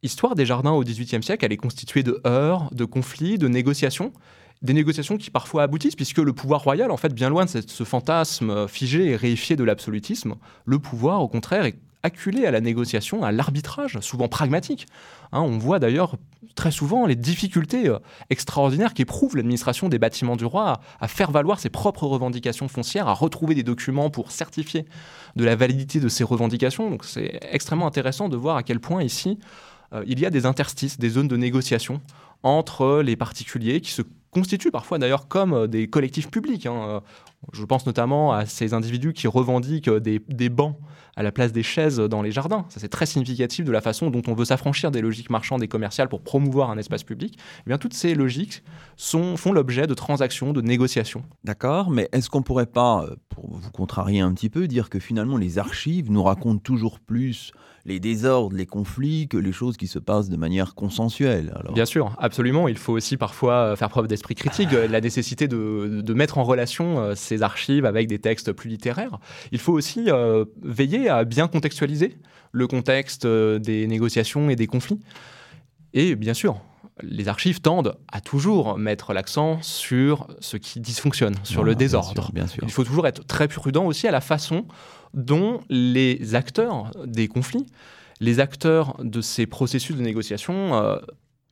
L'histoire 0.03 0.35
des 0.35 0.45
jardins 0.45 0.73
au 0.73 0.85
XVIIIe 0.85 1.23
siècle, 1.23 1.45
elle 1.47 1.53
est 1.53 1.57
constituée 1.57 2.03
de 2.03 2.21
heurts, 2.27 2.73
de 2.73 2.85
conflits, 2.85 3.39
de 3.39 3.49
négociations. 3.49 4.13
Des 4.61 4.75
négociations 4.75 5.17
qui 5.17 5.31
parfois 5.31 5.63
aboutissent, 5.63 5.97
puisque 5.97 6.19
le 6.19 6.35
pouvoir 6.35 6.63
royal, 6.63 6.91
en 6.91 6.97
fait, 6.99 7.15
bien 7.15 7.31
loin 7.31 7.47
de 7.47 7.51
ce 7.67 7.85
fantasme 7.85 8.69
figé 8.69 9.07
et 9.07 9.17
réifié 9.17 9.57
de 9.57 9.65
l'absolutisme, 9.65 10.35
le 10.67 10.79
pouvoir, 10.79 11.23
au 11.23 11.29
contraire, 11.29 11.65
est 11.65 11.79
acculé 12.07 12.47
à 12.47 12.51
la 12.51 12.61
négociation, 12.61 13.23
à 13.25 13.33
l'arbitrage, 13.33 13.99
souvent 14.01 14.29
pragmatique. 14.29 14.87
Hein, 15.33 15.41
on 15.41 15.59
voit 15.59 15.79
d'ailleurs 15.79 16.17
très 16.55 16.71
souvent 16.71 17.07
les 17.07 17.17
difficultés 17.17 17.89
euh, 17.89 17.99
extraordinaires 18.31 18.95
qu'éprouve 18.95 19.37
l'administration 19.37 19.89
des 19.89 19.99
bâtiments 19.99 20.37
du 20.37 20.45
roi 20.45 20.81
à, 21.01 21.09
faire 21.09 21.31
valoir 21.31 21.59
ses 21.59 21.69
propres 21.69 22.07
revendications 22.07 22.69
foncières, 22.69 23.09
à 23.09 23.13
retrouver 23.13 23.55
des 23.55 23.65
documents 23.65 24.09
pour 24.09 24.31
certifier 24.31 24.87
de 25.35 25.45
la 25.45 25.57
validité 25.57 26.01
de 26.01 26.09
ces 26.09 26.25
revendications. 26.25 26.91
Donc 26.91 27.05
c'est 27.05 27.41
extrêmement 27.51 27.87
intéressant 27.87 28.29
de 28.29 28.37
voir 28.37 28.57
à 28.57 28.63
quel 28.63 28.81
point 28.81 29.03
ici 29.03 29.39
euh, 29.93 30.05
il 30.07 30.21
y 30.21 30.27
a 30.27 30.31
des 30.31 30.47
interstices, 30.47 30.99
des 30.99 31.11
zones 31.11 31.29
de 31.29 31.37
négociation 31.37 32.01
entre 32.43 33.03
les 33.03 33.17
particuliers 33.17 33.81
qui 33.81 33.91
se 33.91 34.03
constituent 34.31 34.71
parfois 34.71 34.99
d'ailleurs 34.99 35.27
comme 35.29 35.53
euh, 35.53 35.67
des 35.67 35.89
collectifs 35.89 36.31
publics. 36.31 36.67
Hein. 36.67 37.03
Euh, 37.45 37.49
je 37.53 37.65
pense 37.65 37.87
notamment 37.87 38.33
à 38.33 38.47
ces 38.47 38.75
individus 38.75 39.13
qui 39.13 39.27
revendiquent 39.27 39.91
des, 39.91 40.49
bancs 40.49 40.77
à 41.17 41.23
la 41.23 41.33
place 41.33 41.53
des 41.53 41.63
chaises 41.63 41.99
dans 41.99 42.23
les 42.23 42.31
jardins. 42.31 42.67
Ça, 42.69 42.81
c'est 42.81 42.89
très 42.89 43.07
significatif 43.07 43.65
de 43.65 43.73
la 43.73 43.81
façon 43.81 44.11
dont 44.11 44.23
on 44.27 44.35
veut 44.35 44.45
s'affranchir 44.45 44.91
des 44.91 45.01
logiques 45.01 45.31
marchandes 45.31 45.63
et 45.63 45.69
commerciales 45.69 46.09
pour 46.09 46.23
promouvoir 46.23 46.71
un 46.71 46.79
espace 46.79 47.05
public. 47.05 47.39
Eh 47.61 47.71
bien, 47.71 47.79
toutes 47.79 47.95
ces 47.95 48.15
logiques 48.15 48.63
sont, 48.97 49.37
font 49.37 49.53
l'objet 49.53 49.87
de 49.87 49.95
transactions, 49.95 50.53
de 50.53 50.61
négociations. 50.61 51.23
D'accord, 51.45 51.91
mais 51.91 52.09
est-ce 52.13 52.29
qu'on 52.29 52.43
pourrait 52.43 52.67
pas, 52.67 53.07
pour 53.29 53.57
vous 53.57 53.71
contrarier 53.71 54.21
un 54.21 54.33
petit 54.35 54.51
peu, 54.51 54.69
dire 54.69 54.91
que 54.91 54.99
finalement 54.99 55.37
les 55.37 55.59
archives 55.59 56.11
nous 56.11 56.23
racontent 56.23 56.61
toujours 56.61 57.01
plus 57.01 57.53
les 57.87 58.01
désordres, 58.01 58.57
les 58.57 58.67
conflits, 58.67 59.29
que 59.29 59.37
les 59.37 59.53
choses 59.53 59.77
qui 59.77 59.87
se 59.87 59.99
passent 59.99 60.29
de 60.29 60.37
manière 60.37 60.75
consensuelle. 60.75 61.55
Bien 61.73 61.85
sûr, 61.85 62.15
absolument. 62.19 62.67
Il 62.67 62.77
faut 62.77 62.93
aussi 62.93 63.17
parfois 63.17 63.55
euh, 63.55 63.77
faire 63.77 63.89
preuve 63.89 64.09
d'esprit 64.09 64.35
critique, 64.35 64.73
euh, 64.73 64.89
la 64.91 65.01
nécessité 65.01 65.47
de, 65.47 66.13
mettre 66.13 66.39
en 66.39 66.45
relation 66.45 66.99
euh, 66.99 67.15
ces 67.27 67.43
archives 67.43 67.85
avec 67.85 68.09
des 68.09 68.19
textes 68.19 68.53
plus 68.53 68.71
littéraires. 68.71 69.19
Il 69.53 69.59
faut 69.59 69.73
aussi 69.73 70.09
veiller 70.63 71.09
à 71.09 71.25
bien 71.25 71.49
contextualiser 71.49 72.17
le 72.53 72.67
contexte 72.67 73.27
des 73.27 73.87
négociations 73.87 74.49
et 74.49 74.57
des 74.57 74.67
conflits. 74.67 75.01
Et 75.93 76.15
bien 76.15 76.35
sûr, 76.35 76.61
les 77.03 77.29
archives 77.29 77.61
tendent 77.61 77.97
à 78.11 78.21
toujours 78.21 78.79
mettre 78.79 79.13
l'accent 79.13 79.61
sur 79.63 80.29
ce 80.41 80.57
qui 80.57 80.81
dysfonctionne, 80.81 81.35
sur 81.43 81.65
le 81.65 81.75
désordre. 81.75 82.31
bien 82.33 82.47
sûr. 82.47 82.63
Il 82.63 82.71
faut 82.71 82.85
toujours 82.85 83.07
être 83.07 83.25
très 83.27 83.49
prudent 83.49 83.85
aussi 83.85 84.07
à 84.07 84.11
la 84.11 84.21
façon 84.21 84.67
dont 85.15 85.61
les 85.69 86.35
acteurs 86.35 86.91
des 87.05 87.29
conflits, 87.29 87.67
les 88.21 88.41
acteurs 88.41 88.97
de 89.03 89.21
ces 89.21 89.47
processus 89.47 89.97
de 89.97 90.03
négociation 90.03 90.75
euh, 90.75 90.97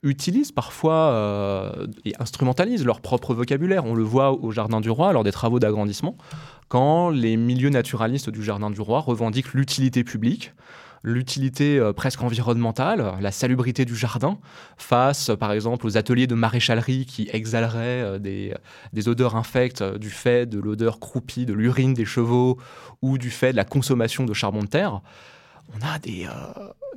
utilisent 0.05 0.51
parfois 0.51 1.11
euh, 1.11 1.87
et 2.05 2.13
instrumentalisent 2.19 2.85
leur 2.85 3.01
propre 3.01 3.33
vocabulaire. 3.33 3.85
On 3.85 3.95
le 3.95 4.03
voit 4.03 4.31
au 4.31 4.51
Jardin 4.51 4.79
du 4.79 4.89
Roi 4.89 5.11
lors 5.11 5.23
des 5.23 5.31
travaux 5.31 5.59
d'agrandissement, 5.59 6.15
quand 6.69 7.09
les 7.09 7.35
milieux 7.35 7.69
naturalistes 7.69 8.29
du 8.29 8.43
Jardin 8.43 8.69
du 8.69 8.79
Roi 8.79 8.99
revendiquent 8.99 9.53
l'utilité 9.53 10.03
publique, 10.03 10.53
l'utilité 11.03 11.79
euh, 11.79 11.93
presque 11.93 12.21
environnementale, 12.21 13.13
la 13.19 13.31
salubrité 13.31 13.85
du 13.85 13.95
jardin, 13.95 14.39
face 14.77 15.31
par 15.39 15.51
exemple 15.51 15.85
aux 15.85 15.97
ateliers 15.97 16.27
de 16.27 16.35
maréchalerie 16.35 17.05
qui 17.05 17.29
exhaleraient 17.31 18.19
euh, 18.19 18.19
des, 18.19 19.07
odeurs 19.07 19.35
infectes 19.35 19.83
du 19.83 20.09
fait 20.09 20.47
de 20.47 20.59
l'odeur 20.59 20.99
croupie 20.99 21.45
de 21.45 21.53
l'urine 21.53 21.93
des 21.93 22.05
chevaux 22.05 22.57
ou 23.01 23.17
du 23.17 23.29
fait 23.29 23.51
de 23.51 23.57
la 23.57 23.65
consommation 23.65 24.25
de 24.25 24.33
charbon 24.33 24.61
de 24.61 24.67
terre. 24.67 25.01
On 25.73 25.85
a 25.85 25.99
des, 25.99 26.27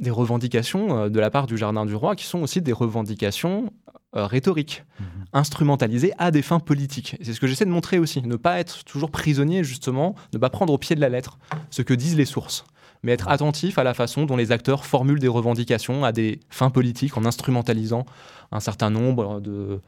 des 0.01 0.11
revendications 0.11 1.09
de 1.09 1.21
la 1.21 1.31
part 1.31 1.47
du 1.47 1.57
Jardin 1.57 1.87
du 1.87 1.95
Roi 1.95 2.17
qui 2.17 2.25
sont 2.25 2.41
aussi 2.41 2.63
des 2.63 2.73
revendications 2.73 3.71
euh, 4.17 4.25
rhétorique, 4.25 4.85
mmh. 4.99 5.05
instrumentalisée 5.35 6.13
à 6.17 6.31
des 6.31 6.41
fins 6.41 6.61
politiques. 6.61 7.19
C'est 7.21 7.35
ce 7.35 7.41
que 7.41 7.47
j'essaie 7.47 7.67
de 7.67 7.71
montrer 7.71 7.99
aussi, 7.99 8.23
ne 8.23 8.37
pas 8.37 8.59
être 8.59 8.83
toujours 8.85 9.11
prisonnier 9.11 9.63
justement, 9.65 10.15
ne 10.33 10.39
pas 10.39 10.49
prendre 10.49 10.73
au 10.73 10.79
pied 10.79 10.97
de 10.97 11.01
la 11.03 11.11
lettre 11.11 11.39
ce 11.69 11.83
que 11.83 11.93
disent 11.93 12.17
les 12.17 12.25
sources, 12.25 12.65
mais 13.03 13.13
être 13.13 13.29
attentif 13.29 13.77
à 13.77 13.85
la 13.85 13.93
façon 13.93 14.25
dont 14.25 14.37
les 14.37 14.51
acteurs 14.51 14.87
formulent 14.87 15.19
des 15.19 15.29
revendications 15.29 16.07
à 16.07 16.13
des 16.13 16.41
fins 16.49 16.71
politiques 16.71 17.19
en 17.19 17.27
instrumentalisant 17.27 18.07
un 18.51 18.61
certain 18.61 18.89
nombre 18.89 19.41
de, 19.41 19.83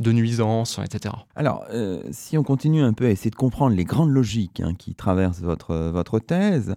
de 0.00 0.12
nuisances, 0.12 0.80
etc. 0.82 1.14
Alors, 1.36 1.66
euh, 1.70 2.02
si 2.10 2.38
on 2.38 2.44
continue 2.44 2.80
un 2.80 2.94
peu 2.94 3.04
à 3.04 3.10
essayer 3.10 3.30
de 3.30 3.36
comprendre 3.36 3.76
les 3.76 3.84
grandes 3.84 4.12
logiques 4.12 4.60
hein, 4.60 4.72
qui 4.78 4.94
traversent 4.94 5.42
votre, 5.42 5.76
votre 5.90 6.20
thèse, 6.20 6.74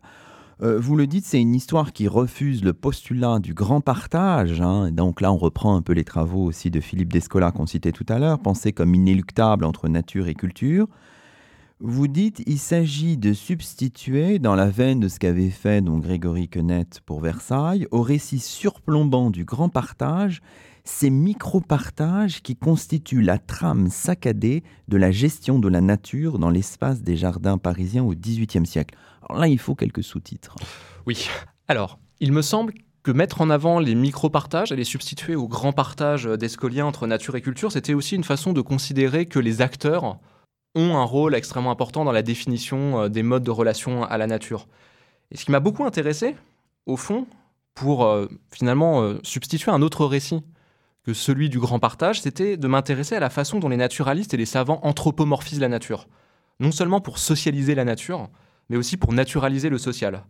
euh, 0.64 0.80
vous 0.80 0.96
le 0.96 1.08
dites, 1.08 1.26
c'est 1.26 1.42
une 1.42 1.56
histoire 1.56 1.92
qui 1.92 2.08
refuse 2.08 2.64
le 2.64 2.74
postulat 2.74 3.40
du 3.40 3.54
grand 3.54 3.82
partage. 3.82 4.62
Hein. 4.62 4.92
donc 4.92 5.20
là, 5.20 5.32
on 5.32 5.38
reprend 5.38 5.76
un 5.76 5.82
peu 5.82 5.94
les 5.94 6.04
travaux 6.04 6.44
aussi 6.44 6.70
de 6.70 6.80
Philippe 6.80 7.12
Descola 7.12 7.52
qu'on 7.52 7.66
citait 7.66 7.92
tout 7.92 8.06
à 8.10 8.20
l'heure, 8.20 8.40
pensé 8.40 8.72
comme 8.72 8.94
inéluctable 8.94 9.66
entre 9.66 9.88
nature 9.88 10.28
et 10.28 10.36
culture. 10.36 10.88
Vous 11.84 12.08
dites, 12.08 12.44
il 12.46 12.60
s'agit 12.60 13.18
de 13.18 13.34
substituer, 13.34 14.38
dans 14.38 14.54
la 14.54 14.68
veine 14.68 15.00
de 15.00 15.08
ce 15.08 15.18
qu'avait 15.18 15.50
fait 15.50 15.82
donc 15.82 16.04
Grégory 16.04 16.48
Quenette 16.48 17.02
pour 17.08 17.22
Versailles, 17.22 17.88
au 17.90 18.04
récit 18.04 18.38
surplombant 18.38 19.32
du 19.32 19.46
grand 19.46 19.70
partage, 19.70 20.44
ces 20.84 21.10
micro-partages 21.10 22.44
qui 22.44 22.56
constituent 22.56 23.24
la 23.24 23.40
trame 23.40 23.90
saccadée 23.90 24.64
de 24.90 24.98
la 24.98 25.10
gestion 25.10 25.58
de 25.58 25.68
la 25.68 25.82
nature 25.82 26.38
dans 26.38 26.52
l'espace 26.52 27.02
des 27.02 27.18
jardins 27.18 27.58
parisiens 27.58 28.04
au 28.04 28.14
XVIIIe 28.14 28.68
siècle. 28.68 28.96
Alors 29.22 29.42
là, 29.42 29.48
il 29.48 29.60
faut 29.60 29.76
quelques 29.76 30.04
sous-titres. 30.04 30.56
Oui. 31.06 31.28
Alors, 31.68 32.00
il 32.20 32.32
me 32.32 32.42
semble 32.42 32.74
que 33.04 33.12
mettre 33.12 33.42
en 33.42 33.50
avant 33.50 33.80
les 33.80 33.96
micro-partages 33.96 34.72
et 34.72 34.76
les 34.76 34.84
substituer 34.84 35.36
au 35.36 35.48
grand 35.48 35.74
partage 35.74 36.26
d'Escolien 36.26 36.86
entre 36.86 37.08
nature 37.08 37.36
et 37.36 37.42
culture, 37.42 37.72
c'était 37.72 37.94
aussi 37.94 38.16
une 38.16 38.24
façon 38.24 38.54
de 38.54 38.62
considérer 38.62 39.26
que 39.26 39.40
les 39.40 39.62
acteurs 39.62 40.20
ont 40.76 40.96
un 40.96 41.04
rôle 41.04 41.36
extrêmement 41.36 41.72
important 41.72 42.06
dans 42.06 42.12
la 42.12 42.22
définition 42.22 43.02
euh, 43.02 43.10
des 43.10 43.24
modes 43.24 43.44
de 43.44 43.52
relation 43.52 44.04
à 44.04 44.18
la 44.18 44.28
nature. 44.28 44.68
Et 45.32 45.38
ce 45.38 45.46
qui 45.46 45.52
m'a 45.52 45.60
beaucoup 45.60 45.84
intéressé, 45.84 46.36
au 46.86 46.98
fond, 46.98 47.28
pour 47.74 48.06
euh, 48.06 48.28
finalement 48.54 49.02
euh, 49.02 49.20
substituer 49.24 49.72
un 49.72 49.82
autre 49.82 50.06
récit 50.06 50.44
que 51.04 51.14
celui 51.14 51.50
du 51.50 51.60
grand 51.60 51.80
partage, 51.80 52.22
c'était 52.22 52.58
de 52.58 52.68
m'intéresser 52.68 53.16
à 53.16 53.20
la 53.20 53.30
façon 53.30 53.60
dont 53.60 53.70
les 53.70 53.78
naturalistes 53.78 54.34
et 54.34 54.38
les 54.38 54.46
savants 54.46 54.80
anthropomorphisent 54.84 55.60
la 55.60 55.68
nature. 55.68 56.08
Non 56.60 56.72
seulement 56.72 57.02
pour 57.02 57.18
socialiser 57.18 57.74
la 57.74 57.86
nature, 57.86 58.30
mais 58.72 58.78
aussi 58.78 58.96
pour 58.96 59.12
naturaliser 59.12 59.70
le 59.70 59.78
social. 59.78 60.24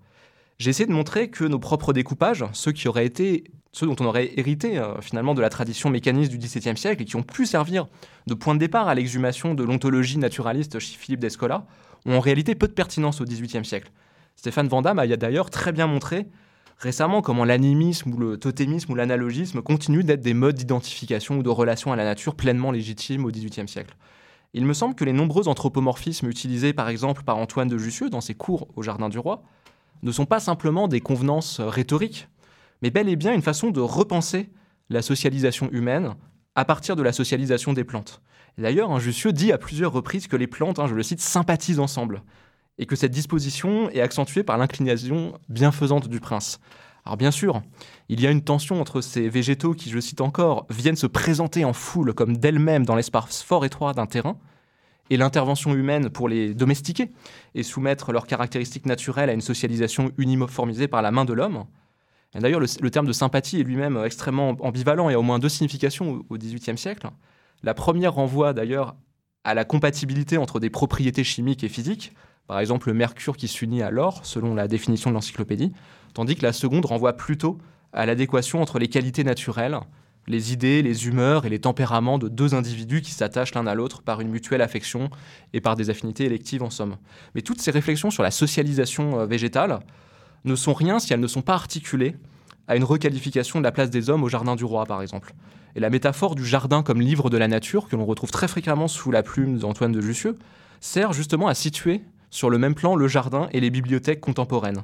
J'ai 0.58 0.72
essayé 0.72 0.88
de 0.88 0.92
montrer 0.92 1.30
que 1.30 1.44
nos 1.44 1.60
propres 1.60 1.94
découpages, 1.94 2.44
ceux 2.54 2.72
qui 2.72 2.88
auraient 2.88 3.06
été, 3.06 3.44
ceux 3.72 3.86
dont 3.86 3.96
on 4.00 4.06
aurait 4.06 4.32
hérité 4.36 4.80
euh, 4.80 5.00
finalement 5.00 5.36
de 5.36 5.42
la 5.42 5.50
tradition 5.50 5.92
mécaniste 5.92 6.32
du 6.32 6.40
XVIIe 6.40 6.76
siècle 6.76 7.04
et 7.04 7.06
qui 7.06 7.16
ont 7.16 7.22
pu 7.22 7.46
servir 7.46 7.86
de 8.26 8.34
point 8.34 8.56
de 8.56 8.60
départ 8.60 8.88
à 8.88 8.96
l'exhumation 8.96 9.54
de 9.54 9.64
l'ontologie 9.64 10.18
naturaliste 10.18 10.80
chez 10.80 10.98
Philippe 10.98 11.20
d'Escola, 11.20 11.68
ont 12.08 12.16
en 12.16 12.20
réalité 12.20 12.56
peu 12.56 12.68
de 12.68 12.74
pertinence 12.74 13.22
au 13.22 13.26
XVIIIe 13.26 13.64
siècle. 13.64 13.92
Stéphane 14.36 14.68
Van 14.68 14.82
Damme 14.82 14.98
a 14.98 15.06
d'ailleurs 15.06 15.52
très 15.52 15.72
bien 15.72 15.86
montré 15.86 16.26
récemment 16.80 17.22
comment 17.22 17.46
l'animisme 17.46 18.12
ou 18.12 18.18
le 18.18 18.38
totémisme 18.38 18.92
ou 18.92 18.96
l'analogisme 18.96 19.62
continuent 19.62 20.04
d'être 20.04 20.22
des 20.22 20.34
modes 20.34 20.56
d'identification 20.56 21.38
ou 21.38 21.44
de 21.44 21.50
relation 21.50 21.94
à 21.94 21.96
la 21.96 22.06
nature 22.06 22.34
pleinement 22.34 22.72
légitimes 22.72 23.24
au 23.24 23.30
XVIIIe 23.30 23.68
siècle. 23.68 23.96
Il 24.54 24.66
me 24.66 24.74
semble 24.74 24.96
que 24.96 25.06
les 25.06 25.14
nombreux 25.14 25.48
anthropomorphismes 25.48 26.30
utilisés 26.30 26.74
par 26.74 26.90
exemple 26.90 27.24
par 27.24 27.38
Antoine 27.38 27.70
de 27.70 27.78
Jussieu 27.78 28.10
dans 28.10 28.22
ses 28.22 28.34
cours 28.34 28.68
au 28.76 28.82
Jardin 28.82 29.08
du 29.08 29.18
Roi 29.18 29.44
ne 30.04 30.12
sont 30.12 30.26
pas 30.26 30.40
simplement 30.40 30.88
des 30.88 31.00
convenances 31.00 31.62
rhétoriques, 31.62 32.28
mais 32.82 32.90
bel 32.90 33.08
et 33.08 33.16
bien 33.16 33.34
une 33.34 33.42
façon 33.42 33.70
de 33.70 33.80
repenser 33.80 34.50
la 34.90 35.02
socialisation 35.02 35.70
humaine 35.72 36.16
à 36.56 36.66
partir 36.66 36.96
de 36.96 37.04
la 37.04 37.14
socialisation 37.14 37.72
des 37.72 37.86
plantes. 37.86 38.22
D'ailleurs, 38.58 39.00
Jussieu 39.00 39.32
dit 39.32 39.54
à 39.54 39.58
plusieurs 39.58 39.94
reprises 39.94 40.28
que 40.28 40.36
les 40.36 40.48
plantes, 40.48 40.80
hein, 40.80 40.88
je 40.88 40.96
le 40.96 41.04
cite, 41.04 41.22
sympathisent 41.22 41.80
ensemble 41.80 42.24
et 42.78 42.86
que 42.86 42.96
cette 42.96 43.12
disposition 43.12 43.90
est 43.92 44.02
accentuée 44.02 44.44
par 44.44 44.58
l'inclination 44.58 45.40
bienfaisante 45.48 46.10
du 46.10 46.20
prince. 46.20 46.60
Alors 47.06 47.18
bien 47.18 47.32
sûr, 47.32 47.62
il 48.10 48.22
y 48.22 48.28
a 48.28 48.32
une 48.32 48.44
tension 48.44 48.80
entre 48.80 49.02
ces 49.02 49.28
végétaux 49.28 49.74
qui, 49.74 49.90
je 49.90 50.00
cite 50.00 50.22
encore, 50.22 50.68
viennent 50.70 50.96
se 50.96 51.08
présenter 51.08 51.66
en 51.66 51.74
foule 51.74 52.14
comme 52.14 52.38
d'elles-mêmes 52.38 52.86
dans 52.86 52.96
l'espace 52.96 53.42
fort 53.42 53.66
étroit 53.66 53.94
d'un 53.94 54.06
terrain, 54.06 54.38
et 55.12 55.18
l'intervention 55.18 55.76
humaine 55.76 56.10
pour 56.10 56.30
les 56.30 56.54
domestiquer 56.54 57.12
et 57.54 57.64
soumettre 57.64 58.14
leurs 58.14 58.26
caractéristiques 58.26 58.86
naturelles 58.86 59.30
à 59.30 59.34
une 59.34 59.42
socialisation 59.42 60.12
uniformisée 60.18 60.88
par 60.88 61.02
la 61.02 61.12
main 61.12 61.26
de 61.26 61.34
l'homme. 61.34 61.66
D'ailleurs, 62.34 62.62
le, 62.62 62.92
terme 62.92 63.06
de 63.06 63.12
sympathie 63.12 63.60
est 63.60 63.64
lui-même 63.64 64.02
extrêmement 64.06 64.56
ambivalent 64.62 65.10
et 65.10 65.16
a 65.16 65.20
au 65.20 65.22
moins 65.22 65.38
deux 65.38 65.50
significations 65.50 66.24
au 66.30 66.38
XVIIIe 66.38 66.78
siècle. 66.78 67.10
La 67.62 67.74
première 67.74 68.14
renvoie 68.14 68.54
d'ailleurs 68.54 68.96
à 69.44 69.54
la 69.54 69.66
compatibilité 69.66 70.38
entre 70.38 70.62
des 70.62 70.70
propriétés 70.70 71.26
chimiques 71.26 71.66
et 71.66 71.68
physiques, 71.68 72.14
par 72.48 72.60
exemple 72.62 72.88
le 72.88 72.94
mercure 72.94 73.36
qui 73.36 73.50
s'unit 73.50 73.82
à 73.82 73.92
l'or, 73.92 74.26
selon 74.26 74.56
la 74.56 74.70
définition 74.70 75.10
de 75.10 75.16
l'encyclopédie, 75.16 75.74
tandis 76.14 76.36
que 76.36 76.44
la 76.44 76.54
seconde 76.54 76.86
renvoie 76.86 77.14
plutôt 77.14 77.58
à 77.94 78.06
l'adéquation 78.06 78.62
entre 78.62 78.80
les 78.80 78.88
qualités 78.88 79.24
naturelles, 79.24 79.80
les 80.28 80.54
idées, 80.54 80.82
les 80.82 81.08
humeurs 81.08 81.46
et 81.46 81.50
les 81.50 81.60
tempéraments 81.60 82.18
de 82.18 82.28
deux 82.28 82.54
individus 82.54 83.02
qui 83.02 83.12
s'attachent 83.12 83.54
l'un 83.54 83.68
à 83.68 83.76
l'autre 83.76 84.02
par 84.02 84.22
une 84.22 84.30
mutuelle 84.30 84.62
affection 84.62 85.10
et 85.54 85.62
par 85.62 85.76
des 85.76 85.90
affinités 85.90 86.26
électives 86.26 86.64
en 86.64 86.70
somme. 86.70 86.98
Mais 87.36 87.42
toutes 87.42 87.62
ces 87.62 87.72
réflexions 87.72 88.12
sur 88.12 88.24
la 88.24 88.32
socialisation 88.32 89.20
euh, 89.20 89.26
végétale 89.26 89.80
ne 90.46 90.56
sont 90.56 90.74
rien 90.74 91.00
si 91.00 91.14
elles 91.14 91.20
ne 91.20 91.28
sont 91.28 91.42
pas 91.42 91.54
articulées 91.54 92.16
à 92.68 92.76
une 92.76 92.84
requalification 92.84 93.60
de 93.60 93.64
la 93.64 93.72
place 93.72 93.90
des 93.90 94.10
hommes 94.10 94.24
au 94.24 94.30
Jardin 94.30 94.56
du 94.56 94.64
Roi, 94.64 94.86
par 94.86 95.02
exemple. 95.02 95.34
Et 95.76 95.80
la 95.80 95.90
métaphore 95.90 96.36
du 96.36 96.46
jardin 96.46 96.84
comme 96.84 97.02
livre 97.02 97.30
de 97.30 97.38
la 97.38 97.48
nature, 97.48 97.88
que 97.88 97.96
l'on 97.96 98.06
retrouve 98.06 98.32
très 98.32 98.48
fréquemment 98.48 98.88
sous 98.88 99.12
la 99.12 99.24
plume 99.24 99.58
d'Antoine 99.58 99.92
de 99.92 100.02
Jussieu, 100.02 100.38
sert 100.80 101.14
justement 101.14 101.48
à 101.48 101.54
situer 101.54 102.02
sur 102.30 102.50
le 102.50 102.58
même 102.58 102.76
plan 102.76 102.96
le 102.96 103.08
jardin 103.08 103.48
et 103.52 103.60
les 103.60 103.70
bibliothèques 103.70 104.22
contemporaines. 104.22 104.84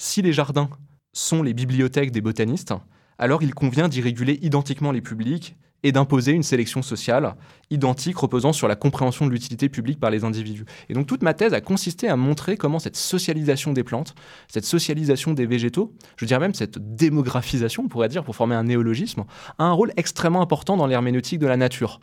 Si 0.00 0.22
les 0.22 0.32
jardins 0.32 0.70
sont 1.12 1.42
les 1.42 1.54
bibliothèques 1.54 2.12
des 2.12 2.20
botanistes, 2.20 2.72
alors 3.18 3.42
il 3.42 3.52
convient 3.52 3.88
d'y 3.88 4.00
réguler 4.00 4.38
identiquement 4.42 4.92
les 4.92 5.00
publics 5.00 5.56
et 5.82 5.90
d'imposer 5.90 6.30
une 6.32 6.44
sélection 6.44 6.82
sociale 6.82 7.34
identique 7.70 8.16
reposant 8.16 8.52
sur 8.52 8.68
la 8.68 8.76
compréhension 8.76 9.26
de 9.26 9.32
l'utilité 9.32 9.68
publique 9.68 9.98
par 9.98 10.10
les 10.10 10.22
individus. 10.22 10.64
Et 10.88 10.94
donc 10.94 11.08
toute 11.08 11.22
ma 11.22 11.34
thèse 11.34 11.52
a 11.52 11.60
consisté 11.60 12.08
à 12.08 12.14
montrer 12.14 12.56
comment 12.56 12.78
cette 12.78 12.96
socialisation 12.96 13.72
des 13.72 13.82
plantes, 13.82 14.14
cette 14.46 14.64
socialisation 14.64 15.34
des 15.34 15.46
végétaux, 15.46 15.92
je 16.16 16.26
dirais 16.26 16.40
même 16.40 16.54
cette 16.54 16.78
démographisation, 16.94 17.84
on 17.84 17.88
pourrait 17.88 18.08
dire, 18.08 18.22
pour 18.22 18.36
former 18.36 18.54
un 18.54 18.64
néologisme, 18.64 19.24
a 19.58 19.64
un 19.64 19.72
rôle 19.72 19.92
extrêmement 19.96 20.42
important 20.42 20.76
dans 20.76 20.86
l'herméneutique 20.86 21.40
de 21.40 21.48
la 21.48 21.56
nature. 21.56 21.98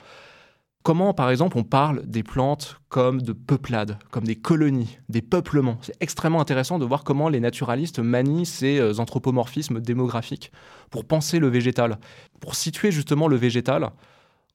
Comment, 0.85 1.15
par 1.15 1.31
exemple, 1.31 1.57
on 1.57 1.63
parle 1.63 2.05
des 2.05 2.21
plantes 2.21 2.79
comme 2.89 3.19
de 3.19 3.33
peuplades, 3.33 3.97
comme 4.11 4.23
des 4.23 4.35
colonies, 4.35 4.99
des 5.09 5.23
peuplements? 5.23 5.79
C'est 5.81 5.99
extrêmement 5.99 6.39
intéressant 6.39 6.77
de 6.77 6.85
voir 6.85 7.03
comment 7.03 7.27
les 7.27 7.39
naturalistes 7.39 7.97
manient 7.97 8.45
ces 8.45 8.77
euh, 8.77 8.99
anthropomorphismes 8.99 9.81
démographiques 9.81 10.51
pour 10.91 11.03
penser 11.03 11.39
le 11.39 11.47
végétal, 11.47 11.97
pour 12.39 12.53
situer 12.53 12.91
justement 12.91 13.27
le 13.27 13.35
végétal 13.35 13.89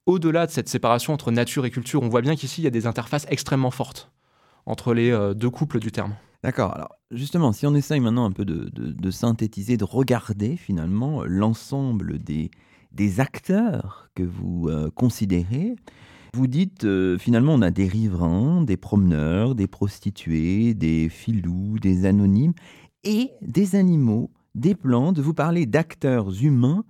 au-delà 0.05 0.45
de 0.47 0.51
cette 0.51 0.69
séparation 0.69 1.11
entre 1.11 1.31
nature 1.31 1.65
et 1.65 1.69
culture. 1.69 2.01
On 2.01 2.07
voit 2.07 2.21
bien 2.21 2.37
qu'ici, 2.37 2.61
il 2.61 2.63
y 2.63 2.67
a 2.67 2.71
des 2.71 2.87
interfaces 2.87 3.27
extrêmement 3.29 3.69
fortes 3.69 4.09
entre 4.65 4.93
les 4.93 5.11
euh, 5.11 5.33
deux 5.33 5.49
couples 5.49 5.79
du 5.79 5.91
terme. 5.91 6.15
D'accord. 6.45 6.73
Alors, 6.73 6.95
justement, 7.11 7.51
si 7.51 7.67
on 7.67 7.75
essaye 7.75 7.99
maintenant 7.99 8.23
un 8.23 8.31
peu 8.31 8.45
de, 8.45 9.11
synthétiser, 9.11 9.75
de 9.75 9.83
regarder 9.83 10.55
finalement 10.55 11.25
l'ensemble 11.25 12.19
des, 12.19 12.51
acteurs 13.19 14.09
que 14.15 14.23
vous 14.23 14.69
euh, 14.69 14.89
considérez, 14.95 15.75
vous 16.33 16.47
dites, 16.47 16.85
euh, 16.85 17.17
finalement, 17.17 17.53
on 17.53 17.61
a 17.61 17.71
des 17.71 17.87
riverains, 17.87 18.61
des 18.61 18.77
promeneurs, 18.77 19.55
des 19.55 19.67
prostituées, 19.67 20.73
des 20.73 21.09
filous, 21.09 21.77
des 21.79 22.05
anonymes 22.05 22.53
et 23.03 23.31
des 23.41 23.75
animaux, 23.75 24.31
des 24.55 24.75
plantes. 24.75 25.19
Vous 25.19 25.33
parlez 25.33 25.65
d'acteurs 25.65 26.31
humains 26.41 26.85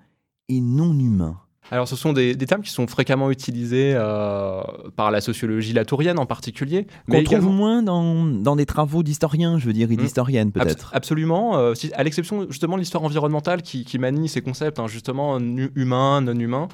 et 0.49 0.61
non 0.61 0.97
humains. 0.97 1.39
Alors, 1.69 1.87
ce 1.87 1.95
sont 1.95 2.11
des, 2.11 2.35
termes 2.35 2.63
qui 2.63 2.71
sont 2.71 2.85
fréquemment 2.85 3.31
utilisés 3.31 3.93
euh, 3.95 4.61
par 4.95 5.09
la 5.09 5.21
sociologie 5.21 5.71
latourienne 5.71 6.19
en 6.19 6.25
particulier. 6.25 6.85
Qu'on 7.09 7.23
trouve 7.23 7.45
moins 7.45 7.81
dans, 7.81 8.55
des 8.55 8.65
travaux 8.65 9.03
d'historiens, 9.03 9.57
je 9.57 9.67
veux 9.67 9.73
dire, 9.73 9.89
et 9.89 9.95
mmh. 9.95 9.99
d'historiennes 9.99 10.51
peut-être. 10.51 10.91
absolument, 10.93 11.57
euh, 11.57 11.73
à 11.93 12.03
l'exception 12.03 12.45
justement 12.49 12.75
de 12.75 12.81
l'histoire 12.81 13.03
environnementale 13.03 13.61
qui, 13.61 13.97
manie 13.99 14.27
ces 14.27 14.41
concepts, 14.41 14.79
hein, 14.79 14.87
justement, 14.87 15.39
humains, 15.39 16.21
non 16.21 16.37
humains. 16.37 16.67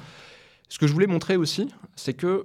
Ce 0.68 0.78
que 0.78 0.86
je 0.86 0.92
voulais 0.92 1.06
montrer 1.06 1.36
aussi, 1.36 1.68
c'est 1.94 2.14
que 2.14 2.44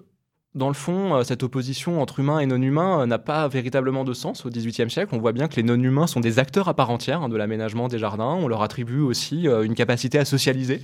dans 0.55 0.67
le 0.67 0.75
fond, 0.75 1.15
euh, 1.15 1.23
cette 1.23 1.41
opposition 1.41 2.01
entre 2.01 2.19
humains 2.19 2.39
et 2.39 2.45
non-humains 2.45 3.01
euh, 3.01 3.05
n'a 3.07 3.17
pas 3.17 3.47
véritablement 3.47 4.03
de 4.03 4.13
sens 4.13 4.45
au 4.45 4.49
XVIIIe 4.49 4.89
siècle. 4.89 5.15
On 5.15 5.17
voit 5.17 5.31
bien 5.31 5.47
que 5.47 5.55
les 5.55 5.63
non-humains 5.63 6.05
sont 6.05 6.19
des 6.19 6.37
acteurs 6.37 6.67
à 6.67 6.75
part 6.75 6.91
entière 6.91 7.23
hein, 7.23 7.29
de 7.29 7.35
l'aménagement 7.35 7.87
des 7.87 7.97
jardins. 7.97 8.35
On 8.35 8.47
leur 8.47 8.61
attribue 8.61 8.99
aussi 8.99 9.47
euh, 9.47 9.63
une 9.63 9.73
capacité 9.73 10.19
à 10.19 10.25
socialiser, 10.25 10.81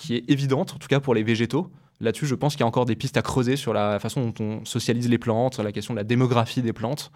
qui 0.00 0.16
est 0.16 0.28
évidente, 0.28 0.72
en 0.74 0.78
tout 0.78 0.88
cas 0.88 0.98
pour 0.98 1.14
les 1.14 1.22
végétaux. 1.22 1.70
Là-dessus, 2.00 2.26
je 2.26 2.34
pense 2.34 2.54
qu'il 2.54 2.62
y 2.62 2.64
a 2.64 2.66
encore 2.66 2.84
des 2.84 2.96
pistes 2.96 3.16
à 3.16 3.22
creuser 3.22 3.54
sur 3.54 3.72
la 3.72 4.00
façon 4.00 4.26
dont 4.26 4.44
on 4.44 4.64
socialise 4.64 5.08
les 5.08 5.18
plantes, 5.18 5.60
la 5.60 5.70
question 5.70 5.94
de 5.94 5.98
la 5.98 6.04
démographie 6.04 6.62
des 6.62 6.72
plantes, 6.72 7.12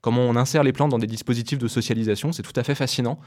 comment 0.00 0.22
on 0.22 0.36
insère 0.36 0.62
les 0.62 0.72
plantes 0.72 0.90
dans 0.90 1.00
des 1.00 1.08
dispositifs 1.08 1.58
de 1.58 1.66
socialisation. 1.66 2.30
C'est 2.30 2.44
tout 2.44 2.52
à 2.54 2.62
fait 2.62 2.76
fascinant. 2.76 3.18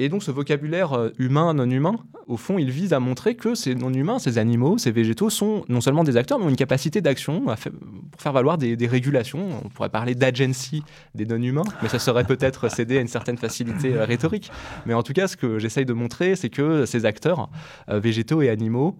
Et 0.00 0.08
donc 0.08 0.22
ce 0.22 0.30
vocabulaire 0.30 0.92
euh, 0.92 1.10
humain, 1.18 1.52
non 1.54 1.68
humain, 1.68 1.96
au 2.28 2.36
fond, 2.36 2.56
il 2.58 2.70
vise 2.70 2.92
à 2.92 3.00
montrer 3.00 3.34
que 3.34 3.54
ces 3.56 3.74
non-humains, 3.74 4.20
ces 4.20 4.38
animaux, 4.38 4.78
ces 4.78 4.92
végétaux 4.92 5.28
sont 5.28 5.64
non 5.68 5.80
seulement 5.80 6.04
des 6.04 6.16
acteurs, 6.16 6.38
mais 6.38 6.44
ont 6.44 6.50
une 6.50 6.56
capacité 6.56 7.00
d'action 7.00 7.40
pour 7.44 8.20
faire 8.20 8.32
valoir 8.32 8.58
des, 8.58 8.76
régulations. 8.86 9.48
On 9.64 9.68
pourrait 9.68 9.88
parler 9.88 10.14
d'agency 10.14 10.84
des 11.14 11.26
non-humains, 11.26 11.64
mais 11.82 11.88
ça 11.88 11.98
serait 11.98 12.24
peut-être 12.24 12.68
céder 12.70 12.98
à 12.98 13.00
une 13.00 13.08
certaine 13.08 13.38
facilité 13.38 13.94
euh, 13.94 14.04
rhétorique. 14.04 14.52
Mais 14.86 14.94
en 14.94 15.02
tout 15.02 15.14
cas, 15.14 15.26
ce 15.26 15.36
que 15.36 15.58
j'essaye 15.58 15.84
de 15.84 15.92
montrer, 15.92 16.36
c'est 16.36 16.50
que 16.50 16.86
ces 16.86 17.04
acteurs, 17.04 17.50
euh, 17.88 17.98
végétaux 17.98 18.40
et 18.40 18.50
animaux, 18.50 18.96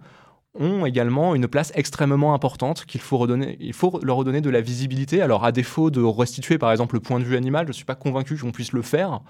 ont 0.55 0.85
également 0.85 1.35
une 1.35 1.47
place 1.47 1.71
extrêmement 1.75 2.33
importante 2.33 2.85
qu'il 2.85 3.01
faut 3.01 3.25
leur 3.27 4.15
redonner 4.15 4.41
de 4.41 4.49
la 4.49 4.61
visibilité. 4.61 5.21
Alors, 5.21 5.45
à 5.45 5.51
défaut 5.51 5.91
de 5.91 6.01
restituer, 6.01 6.57
par 6.57 6.71
exemple, 6.71 6.95
le 6.95 7.01
point 7.01 7.19
de 7.19 7.23
vue 7.23 7.37
animal, 7.37 7.65
je 7.65 7.69
ne 7.69 7.73
suis 7.73 7.85
pas 7.85 7.95
convaincu 7.95 8.35
qu'on 8.37 8.51
puisse 8.51 8.73
le 8.73 8.81
faire. 8.81 9.21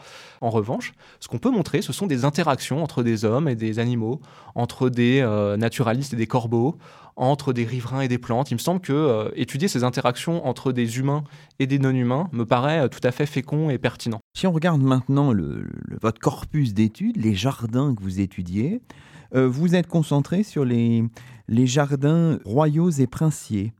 En 0.41 0.49
revanche, 0.49 0.93
ce 1.19 1.27
qu'on 1.27 1.37
peut 1.37 1.51
montrer, 1.51 1.81
ce 1.81 1.91
sont 1.91 2.07
des 2.07 2.23
interactions 2.23 2.81
entre 2.81 3.03
des 3.03 3.25
hommes 3.25 3.49
et 3.49 3.55
des 3.55 3.79
animaux, 3.79 4.21
entre 4.55 4.89
des 4.89 5.19
euh, 5.19 5.57
naturalistes 5.57 6.13
et 6.13 6.17
des 6.17 6.27
corbeaux, 6.27 6.77
entre 7.17 7.51
des 7.51 7.65
riverains 7.65 8.01
et 8.01 8.07
des 8.07 8.17
plantes. 8.17 8.49
Il 8.51 8.55
me 8.55 8.59
semble 8.59 8.79
que 8.79 8.93
euh, 8.93 9.29
étudier 9.35 9.67
ces 9.67 9.83
interactions 9.83 10.47
entre 10.47 10.71
des 10.71 10.99
humains 10.99 11.25
et 11.59 11.67
des 11.67 11.79
non-humains 11.79 12.29
me 12.31 12.45
paraît 12.45 12.79
euh, 12.79 12.87
tout 12.87 13.01
à 13.03 13.11
fait 13.11 13.25
fécond 13.25 13.69
et 13.69 13.77
pertinent. 13.77 14.19
Si 14.37 14.47
on 14.47 14.53
regarde 14.53 14.81
maintenant 14.81 15.33
votre 16.01 16.19
corpus 16.19 16.73
d'études, 16.73 17.17
les 17.17 17.35
jardins 17.35 17.93
que 17.93 18.01
vous 18.01 18.21
étudiez, 18.21 18.81
vous 19.33 19.75
êtes 19.75 19.87
concentré 19.87 20.43
sur 20.43 20.65
les, 20.65 21.03
les 21.47 21.67
jardins 21.67 22.39
royaux 22.45 22.89
et 22.89 23.07
princiers. 23.07 23.73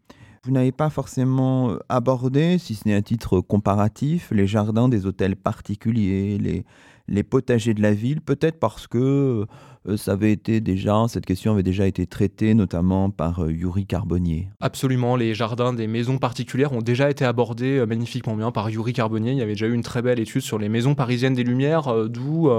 Vous 0.46 0.52
n'avez 0.52 0.72
pas 0.72 0.90
forcément 0.90 1.72
euh, 1.72 1.80
abordé, 1.90 2.58
si 2.60 2.76
ce 2.76 2.88
n'est 2.88 2.96
à 2.96 3.02
titre 3.02 3.42
comparatif, 3.42 4.32
les 4.32 4.48
jardins 4.48 4.88
des 4.88 5.06
hôtels 5.06 5.36
particuliers, 5.36 6.38
les, 6.38 7.24
potagers 7.24 7.74
de 7.74 7.82
la 7.82 7.92
ville, 7.92 8.22
peut-être 8.22 8.58
parce 8.58 8.88
que 8.88 9.46
euh, 9.88 9.98
ça 9.98 10.14
avait 10.14 10.32
été 10.32 10.62
déjà, 10.62 11.06
cette 11.10 11.26
question 11.26 11.52
avait 11.52 11.64
déjà 11.64 11.88
été 11.88 12.08
traitée 12.08 12.54
notamment 12.54 13.10
par 13.10 13.44
euh, 13.44 13.52
Yuri 13.52 13.86
Carbonnier. 13.86 14.48
Absolument, 14.62 15.18
les 15.18 15.34
jardins 15.34 15.74
des 15.74 15.88
maisons 15.88 16.20
particulières 16.20 16.72
ont 16.72 16.82
déjà 16.82 17.10
été 17.10 17.26
abordés 17.26 17.86
magnifiquement 17.86 18.38
bien 18.38 18.52
par 18.52 18.70
Yuri 18.70 18.94
Carbonnier. 18.94 19.34
Il 19.34 19.40
y 19.40 19.42
avait 19.42 19.54
déjà 19.54 19.68
eu 19.68 19.74
une 19.74 19.84
très 19.84 20.02
belle 20.02 20.20
étude 20.20 20.42
sur 20.42 20.58
les 20.58 20.70
maisons 20.70 20.96
parisiennes 20.96 21.34
des 21.34 21.44
Lumières, 21.44 21.94
d'où 22.08 22.50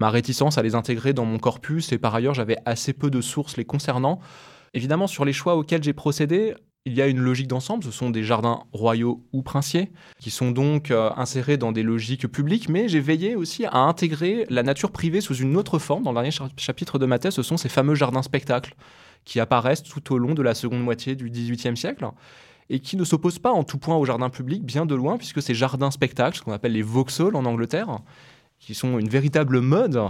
ma 0.00 0.08
réticence 0.08 0.56
à 0.56 0.62
les 0.62 0.74
intégrer 0.74 1.12
dans 1.12 1.26
mon 1.26 1.38
corpus. 1.38 1.92
Et 1.92 1.98
par 1.98 2.14
ailleurs, 2.14 2.34
j'avais 2.34 2.56
assez 2.64 2.94
peu 2.94 3.10
de 3.10 3.20
sources 3.20 3.58
les 3.58 3.64
concernant. 3.64 4.20
Évidemment, 4.72 5.06
sur 5.06 5.24
les 5.24 5.32
choix 5.32 5.56
auxquels 5.56 5.82
j'ai 5.82 5.94
procédé, 5.94 6.54
il 6.86 6.94
y 6.94 7.02
a 7.02 7.08
une 7.08 7.18
logique 7.18 7.48
d'ensemble, 7.48 7.82
ce 7.82 7.90
sont 7.90 8.10
des 8.10 8.22
jardins 8.22 8.62
royaux 8.72 9.20
ou 9.32 9.42
princiers, 9.42 9.90
qui 10.20 10.30
sont 10.30 10.52
donc 10.52 10.92
euh, 10.92 11.10
insérés 11.16 11.56
dans 11.56 11.72
des 11.72 11.82
logiques 11.82 12.28
publiques, 12.28 12.68
mais 12.68 12.88
j'ai 12.88 13.00
veillé 13.00 13.34
aussi 13.34 13.66
à 13.66 13.78
intégrer 13.78 14.46
la 14.50 14.62
nature 14.62 14.92
privée 14.92 15.20
sous 15.20 15.34
une 15.34 15.56
autre 15.56 15.80
forme. 15.80 16.04
Dans 16.04 16.12
le 16.12 16.16
dernier 16.16 16.30
chapitre 16.56 17.00
de 17.00 17.04
ma 17.04 17.18
thèse, 17.18 17.34
ce 17.34 17.42
sont 17.42 17.56
ces 17.56 17.68
fameux 17.68 17.96
jardins 17.96 18.22
spectacles 18.22 18.76
qui 19.24 19.40
apparaissent 19.40 19.82
tout 19.82 20.14
au 20.14 20.18
long 20.18 20.34
de 20.34 20.42
la 20.42 20.54
seconde 20.54 20.82
moitié 20.82 21.16
du 21.16 21.28
XVIIIe 21.28 21.76
siècle 21.76 22.08
et 22.70 22.78
qui 22.78 22.96
ne 22.96 23.04
s'opposent 23.04 23.40
pas 23.40 23.50
en 23.50 23.64
tout 23.64 23.78
point 23.78 23.96
au 23.96 24.04
jardin 24.04 24.30
public, 24.30 24.64
bien 24.64 24.86
de 24.86 24.94
loin, 24.94 25.18
puisque 25.18 25.42
ces 25.42 25.54
jardins 25.54 25.90
spectacles, 25.90 26.38
ce 26.38 26.42
qu'on 26.42 26.52
appelle 26.52 26.72
les 26.72 26.82
Vauxhalls 26.82 27.34
en 27.34 27.44
Angleterre, 27.44 27.98
qui 28.58 28.74
sont 28.74 28.98
une 28.98 29.08
véritable 29.08 29.60
mode, 29.60 30.00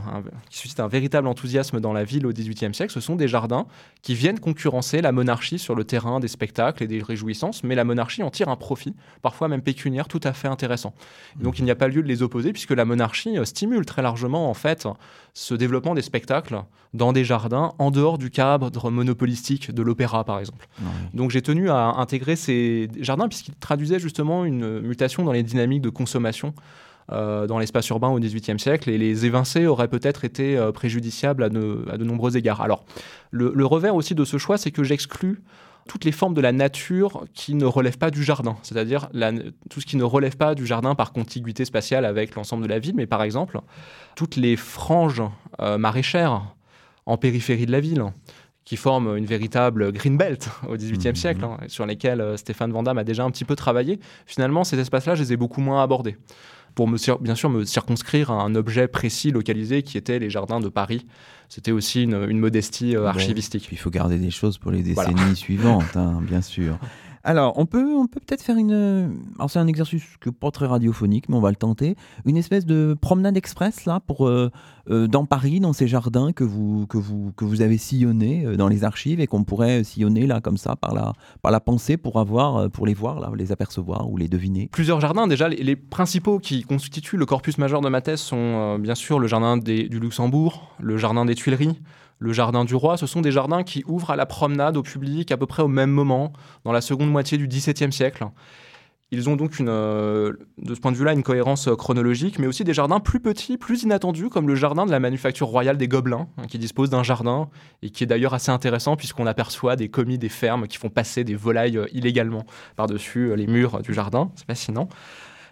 qui 0.48 0.58
suscitent 0.58 0.80
un 0.80 0.88
véritable 0.88 1.28
enthousiasme 1.28 1.80
dans 1.80 1.92
la 1.92 2.04
ville 2.04 2.26
au 2.26 2.32
XVIIIe 2.32 2.74
siècle, 2.74 2.92
ce 2.92 3.00
sont 3.00 3.16
des 3.16 3.28
jardins 3.28 3.66
qui 4.02 4.14
viennent 4.14 4.40
concurrencer 4.40 5.02
la 5.02 5.12
monarchie 5.12 5.58
sur 5.58 5.74
le 5.74 5.84
terrain 5.84 6.20
des 6.20 6.28
spectacles 6.28 6.82
et 6.82 6.86
des 6.86 7.02
réjouissances, 7.02 7.64
mais 7.64 7.74
la 7.74 7.84
monarchie 7.84 8.22
en 8.22 8.30
tire 8.30 8.48
un 8.48 8.56
profit, 8.56 8.94
parfois 9.20 9.48
même 9.48 9.62
pécuniaire, 9.62 10.08
tout 10.08 10.20
à 10.22 10.32
fait 10.32 10.48
intéressant. 10.48 10.94
donc 11.38 11.58
il 11.58 11.64
n'y 11.64 11.70
a 11.70 11.74
pas 11.74 11.88
lieu 11.88 12.02
de 12.02 12.08
les 12.08 12.22
opposer, 12.22 12.52
puisque 12.52 12.70
la 12.70 12.84
monarchie 12.84 13.36
euh, 13.36 13.44
stimule 13.44 13.84
très 13.84 14.02
largement 14.02 14.48
en 14.48 14.54
fait 14.54 14.88
ce 15.34 15.54
développement 15.54 15.94
des 15.94 16.02
spectacles 16.02 16.62
dans 16.94 17.12
des 17.12 17.24
jardins 17.24 17.74
en 17.78 17.90
dehors 17.90 18.16
du 18.16 18.30
cadre 18.30 18.90
monopolistique 18.90 19.70
de 19.70 19.82
l'opéra, 19.82 20.24
par 20.24 20.38
exemple. 20.38 20.66
Donc 21.12 21.30
j'ai 21.30 21.42
tenu 21.42 21.68
à 21.68 21.94
intégrer 21.98 22.36
ces 22.36 22.88
jardins 23.00 23.28
puisqu'ils 23.28 23.54
traduisaient 23.54 23.98
justement 23.98 24.46
une 24.46 24.80
mutation 24.80 25.24
dans 25.24 25.32
les 25.32 25.42
dynamiques 25.42 25.82
de 25.82 25.90
consommation 25.90 26.54
dans 27.08 27.58
l'espace 27.58 27.88
urbain 27.88 28.08
au 28.08 28.18
XVIIIe 28.18 28.58
siècle, 28.58 28.90
et 28.90 28.98
les 28.98 29.26
évincés 29.26 29.66
auraient 29.66 29.88
peut-être 29.88 30.24
été 30.24 30.56
euh, 30.56 30.72
préjudiciables 30.72 31.44
à 31.44 31.48
de, 31.48 32.04
nombreux 32.04 32.36
égards. 32.36 32.60
Alors, 32.60 32.84
le, 33.30 33.66
revers 33.66 33.94
aussi 33.94 34.14
de 34.14 34.24
ce 34.24 34.38
choix, 34.38 34.58
c'est 34.58 34.70
que 34.70 34.82
j'exclus 34.82 35.42
toutes 35.88 36.04
les 36.04 36.10
formes 36.10 36.34
de 36.34 36.40
la 36.40 36.50
nature 36.50 37.24
qui 37.32 37.54
ne 37.54 37.64
relèvent 37.64 37.98
pas 37.98 38.10
du 38.10 38.24
jardin, 38.24 38.56
c'est-à-dire 38.62 39.08
tout 39.70 39.80
ce 39.80 39.86
qui 39.86 39.96
ne 39.96 40.02
relève 40.02 40.36
pas 40.36 40.56
du 40.56 40.66
jardin 40.66 40.96
par 40.96 41.12
contiguïté 41.12 41.64
spatiale 41.64 42.04
avec 42.04 42.34
l'ensemble 42.34 42.64
de 42.64 42.68
la 42.68 42.80
ville, 42.80 42.96
mais 42.96 43.06
par 43.06 43.22
exemple 43.22 43.60
toutes 44.16 44.34
les 44.34 44.56
franges 44.56 45.22
euh, 45.60 45.78
maraîchères 45.78 46.42
en 47.06 47.16
périphérie 47.16 47.66
de 47.66 47.72
la 47.72 47.78
ville, 47.78 48.04
qui 48.64 48.76
forment 48.76 49.16
une 49.16 49.26
véritable 49.26 49.92
green 49.92 50.18
belt 50.18 50.50
au 50.68 50.74
XVIIIe 50.74 51.12
mmh, 51.12 51.14
siècle. 51.14 51.44
Hein, 51.44 51.58
sur 51.68 51.86
lesquelles 51.86 52.36
Stéphane 52.36 52.72
Van 52.72 52.84
a 52.84 53.04
déjà 53.04 53.22
un 53.22 53.30
petit 53.30 53.44
peu 53.44 53.54
travaillé. 53.54 54.00
Finalement, 54.26 54.64
ces 54.64 54.80
espaces-là, 54.80 55.14
je 55.14 55.22
les 55.22 55.34
ai 55.34 55.36
beaucoup 55.36 55.60
moins 55.60 55.84
abordés 55.84 56.16
pour 56.76 56.86
me, 56.86 56.98
bien 57.20 57.34
sûr 57.34 57.48
me 57.48 57.64
circonscrire 57.64 58.30
à 58.30 58.42
un 58.42 58.54
objet 58.54 58.86
précis 58.86 59.32
localisé 59.32 59.82
qui 59.82 59.96
était 59.98 60.20
les 60.20 60.30
jardins 60.30 60.60
de 60.60 60.68
Paris. 60.68 61.06
C'était 61.48 61.72
aussi 61.72 62.02
une, 62.02 62.38
modestie 62.38 62.94
euh, 62.94 63.06
archivistique. 63.06 63.68
il 63.72 63.78
faut 63.78 63.90
garder 63.90 64.18
des 64.18 64.30
choses 64.30 64.58
pour 64.58 64.70
les 64.70 64.82
décennies 64.82 65.36
suivantes, 65.36 65.96
hein, 65.96 66.20
bien 66.22 66.42
sûr. 66.42 66.78
Alors, 67.26 67.58
on 67.58 67.66
peut 67.66 67.92
on 67.96 68.06
peut 68.06 68.20
peut-être 68.20 68.42
faire 68.42 68.56
une. 68.56 69.18
Alors, 69.36 69.50
c'est 69.50 69.58
un 69.58 69.66
exercice 69.66 70.04
que 70.20 70.30
pas 70.30 70.52
très 70.52 70.66
radiophonique, 70.66 71.28
mais 71.28 71.34
on 71.34 71.40
va 71.40 71.50
le 71.50 71.56
tenter. 71.56 71.96
Une 72.24 72.36
espèce 72.36 72.64
de 72.64 72.96
promenade 73.00 73.36
express 73.36 73.84
là 73.84 73.98
pour 73.98 74.28
euh, 74.28 74.52
euh, 74.90 75.08
dans 75.08 75.26
Paris, 75.26 75.58
dans 75.58 75.72
ces 75.72 75.88
jardins 75.88 76.30
que 76.30 76.44
vous 76.44 76.86
que 76.86 76.96
vous 76.96 77.32
que 77.36 77.44
vous 77.44 77.62
avez 77.62 77.78
sillonnés 77.78 78.46
euh, 78.46 78.56
dans 78.56 78.68
les 78.68 78.84
archives 78.84 79.18
et 79.18 79.26
qu'on 79.26 79.42
pourrait 79.42 79.82
sillonner 79.82 80.28
là 80.28 80.40
comme 80.40 80.56
ça 80.56 80.76
par 80.76 80.94
la 80.94 81.14
par 81.42 81.50
la 81.50 81.58
pensée 81.58 81.96
pour 81.96 82.20
avoir 82.20 82.70
pour 82.70 82.86
les 82.86 82.94
voir 82.94 83.18
là, 83.18 83.32
les 83.36 83.50
apercevoir 83.50 84.08
ou 84.08 84.16
les 84.16 84.28
deviner. 84.28 84.68
Plusieurs 84.70 85.00
jardins 85.00 85.26
déjà. 85.26 85.48
Les, 85.48 85.74
principaux 85.74 86.38
qui 86.38 86.62
constituent 86.62 87.16
le 87.16 87.26
corpus 87.26 87.58
majeur 87.58 87.80
de 87.80 87.88
ma 87.88 88.02
thèse 88.02 88.20
sont 88.20 88.78
bien 88.78 88.94
sûr 88.94 89.18
le 89.18 89.26
jardin 89.26 89.56
du 89.56 89.98
Luxembourg, 89.98 90.76
le 90.78 90.96
jardin 90.96 91.24
des 91.24 91.34
Tuileries 91.34 91.76
le 92.18 92.32
jardin 92.32 92.64
du 92.64 92.74
roi, 92.74 92.96
ce 92.96 93.06
sont 93.06 93.20
des 93.20 93.32
jardins 93.32 93.62
qui 93.62 93.84
ouvrent 93.86 94.10
à 94.10 94.16
la 94.16 94.26
promenade 94.26 94.76
au 94.76 94.82
public 94.82 95.30
à 95.32 95.36
peu 95.36 95.46
près 95.46 95.62
au 95.62 95.68
même 95.68 95.90
moment, 95.90 96.32
dans 96.64 96.72
la 96.72 96.80
seconde 96.80 97.10
moitié 97.10 97.38
du 97.38 97.46
XVIIe 97.46 97.92
siècle. 97.92 98.26
Ils 99.12 99.28
ont 99.30 99.36
donc 99.36 99.52
euh, 99.60 100.32
de 100.58 100.74
ce 100.74 100.80
point 100.80 100.90
de 100.90 100.96
vue-là 100.96 101.12
une 101.12 101.22
cohérence 101.22 101.68
euh, 101.68 101.76
chronologique, 101.76 102.40
mais 102.40 102.48
aussi 102.48 102.64
des 102.64 102.74
jardins 102.74 102.98
plus 102.98 103.20
petits, 103.20 103.56
plus 103.56 103.84
inattendus, 103.84 104.30
comme 104.30 104.48
le 104.48 104.56
jardin 104.56 104.84
de 104.84 104.90
la 104.90 104.98
manufacture 104.98 105.46
royale 105.46 105.76
des 105.76 105.86
Gobelins, 105.86 106.26
hein, 106.38 106.46
qui 106.48 106.58
dispose 106.58 106.90
d'un 106.90 107.04
jardin 107.04 107.48
et 107.82 107.90
qui 107.90 108.02
est 108.02 108.06
d'ailleurs 108.08 108.34
assez 108.34 108.50
intéressant 108.50 108.96
puisqu'on 108.96 109.26
aperçoit 109.26 109.76
des 109.76 109.88
commis 109.88 110.18
des 110.18 110.28
fermes 110.28 110.66
qui 110.66 110.76
font 110.76 110.88
passer 110.88 111.22
des 111.22 111.36
volailles 111.36 111.78
euh, 111.78 111.86
illégalement 111.92 112.46
par-dessus 112.74 113.36
les 113.36 113.46
murs 113.46 113.80
du 113.80 113.94
jardin. 113.94 114.32
C'est 114.34 114.46
fascinant 114.46 114.88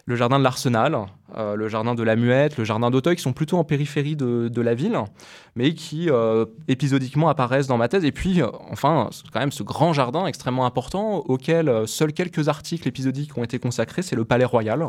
le 0.07 0.15
jardin 0.15 0.37
de 0.37 0.43
l'Arsenal, 0.43 0.97
euh, 1.35 1.55
le 1.55 1.67
jardin 1.67 1.95
de 1.95 2.03
la 2.03 2.15
Muette, 2.15 2.57
le 2.57 2.63
jardin 2.63 2.91
d'Auteuil, 2.91 3.15
qui 3.15 3.23
sont 3.23 3.33
plutôt 3.33 3.57
en 3.57 3.63
périphérie 3.63 4.15
de, 4.15 4.61
la 4.61 4.75
ville, 4.75 4.97
mais 5.55 5.73
qui 5.73 6.09
euh, 6.09 6.45
épisodiquement 6.67 7.27
apparaissent 7.27 7.67
dans 7.67 7.77
ma 7.77 7.87
thèse. 7.87 8.05
Et 8.05 8.11
puis, 8.11 8.41
euh, 8.41 8.47
enfin, 8.69 9.09
quand 9.33 9.39
même 9.39 9.51
ce 9.51 9.63
grand 9.63 9.93
jardin 9.93 10.27
extrêmement 10.27 10.65
important 10.65 11.17
auquel 11.17 11.87
seuls 11.87 12.13
quelques 12.13 12.47
articles 12.47 12.87
épisodiques 12.87 13.35
ont 13.37 13.43
été 13.43 13.57
consacrés, 13.57 14.03
c'est 14.03 14.15
le 14.15 14.25
Palais 14.25 14.45
Royal 14.45 14.87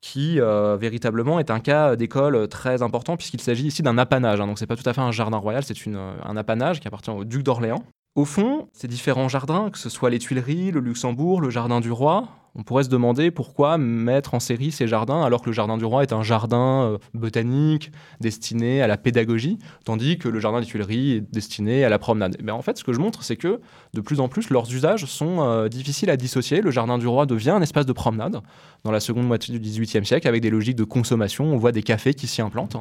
qui 0.00 0.38
véritablement 0.78 1.40
est 1.40 1.50
un 1.50 1.58
cas 1.58 1.96
d'école 1.96 2.46
très 2.46 2.82
important 2.82 3.16
puisqu'il 3.16 3.40
s'agit 3.40 3.66
ici 3.66 3.82
d'un 3.82 3.98
apanage. 3.98 4.40
Hein. 4.40 4.46
donc 4.46 4.60
c'est 4.60 4.66
pas 4.68 4.76
tout 4.76 4.88
à 4.88 4.92
fait 4.92 5.00
un 5.00 5.10
jardin 5.10 5.38
royal, 5.38 5.64
c'est 5.64 5.74
un 5.86 6.36
apanage 6.36 6.78
qui 6.78 6.86
appartient 6.86 7.10
au 7.10 7.24
duc 7.24 7.42
d'Orléans. 7.42 7.82
Au 8.14 8.24
fond, 8.24 8.68
ces 8.72 8.86
différents 8.86 9.28
jardins, 9.28 9.70
que 9.70 9.78
ce 9.78 9.88
soit 9.88 10.10
les 10.10 10.18
Tuileries, 10.20 10.70
le 10.70 10.80
Luxembourg, 10.80 11.40
le 11.40 11.50
jardin 11.50 11.80
du 11.80 11.90
roi, 11.90 12.28
on 12.58 12.64
pourrait 12.64 12.82
se 12.82 12.88
demander 12.88 13.30
pourquoi 13.30 13.78
mettre 13.78 14.34
en 14.34 14.40
série 14.40 14.72
ces 14.72 14.88
jardins 14.88 15.22
alors 15.22 15.42
que 15.42 15.46
le 15.46 15.52
jardin 15.52 15.78
du 15.78 15.84
roi 15.84 16.02
est 16.02 16.12
un 16.12 16.24
jardin 16.24 16.82
euh, 16.82 16.98
botanique 17.14 17.92
destiné 18.20 18.82
à 18.82 18.88
la 18.88 18.96
pédagogie, 18.96 19.58
tandis 19.84 20.18
que 20.18 20.28
le 20.28 20.40
jardin 20.40 20.60
des 20.60 20.66
Tuileries 20.66 21.12
est 21.12 21.20
destiné 21.20 21.84
à 21.84 21.88
la 21.88 22.00
promenade. 22.00 22.36
Mais 22.42 22.50
en 22.50 22.60
fait, 22.60 22.76
ce 22.76 22.82
que 22.82 22.92
je 22.92 22.98
montre, 22.98 23.22
c'est 23.22 23.36
que 23.36 23.60
de 23.94 24.00
plus 24.00 24.18
en 24.18 24.28
plus, 24.28 24.50
leurs 24.50 24.72
usages 24.74 25.04
sont 25.04 25.36
euh, 25.40 25.68
difficiles 25.68 26.10
à 26.10 26.16
dissocier. 26.16 26.60
Le 26.60 26.72
jardin 26.72 26.98
du 26.98 27.06
roi 27.06 27.26
devient 27.26 27.50
un 27.50 27.62
espace 27.62 27.86
de 27.86 27.92
promenade 27.92 28.40
dans 28.82 28.90
la 28.90 29.00
seconde 29.00 29.28
moitié 29.28 29.56
du 29.56 29.60
XVIIIe 29.60 30.04
siècle 30.04 30.26
avec 30.26 30.42
des 30.42 30.50
logiques 30.50 30.76
de 30.76 30.84
consommation. 30.84 31.44
On 31.44 31.58
voit 31.58 31.72
des 31.72 31.84
cafés 31.84 32.14
qui 32.14 32.26
s'y 32.26 32.42
implantent. 32.42 32.76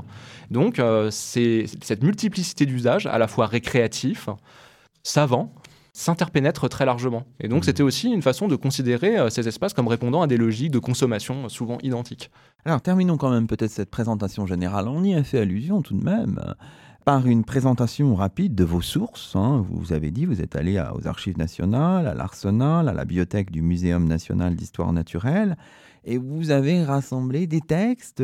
Donc, 0.50 0.80
euh, 0.80 1.10
c'est 1.12 1.66
cette 1.84 2.02
multiplicité 2.02 2.66
d'usages, 2.66 3.06
à 3.06 3.20
la 3.20 3.28
fois 3.28 3.46
récréatifs, 3.46 4.28
savants, 5.04 5.54
s'interpénètrent 5.98 6.70
très 6.70 6.86
largement. 6.86 7.24
Et 7.40 7.48
donc, 7.48 7.62
mmh. 7.62 7.66
c'était 7.66 7.82
aussi 7.82 8.12
une 8.12 8.22
façon 8.22 8.48
de 8.48 8.56
considérer 8.56 9.18
euh, 9.18 9.30
ces 9.32 9.48
espaces 9.48 9.74
comme 9.74 9.88
répondant 9.88 10.22
à 10.22 10.28
des 10.28 10.38
logiques 10.38 10.70
de 10.70 10.78
consommation 10.78 11.46
euh, 11.46 11.50
souvent 11.50 11.80
identiques. 11.82 12.30
Alors, 12.66 12.82
terminons 12.82 13.18
quand 13.18 13.32
même 13.32 13.48
peut-être 13.48 13.72
cette 13.72 13.90
présentation 13.90 14.46
générale. 14.46 14.88
On 14.90 15.04
y 15.04 15.16
a 15.16 15.24
fait 15.24 15.40
allusion 15.40 15.82
tout 15.82 15.96
de 15.96 16.04
même 16.04 16.40
euh, 16.46 16.54
par 17.04 17.26
une 17.26 17.44
présentation 17.44 18.14
rapide 18.14 18.54
de 18.54 18.64
vos 18.64 18.82
sources. 18.82 19.36
Hein. 19.36 19.66
Vous 19.72 19.92
avez 19.92 20.12
dit, 20.12 20.26
vous 20.26 20.40
êtes 20.40 20.56
allé 20.56 20.80
aux 20.94 21.08
Archives 21.08 21.40
nationales, 21.40 22.06
à 22.06 22.14
l'Arsenal, 22.14 22.90
à 22.90 22.94
la 22.94 23.04
bibliothèque 23.04 23.50
du 23.50 23.64
Muséum 23.64 24.06
national 24.06 24.56
d'histoire 24.56 24.94
naturelle, 24.94 25.58
et 26.06 26.20
vous 26.20 26.52
avez 26.52 26.84
rassemblé 26.84 27.48
des 27.48 27.62
textes 27.62 28.22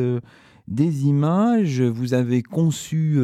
des 0.68 1.06
images, 1.06 1.82
vous 1.82 2.14
avez 2.14 2.42
conçu 2.42 3.18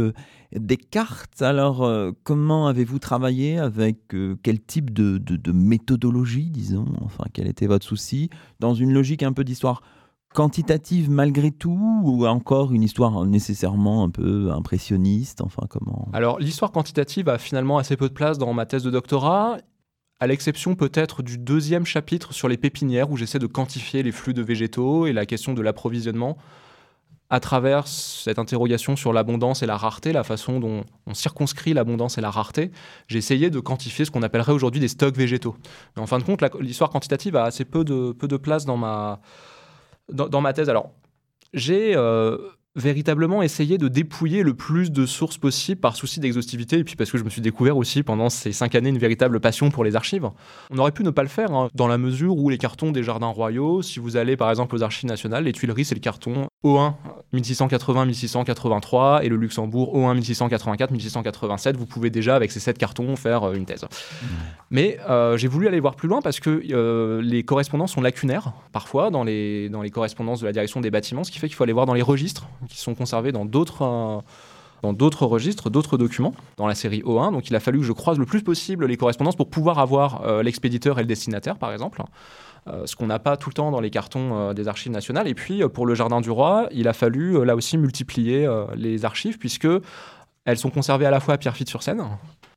des 0.53 0.77
cartes. 0.77 1.43
Alors, 1.43 1.83
euh, 1.83 2.13
comment 2.25 2.67
avez-vous 2.67 2.99
travaillé 2.99 3.59
avec 3.59 4.15
euh, 4.15 4.37
quel 4.43 4.61
type 4.61 4.93
de, 4.93 5.19
de, 5.19 5.53
méthodologie, 5.53 6.51
disons 6.51 6.87
Enfin, 7.03 7.25
quel 7.33 7.47
était 7.47 7.67
votre 7.67 7.87
souci 7.87 8.31
Dans 8.59 8.75
une 8.75 8.93
logique 8.93 9.23
un 9.23 9.33
peu 9.33 9.45
d'histoire 9.45 9.83
quantitative 10.35 11.11
malgré 11.11 11.51
tout 11.51 12.03
ou 12.05 12.27
encore 12.27 12.73
une 12.73 12.83
histoire 12.83 13.25
nécessairement 13.27 14.05
un 14.05 14.11
peu 14.11 14.53
impressionniste 14.53 15.41
Enfin, 15.41 15.67
comment? 15.69 16.09
Alors, 16.13 16.39
l'histoire 16.39 16.73
quantitative 16.73 17.29
a 17.29 17.39
finalement 17.39 17.79
assez 17.79 17.97
peu 17.97 18.09
de 18.09 18.15
place 18.15 18.39
dans 18.39 18.53
ma 18.53 18.67
thèse 18.67 18.83
de 18.83 18.91
doctorat 18.91 19.59
à 20.21 20.27
l'exception 20.27 20.75
peut-être 20.75 21.23
du 21.23 21.39
deuxième 21.39 21.87
chapitre 21.87 22.35
sur 22.35 22.47
les 22.47 22.59
pépinières 22.59 23.11
où 23.11 23.17
j'essaie 23.17 23.39
de 23.39 23.47
quantifier 23.47 24.03
les 24.03 24.13
flux 24.13 24.35
de 24.35 24.43
végétaux 24.43 25.07
et 25.07 25.15
la 25.15 25.25
question 25.25 25.55
de 25.55 25.63
l'approvisionnement 25.63 26.37
à 27.31 27.39
travers 27.39 27.87
cette 27.87 28.41
interrogation 28.41 28.97
sur 28.97 29.13
l'abondance 29.13 29.63
et 29.63 29.67
la 29.67 29.77
rareté, 29.77 30.13
la 30.13 30.25
façon 30.25 30.59
dont 30.59 30.85
on 31.07 31.15
circonscrit 31.15 31.73
l'abondance 31.73 32.19
et 32.19 32.21
la 32.21 32.31
rareté, 32.31 32.73
j'ai 33.07 33.19
essayé 33.19 33.51
de 33.51 33.61
quantifier 33.61 34.05
ce 34.05 34.11
qu'on 34.11 34.23
appellerait 34.23 34.53
aujourd'hui 34.53 34.81
des 34.81 34.89
stocks 34.89 35.17
végétaux. 35.17 35.57
Mais 35.95 36.03
en 36.03 36.07
fin 36.07 36.19
de 36.19 36.25
compte, 36.25 36.43
l'histoire 36.61 36.91
quantitative 36.91 37.37
a 37.37 37.45
assez 37.45 37.65
peu 37.65 37.85
de, 37.85 38.11
peu 38.13 38.27
de 38.27 38.37
place 38.37 38.65
dans 38.65 38.77
ma, 38.77 39.21
dans, 40.09 40.41
ma 40.41 40.53
thèse. 40.53 40.69
Alors, 40.69 40.91
j'ai 41.55 41.97
euh, 41.97 42.37
véritablement 42.77 43.43
essayer 43.43 43.79
de 43.79 43.89
dépouiller 43.89 44.43
le 44.43 44.55
plus 44.55 44.93
de 44.93 45.05
sources 45.05 45.39
possibles 45.39 45.81
par 45.81 45.97
souci 45.97 46.21
d'exhaustivité 46.21 46.79
et 46.79 46.85
puis 46.85 46.95
parce 46.95 47.11
que 47.11 47.19
je 47.19 47.25
me 47.25 47.31
suis 47.31 47.41
découvert 47.41 47.77
aussi 47.77 48.03
pendant 48.03 48.31
ces 48.31 48.53
cinq 48.53 48.75
années 48.77 48.91
une 48.91 48.99
véritable 48.99 49.41
passion 49.41 49.71
pour 49.71 49.83
les 49.83 49.97
archives. 49.97 50.31
On 50.71 50.79
aurait 50.79 50.93
pu 50.93 51.03
ne 51.03 51.11
pas 51.11 51.23
le 51.23 51.29
faire 51.29 51.53
hein, 51.53 51.69
dans 51.75 51.89
la 51.89 51.99
mesure 51.99 52.37
où 52.37 52.49
les 52.49 52.59
cartons 52.59 52.93
des 52.93 53.03
jardins 53.03 53.27
royaux, 53.27 53.83
si 53.83 53.99
vous 53.99 54.17
allez 54.17 54.37
par 54.37 54.51
exemple 54.51 54.77
aux 54.77 54.83
archives 54.83 55.09
nationales, 55.09 55.45
les 55.45 55.53
Tuileries 55.53 55.85
c'est 55.85 55.97
le 55.97 56.01
carton 56.01 56.47
O1 56.65 56.95
1680-1683 57.35 59.25
et 59.25 59.29
le 59.29 59.37
Luxembourg 59.37 59.97
O1 59.97 60.21
1684-1687. 60.21 61.77
Vous 61.77 61.87
pouvez 61.87 62.11
déjà 62.11 62.37
avec 62.37 62.53
ces 62.53 62.61
sept 62.61 62.79
cartons 62.79 63.17
faire 63.17 63.45
euh, 63.45 63.55
une 63.55 63.65
thèse. 63.65 63.85
Mais 64.71 64.99
euh, 65.09 65.37
j'ai 65.37 65.49
voulu 65.49 65.67
aller 65.67 65.81
voir 65.81 65.97
plus 65.97 66.09
loin 66.09 66.21
parce 66.23 66.39
que 66.39 66.63
euh, 66.71 67.21
les 67.23 67.43
correspondances 67.43 67.93
sont 67.93 68.01
lacunaires 68.01 68.53
parfois 68.73 69.11
dans 69.11 69.25
les, 69.25 69.69
dans 69.69 69.83
les 69.83 69.91
correspondances 69.91 70.41
de 70.41 70.47
la 70.47 70.53
direction 70.53 70.81
des 70.81 70.91
bâtiments, 70.91 71.25
ce 71.25 71.31
qui 71.31 71.39
fait 71.39 71.49
qu'il 71.49 71.57
faut 71.57 71.65
aller 71.65 71.73
voir 71.73 71.87
dans 71.87 71.95
les 71.95 72.03
registres 72.03 72.47
qui 72.69 72.79
sont 72.79 72.95
conservés 72.95 73.33
dans 73.33 73.45
d'autres 73.45 73.83
euh, 73.83 74.21
dans 74.83 74.95
d'autres 74.95 75.27
registres, 75.27 75.69
d'autres 75.69 75.99
documents, 75.99 76.33
dans 76.57 76.67
la 76.67 76.75
série 76.75 77.03
O1. 77.03 77.33
Donc 77.33 77.51
il 77.51 77.57
a 77.57 77.61
fallu 77.61 77.81
que 77.81 77.85
je 77.85 77.93
croise 77.93 78.19
le 78.19 78.25
plus 78.25 78.43
possible 78.43 78.87
les 78.87 78.97
correspondances 78.97 79.37
pour 79.37 79.51
pouvoir 79.51 79.79
avoir 79.79 80.25
euh, 80.25 80.43
l'expéditeur 80.43 80.99
et 80.99 81.03
le 81.03 81.07
destinataire, 81.07 81.59
par 81.59 81.71
exemple. 81.71 82.03
Euh, 82.67 82.87
ce 82.87 82.97
qu'on 82.97 83.07
n'a 83.07 83.19
pas 83.19 83.37
tout 83.37 83.51
le 83.51 83.55
temps 83.55 83.71
dans 83.71 83.81
les 83.81 83.91
cartons 83.91 84.55
des 84.55 84.69
archives 84.69 84.93
nationales. 84.93 85.29
Et 85.29 85.35
puis 85.35 85.63
pour 85.69 85.85
le 85.85 85.95
Jardin 85.95 86.23
du 86.23 86.31
Roi, 86.31 86.69
il 86.73 86.89
a 86.89 86.95
fallu 86.95 87.45
là 87.45 87.57
aussi 87.57 87.77
multiplier 87.77 88.49
les 88.75 89.05
archives, 89.05 89.39
puisque 89.39 89.69
elles 90.47 90.59
sont 90.59 90.71
conservées 90.71 91.07
à 91.07 91.11
la 91.11 91.21
fois 91.21 91.35
à 91.35 91.39
Pierrefitte-sur-Seine, 91.39 92.03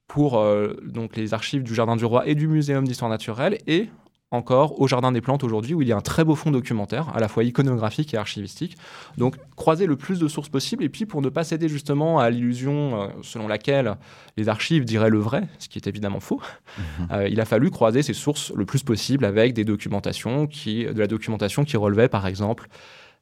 pour 0.07 0.41
donc 0.83 1.17
les 1.17 1.33
archives 1.33 1.63
du 1.63 1.75
Jardin 1.75 1.97
du 1.97 2.05
Roi 2.05 2.27
et 2.27 2.35
du 2.35 2.47
Muséum 2.47 2.85
d'histoire 2.85 3.09
naturelle, 3.09 3.57
et 3.67 3.89
encore 4.33 4.81
au 4.81 4.87
Jardin 4.87 5.11
des 5.11 5.21
Plantes 5.21 5.43
aujourd'hui, 5.43 5.73
où 5.75 5.81
il 5.81 5.87
y 5.87 5.91
a 5.91 5.95
un 5.95 6.01
très 6.01 6.23
beau 6.23 6.35
fond 6.35 6.49
documentaire, 6.51 7.15
à 7.15 7.19
la 7.19 7.27
fois 7.27 7.43
iconographique 7.43 8.13
et 8.13 8.17
archivistique. 8.17 8.75
Donc, 9.17 9.35
croiser 9.55 9.85
le 9.85 9.95
plus 9.95 10.19
de 10.19 10.27
sources 10.27 10.49
possible, 10.49 10.83
et 10.83 10.89
puis 10.89 11.05
pour 11.05 11.21
ne 11.21 11.29
pas 11.29 11.43
céder 11.43 11.69
justement 11.69 12.19
à 12.19 12.29
l'illusion 12.29 13.01
euh, 13.01 13.07
selon 13.21 13.47
laquelle 13.47 13.95
les 14.35 14.49
archives 14.49 14.85
diraient 14.85 15.11
le 15.11 15.19
vrai, 15.19 15.43
ce 15.59 15.69
qui 15.69 15.77
est 15.77 15.87
évidemment 15.87 16.19
faux, 16.19 16.41
mhm. 16.77 17.07
euh, 17.11 17.27
il 17.29 17.39
a 17.39 17.45
fallu 17.45 17.69
croiser 17.69 18.01
ces 18.01 18.13
sources 18.13 18.51
le 18.55 18.65
plus 18.65 18.81
possible 18.81 19.23
avec 19.23 19.53
des 19.53 19.65
documentations 19.65 20.47
qui, 20.47 20.85
de 20.85 20.99
la 20.99 21.07
documentation 21.07 21.63
qui 21.63 21.77
relevait 21.77 22.09
par 22.09 22.25
exemple 22.25 22.67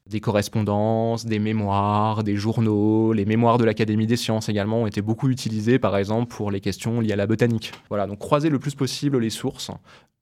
des 0.07 0.19
correspondances, 0.19 1.25
des 1.25 1.39
mémoires, 1.39 2.23
des 2.23 2.35
journaux, 2.35 3.13
les 3.13 3.25
mémoires 3.25 3.57
de 3.57 3.65
l'Académie 3.65 4.07
des 4.07 4.17
sciences 4.17 4.49
également 4.49 4.81
ont 4.81 4.87
été 4.87 5.01
beaucoup 5.01 5.29
utilisés, 5.29 5.79
par 5.79 5.95
exemple, 5.97 6.33
pour 6.33 6.51
les 6.51 6.59
questions 6.59 6.99
liées 6.99 7.13
à 7.13 7.15
la 7.15 7.27
botanique. 7.27 7.71
Voilà, 7.89 8.07
donc 8.07 8.19
croiser 8.19 8.49
le 8.49 8.59
plus 8.59 8.75
possible 8.75 9.19
les 9.19 9.29
sources. 9.29 9.71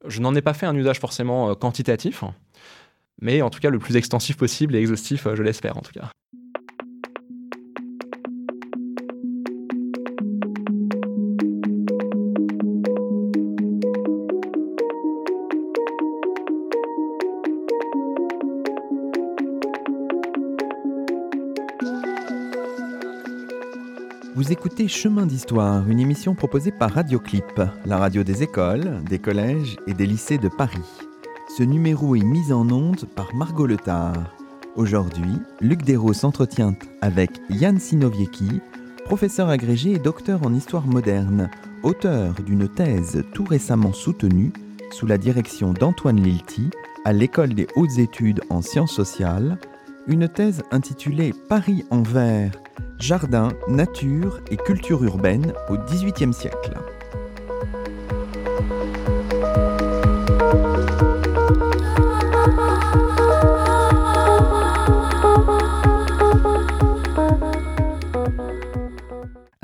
Je 0.06 0.22
n'en 0.22 0.36
ai 0.36 0.42
pas 0.42 0.54
fait 0.54 0.66
un 0.66 0.76
usage 0.76 1.00
forcément 1.00 1.50
euh, 1.50 1.54
quantitatif, 1.56 2.24
mais 3.22 3.42
en 3.42 3.50
tout 3.50 3.60
cas 3.60 3.70
le 3.70 3.80
plus 3.80 3.96
extensif 3.96 4.38
possible 4.38 4.76
et 4.76 4.80
exhaustif, 4.80 5.28
euh, 5.28 5.36
je 5.36 5.44
l'espère 5.44 5.78
en 5.78 5.82
tout 5.82 5.92
cas. 5.92 6.10
Vous 24.50 24.54
écoutez 24.54 24.88
Chemin 24.88 25.28
d'Histoire, 25.28 25.88
une 25.88 26.00
émission 26.00 26.34
proposée 26.34 26.72
par 26.72 26.92
Radioclip, 26.94 27.62
la 27.86 27.98
radio 28.00 28.24
des 28.24 28.42
écoles, 28.42 29.04
des 29.08 29.20
collèges 29.20 29.78
et 29.86 29.94
des 29.94 30.08
lycées 30.08 30.40
de 30.40 30.48
Paris. 30.50 30.90
Ce 31.56 31.62
numéro 31.62 32.16
est 32.16 32.24
mis 32.24 32.52
en 32.52 32.68
onde 32.72 33.06
par 33.16 33.36
Margot 33.36 33.68
Letard. 33.68 34.36
Aujourd'hui, 34.76 35.34
Luc 35.62 35.84
Dérault 35.84 36.14
s'entretient 36.14 36.74
avec 37.02 37.30
Yann 37.52 37.78
Sinoviecki, 37.78 38.60
professeur 39.06 39.50
agrégé 39.50 39.92
et 39.92 40.00
docteur 40.00 40.44
en 40.44 40.52
histoire 40.56 40.88
moderne, 40.88 41.52
auteur 41.84 42.34
d'une 42.44 42.68
thèse 42.68 43.24
tout 43.36 43.46
récemment 43.46 43.94
soutenue 43.94 44.52
sous 44.90 45.06
la 45.06 45.20
direction 45.20 45.74
d'Antoine 45.74 46.24
Lilti 46.24 46.72
à 47.06 47.14
l'École 47.14 47.54
des 47.54 47.68
hautes 47.76 48.00
études 48.00 48.42
en 48.50 48.64
sciences 48.64 48.96
sociales, 48.96 49.60
une 50.08 50.28
thèse 50.28 50.64
intitulée 50.72 51.36
Paris 51.50 51.86
en 51.92 52.02
vert 52.02 52.54
Jardin, 53.00 53.48
nature 53.70 54.42
et 54.52 54.58
culture 54.58 55.02
urbaine 55.06 55.54
au 55.70 55.78
XVIIIe 55.78 56.34
siècle. 56.34 56.74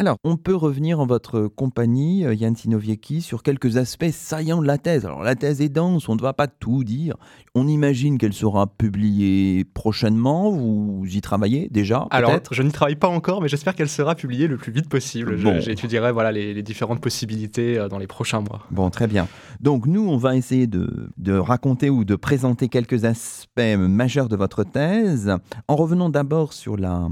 Alors, 0.06 0.20
on 0.24 0.38
peut 0.38 0.54
revenir 0.54 1.00
en 1.00 1.08
votre 1.08 1.48
compagnie, 1.48 2.28
euh, 2.28 2.36
Yann 2.36 2.56
Sinoviecki, 2.56 3.22
sur 3.22 3.42
quelques 3.42 3.78
aspects 3.78 4.12
saillants 4.12 4.62
de 4.62 4.68
la 4.68 4.78
thèse. 4.78 5.04
Alors, 5.04 5.24
la 5.24 5.34
thèse 5.34 5.62
est 5.62 5.70
dense, 5.70 6.08
on 6.10 6.16
ne 6.16 6.22
va 6.22 6.32
pas 6.34 6.46
tout 6.46 6.84
dire. 6.84 7.16
On 7.56 7.68
imagine 7.68 8.20
qu'elle 8.20 8.34
sera 8.34 8.68
publiée 8.68 9.66
prochainement. 9.66 10.52
Vous 10.52 11.04
y 11.08 11.22
travaillez 11.22 11.70
déjà 11.72 12.06
Alors, 12.12 12.40
je 12.52 12.62
n'y 12.62 12.72
travaille 12.72 12.98
pas 12.98 13.08
encore, 13.08 13.42
mais 13.42 13.48
j'espère 13.48 13.74
qu'elle 13.74 13.90
sera 13.90 14.14
publiée 14.14 14.46
le 14.46 14.58
plus 14.58 14.72
vite 14.72 14.90
possible. 14.90 15.40
J'étudierai 15.60 16.12
voilà, 16.12 16.32
les, 16.32 16.62
différentes 16.62 17.02
possibilités 17.02 17.80
euh, 17.80 17.90
dans 17.90 17.98
les 17.98 18.06
prochains 18.06 18.42
mois. 18.42 18.62
Bon, 18.70 18.92
très 18.92 19.08
bien. 19.08 19.28
Donc, 19.60 19.88
nous, 19.88 20.08
on 20.08 20.18
va 20.18 20.36
essayer 20.36 20.68
de, 20.68 21.10
de 21.18 21.34
raconter 21.34 21.90
ou 21.90 22.06
de 22.06 22.16
présenter 22.16 22.70
quelques 22.70 23.06
aspects 23.06 23.60
majeurs 23.76 24.30
de 24.30 24.36
votre 24.36 24.64
thèse, 24.64 25.36
en 25.68 25.76
revenant 25.76 26.12
d'abord 26.12 26.54
sur 26.54 26.78
la 26.78 27.08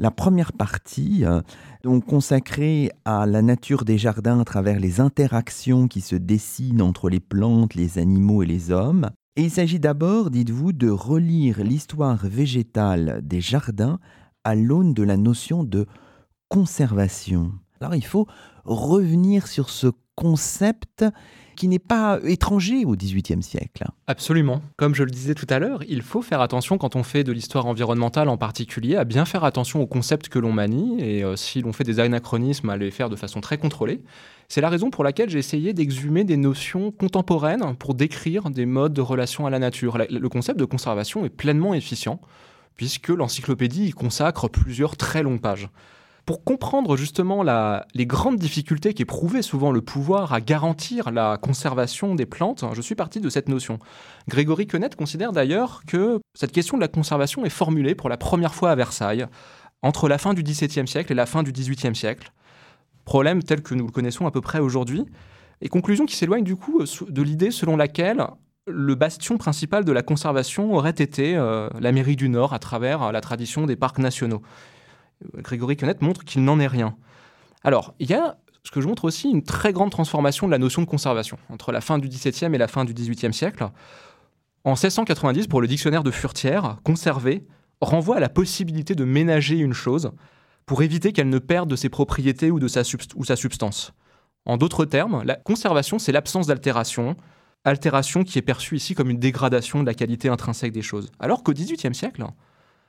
la 0.00 0.10
première 0.10 0.52
partie, 0.54 1.24
euh, 1.24 1.42
donc 1.82 2.06
consacrée 2.06 2.90
à 3.04 3.26
la 3.26 3.42
nature 3.42 3.84
des 3.84 3.98
jardins 3.98 4.40
à 4.40 4.44
travers 4.44 4.80
les 4.80 5.00
interactions 5.00 5.88
qui 5.88 6.00
se 6.00 6.16
dessinent 6.16 6.82
entre 6.82 7.08
les 7.08 7.20
plantes, 7.20 7.74
les 7.74 7.98
animaux 7.98 8.42
et 8.42 8.46
les 8.46 8.70
hommes. 8.70 9.10
Et 9.36 9.42
il 9.44 9.50
s'agit 9.50 9.80
d'abord, 9.80 10.30
dites-vous, 10.30 10.72
de 10.72 10.90
relire 10.90 11.62
l'histoire 11.62 12.26
végétale 12.26 13.20
des 13.22 13.40
jardins 13.40 13.98
à 14.44 14.54
l'aune 14.54 14.94
de 14.94 15.02
la 15.02 15.16
notion 15.16 15.64
de 15.64 15.86
conservation. 16.48 17.52
Alors 17.80 17.94
il 17.94 18.04
faut 18.04 18.26
revenir 18.64 19.46
sur 19.46 19.70
ce 19.70 19.86
concept 20.14 21.04
qui 21.60 21.68
n'est 21.68 21.78
pas 21.78 22.18
étranger 22.24 22.86
au 22.86 22.96
XVIIIe 22.96 23.42
siècle. 23.42 23.84
Absolument. 24.06 24.62
Comme 24.78 24.94
je 24.94 25.02
le 25.02 25.10
disais 25.10 25.34
tout 25.34 25.46
à 25.50 25.58
l'heure, 25.58 25.82
il 25.86 26.00
faut 26.00 26.22
faire 26.22 26.40
attention 26.40 26.78
quand 26.78 26.96
on 26.96 27.02
fait 27.02 27.22
de 27.22 27.32
l'histoire 27.32 27.66
environnementale 27.66 28.30
en 28.30 28.38
particulier, 28.38 28.96
à 28.96 29.04
bien 29.04 29.26
faire 29.26 29.44
attention 29.44 29.82
aux 29.82 29.86
concepts 29.86 30.30
que 30.30 30.38
l'on 30.38 30.52
manie 30.52 30.98
et 31.02 31.22
euh, 31.22 31.36
si 31.36 31.60
l'on 31.60 31.74
fait 31.74 31.84
des 31.84 32.00
anachronismes, 32.00 32.70
à 32.70 32.78
les 32.78 32.90
faire 32.90 33.10
de 33.10 33.16
façon 33.16 33.42
très 33.42 33.58
contrôlée. 33.58 34.00
C'est 34.48 34.62
la 34.62 34.70
raison 34.70 34.88
pour 34.88 35.04
laquelle 35.04 35.28
j'ai 35.28 35.38
essayé 35.38 35.74
d'exhumer 35.74 36.24
des 36.24 36.38
notions 36.38 36.92
contemporaines 36.92 37.76
pour 37.76 37.92
décrire 37.92 38.48
des 38.48 38.64
modes 38.64 38.94
de 38.94 39.02
relation 39.02 39.44
à 39.44 39.50
la 39.50 39.58
nature. 39.58 39.98
Le 39.98 40.28
concept 40.30 40.58
de 40.58 40.64
conservation 40.64 41.26
est 41.26 41.28
pleinement 41.28 41.74
efficient 41.74 42.22
puisque 42.74 43.08
l'encyclopédie 43.08 43.88
y 43.88 43.90
consacre 43.90 44.48
plusieurs 44.48 44.96
très 44.96 45.22
longues 45.22 45.42
pages. 45.42 45.68
Pour 46.26 46.44
comprendre 46.44 46.96
justement 46.96 47.42
les 47.94 48.06
grandes 48.06 48.38
difficultés 48.38 48.94
qu'éprouvait 48.94 49.42
souvent 49.42 49.72
le 49.72 49.80
pouvoir 49.80 50.32
à 50.32 50.40
garantir 50.40 51.10
la 51.10 51.38
conservation 51.38 52.14
des 52.14 52.26
plantes, 52.26 52.64
je 52.72 52.80
suis 52.80 52.94
parti 52.94 53.20
de 53.20 53.28
cette 53.28 53.48
notion. 53.48 53.78
Grégory 54.28 54.66
Quenet 54.66 54.90
considère 54.96 55.32
d'ailleurs 55.32 55.82
que 55.86 56.20
cette 56.34 56.52
question 56.52 56.76
de 56.76 56.82
la 56.82 56.88
conservation 56.88 57.44
est 57.44 57.50
formulée 57.50 57.94
pour 57.94 58.08
la 58.08 58.16
première 58.16 58.54
fois 58.54 58.70
à 58.70 58.74
Versailles, 58.74 59.26
entre 59.82 60.08
la 60.08 60.18
fin 60.18 60.34
du 60.34 60.42
XVIIe 60.42 60.86
siècle 60.86 61.12
et 61.12 61.16
la 61.16 61.26
fin 61.26 61.42
du 61.42 61.52
XVIIIe 61.52 61.96
siècle. 61.96 62.32
Problème 63.04 63.42
tel 63.42 63.62
que 63.62 63.74
nous 63.74 63.86
le 63.86 63.92
connaissons 63.92 64.26
à 64.26 64.30
peu 64.30 64.40
près 64.40 64.60
aujourd'hui, 64.60 65.06
et 65.62 65.68
conclusion 65.68 66.06
qui 66.06 66.16
s'éloigne 66.16 66.44
du 66.44 66.56
coup 66.56 66.82
de 67.08 67.22
l'idée 67.22 67.50
selon 67.50 67.76
laquelle 67.76 68.24
le 68.66 68.94
bastion 68.94 69.36
principal 69.38 69.84
de 69.84 69.92
la 69.92 70.02
conservation 70.02 70.74
aurait 70.74 70.90
été 70.90 71.36
euh, 71.36 71.68
l'Amérique 71.80 72.18
du 72.18 72.28
Nord 72.28 72.52
à 72.52 72.58
travers 72.58 73.02
euh, 73.02 73.12
la 73.12 73.20
tradition 73.20 73.66
des 73.66 73.76
parcs 73.76 73.98
nationaux. 73.98 74.42
Grégory 75.36 75.76
Quenette 75.76 76.02
montre 76.02 76.24
qu'il 76.24 76.44
n'en 76.44 76.60
est 76.60 76.66
rien. 76.66 76.96
Alors, 77.64 77.94
il 77.98 78.08
y 78.08 78.14
a 78.14 78.38
ce 78.64 78.70
que 78.70 78.80
je 78.80 78.88
montre 78.88 79.04
aussi 79.04 79.30
une 79.30 79.42
très 79.42 79.72
grande 79.72 79.90
transformation 79.90 80.46
de 80.46 80.52
la 80.52 80.58
notion 80.58 80.82
de 80.82 80.86
conservation 80.86 81.38
entre 81.48 81.72
la 81.72 81.80
fin 81.80 81.98
du 81.98 82.08
XVIIe 82.08 82.54
et 82.54 82.58
la 82.58 82.68
fin 82.68 82.84
du 82.84 82.94
XVIIIe 82.94 83.32
siècle. 83.32 83.68
En 84.64 84.72
1690, 84.72 85.46
pour 85.46 85.60
le 85.60 85.66
dictionnaire 85.66 86.02
de 86.02 86.10
Furtière, 86.10 86.78
conserver 86.84 87.46
renvoie 87.80 88.16
à 88.16 88.20
la 88.20 88.28
possibilité 88.28 88.94
de 88.94 89.04
ménager 89.04 89.56
une 89.56 89.72
chose 89.72 90.12
pour 90.66 90.82
éviter 90.82 91.12
qu'elle 91.12 91.30
ne 91.30 91.38
perde 91.38 91.70
de 91.70 91.76
ses 91.76 91.88
propriétés 91.88 92.50
ou 92.50 92.58
de 92.58 92.68
sa, 92.68 92.82
sa 92.84 93.36
substance. 93.36 93.92
En 94.44 94.56
d'autres 94.56 94.84
termes, 94.84 95.22
la 95.24 95.36
conservation, 95.36 95.98
c'est 95.98 96.12
l'absence 96.12 96.46
d'altération, 96.46 97.16
altération 97.64 98.24
qui 98.24 98.38
est 98.38 98.42
perçue 98.42 98.76
ici 98.76 98.94
comme 98.94 99.10
une 99.10 99.18
dégradation 99.18 99.80
de 99.80 99.86
la 99.86 99.94
qualité 99.94 100.28
intrinsèque 100.28 100.72
des 100.72 100.82
choses. 100.82 101.10
Alors 101.18 101.42
qu'au 101.42 101.52
XVIIIe 101.52 101.94
siècle, 101.94 102.24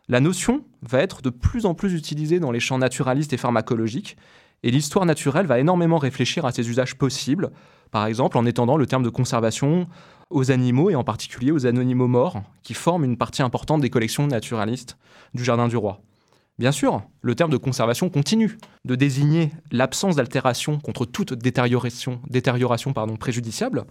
la 0.07 0.19
notion 0.19 0.65
va 0.81 0.99
être 0.99 1.21
de 1.21 1.29
plus 1.29 1.65
en 1.65 1.73
plus 1.73 1.93
utilisée 1.93 2.39
dans 2.39 2.51
les 2.51 2.59
champs 2.59 2.77
naturalistes 2.77 3.33
et 3.33 3.37
pharmacologiques, 3.37 4.17
et 4.63 4.71
l'histoire 4.71 5.05
naturelle 5.05 5.45
va 5.45 5.59
énormément 5.59 5.97
réfléchir 5.97 6.45
à 6.45 6.51
ses 6.51 6.69
usages 6.69 6.95
possibles, 6.95 7.51
par 7.91 8.05
exemple 8.05 8.37
en 8.37 8.45
étendant 8.45 8.77
le 8.77 8.85
terme 8.87 9.03
de 9.03 9.09
conservation 9.09 9.87
aux 10.29 10.51
animaux 10.51 10.89
et 10.89 10.95
en 10.95 11.03
particulier 11.03 11.51
aux 11.51 11.65
animaux 11.65 12.07
morts, 12.07 12.41
qui 12.63 12.73
forment 12.73 13.05
une 13.05 13.17
partie 13.17 13.41
importante 13.41 13.81
des 13.81 13.89
collections 13.89 14.27
naturalistes 14.27 14.97
du 15.33 15.43
Jardin 15.43 15.67
du 15.67 15.77
Roi. 15.77 16.01
Bien 16.59 16.71
sûr, 16.71 17.01
le 17.21 17.33
terme 17.33 17.51
de 17.51 17.57
conservation 17.57 18.09
continue 18.09 18.57
de 18.85 18.95
désigner 18.95 19.51
l'absence 19.71 20.15
d'altération 20.15 20.79
contre 20.79 21.05
toute 21.05 21.33
détérioration, 21.33 22.21
préjudiciable, 23.19 23.85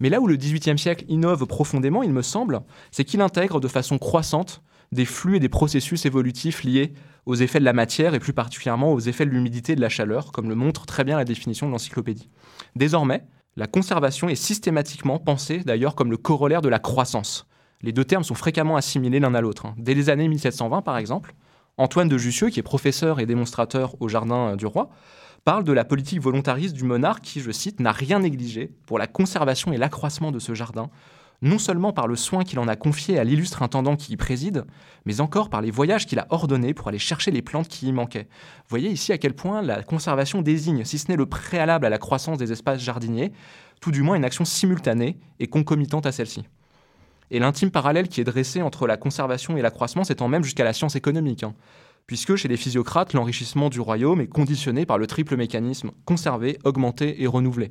mais 0.00 0.08
là 0.08 0.20
où 0.20 0.26
le 0.26 0.36
XVIIIe 0.36 0.78
siècle 0.78 1.04
innove 1.08 1.46
profondément, 1.46 2.02
il 2.02 2.12
me 2.12 2.22
semble, 2.22 2.60
c'est 2.90 3.04
qu'il 3.04 3.20
intègre 3.20 3.60
de 3.60 3.68
façon 3.68 3.98
croissante 3.98 4.62
des 4.92 5.04
flux 5.04 5.36
et 5.36 5.40
des 5.40 5.48
processus 5.48 6.06
évolutifs 6.06 6.64
liés 6.64 6.94
aux 7.26 7.34
effets 7.34 7.60
de 7.60 7.64
la 7.64 7.72
matière 7.72 8.14
et 8.14 8.20
plus 8.20 8.32
particulièrement 8.32 8.92
aux 8.92 9.00
effets 9.00 9.26
de 9.26 9.30
l'humidité 9.30 9.72
et 9.72 9.76
de 9.76 9.80
la 9.80 9.88
chaleur, 9.88 10.32
comme 10.32 10.48
le 10.48 10.54
montre 10.54 10.86
très 10.86 11.04
bien 11.04 11.16
la 11.16 11.24
définition 11.24 11.66
de 11.66 11.72
l'encyclopédie. 11.72 12.30
Désormais, 12.74 13.24
la 13.56 13.66
conservation 13.66 14.28
est 14.28 14.34
systématiquement 14.34 15.18
pensée 15.18 15.58
d'ailleurs 15.58 15.94
comme 15.94 16.10
le 16.10 16.16
corollaire 16.16 16.62
de 16.62 16.68
la 16.68 16.78
croissance. 16.78 17.46
Les 17.82 17.92
deux 17.92 18.04
termes 18.04 18.24
sont 18.24 18.34
fréquemment 18.34 18.76
assimilés 18.76 19.20
l'un 19.20 19.34
à 19.34 19.40
l'autre. 19.40 19.66
Hein. 19.66 19.74
Dès 19.78 19.94
les 19.94 20.10
années 20.10 20.28
1720 20.28 20.82
par 20.82 20.96
exemple, 20.96 21.34
Antoine 21.76 22.08
de 22.08 22.18
Jussieu, 22.18 22.48
qui 22.48 22.58
est 22.58 22.64
professeur 22.64 23.20
et 23.20 23.26
démonstrateur 23.26 23.94
au 24.00 24.08
Jardin 24.08 24.56
du 24.56 24.66
Roi, 24.66 24.90
parle 25.44 25.64
de 25.64 25.72
la 25.72 25.84
politique 25.84 26.20
volontariste 26.20 26.74
du 26.74 26.84
monarque 26.84 27.22
qui, 27.22 27.40
je 27.40 27.50
cite, 27.50 27.78
n'a 27.80 27.92
rien 27.92 28.18
négligé 28.18 28.72
pour 28.86 28.98
la 28.98 29.06
conservation 29.06 29.72
et 29.72 29.76
l'accroissement 29.76 30.32
de 30.32 30.38
ce 30.38 30.54
jardin, 30.54 30.90
non 31.42 31.58
seulement 31.58 31.92
par 31.92 32.08
le 32.08 32.16
soin 32.16 32.44
qu'il 32.44 32.58
en 32.58 32.68
a 32.68 32.76
confié 32.76 33.18
à 33.18 33.24
l'illustre 33.24 33.62
intendant 33.62 33.96
qui 33.96 34.12
y 34.12 34.16
préside, 34.16 34.64
mais 35.04 35.20
encore 35.20 35.50
par 35.50 35.60
les 35.60 35.70
voyages 35.70 36.06
qu'il 36.06 36.18
a 36.18 36.26
ordonnés 36.30 36.74
pour 36.74 36.88
aller 36.88 36.98
chercher 36.98 37.30
les 37.30 37.42
plantes 37.42 37.68
qui 37.68 37.86
y 37.86 37.92
manquaient. 37.92 38.28
voyez 38.68 38.90
ici 38.90 39.12
à 39.12 39.18
quel 39.18 39.34
point 39.34 39.62
la 39.62 39.82
conservation 39.82 40.42
désigne, 40.42 40.84
si 40.84 40.98
ce 40.98 41.08
n'est 41.08 41.16
le 41.16 41.26
préalable 41.26 41.86
à 41.86 41.90
la 41.90 41.98
croissance 41.98 42.38
des 42.38 42.52
espaces 42.52 42.80
jardiniers, 42.80 43.32
tout 43.80 43.92
du 43.92 44.02
moins 44.02 44.16
une 44.16 44.24
action 44.24 44.44
simultanée 44.44 45.18
et 45.38 45.46
concomitante 45.46 46.06
à 46.06 46.12
celle-ci. 46.12 46.44
Et 47.30 47.38
l'intime 47.38 47.70
parallèle 47.70 48.08
qui 48.08 48.20
est 48.20 48.24
dressé 48.24 48.62
entre 48.62 48.86
la 48.86 48.96
conservation 48.96 49.56
et 49.56 49.62
l'accroissement 49.62 50.02
s'étend 50.02 50.28
même 50.28 50.44
jusqu'à 50.44 50.64
la 50.64 50.72
science 50.72 50.96
économique. 50.96 51.44
Hein 51.44 51.54
puisque 52.08 52.34
chez 52.36 52.48
les 52.48 52.56
physiocrates, 52.56 53.12
l'enrichissement 53.12 53.68
du 53.68 53.80
royaume 53.80 54.22
est 54.22 54.26
conditionné 54.26 54.86
par 54.86 54.98
le 54.98 55.06
triple 55.06 55.36
mécanisme 55.36 55.92
conserver, 56.04 56.58
augmenter 56.64 57.22
et 57.22 57.28
renouveler. 57.28 57.70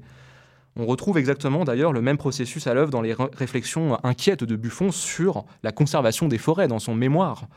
On 0.79 0.85
retrouve 0.85 1.17
exactement 1.17 1.63
d'ailleurs 1.63 1.91
le 1.91 2.01
même 2.01 2.17
processus 2.17 2.67
à 2.67 2.73
l'œuvre 2.75 2.91
dans 2.91 3.01
les 3.01 3.15
réflexions 3.33 3.97
inquiètes 4.05 4.43
de 4.43 4.55
Buffon 4.55 4.91
sur 4.91 5.45
la 5.63 5.71
conservation 5.71 6.27
des 6.27 6.37
forêts 6.37 6.67
dans 6.67 6.79
son 6.79 6.93
mémoire 6.93 7.47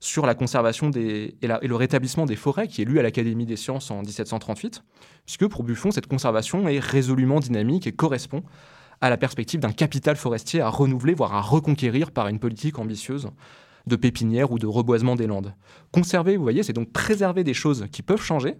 sur 0.00 0.26
la 0.26 0.34
conservation 0.34 0.90
des, 0.90 1.36
et, 1.42 1.48
et, 1.62 1.68
le 1.68 1.74
rétablissement 1.76 2.26
des 2.26 2.36
forêts 2.36 2.68
qui 2.68 2.82
est 2.82 2.84
lu 2.84 2.98
à 2.98 3.02
l'Académie 3.02 3.46
des 3.46 3.56
sciences 3.56 3.90
en 3.90 4.02
1738, 4.02 4.82
puisque 5.24 5.46
pour 5.46 5.62
Buffon, 5.62 5.90
cette 5.90 6.06
conservation 6.06 6.68
est 6.68 6.80
résolument 6.80 7.40
dynamique 7.40 7.86
et 7.86 7.92
correspond 7.92 8.42
à 9.00 9.10
la 9.10 9.16
perspective 9.16 9.60
d'un 9.60 9.72
capital 9.72 10.16
forestier 10.16 10.60
à 10.60 10.68
renouveler, 10.68 11.14
voire 11.14 11.34
à 11.34 11.40
reconquérir 11.40 12.10
par 12.10 12.28
une 12.28 12.38
politique 12.38 12.78
ambitieuse 12.78 13.28
de 13.86 13.96
pépinière 13.96 14.50
ou 14.50 14.58
de 14.58 14.66
reboisement 14.66 15.16
des 15.16 15.26
landes. 15.26 15.54
Conserver, 15.92 16.36
vous 16.36 16.42
voyez, 16.42 16.62
c'est 16.62 16.72
donc 16.72 16.92
préserver 16.92 17.44
des 17.44 17.54
choses 17.54 17.86
qui 17.92 18.02
peuvent 18.02 18.22
changer 18.22 18.56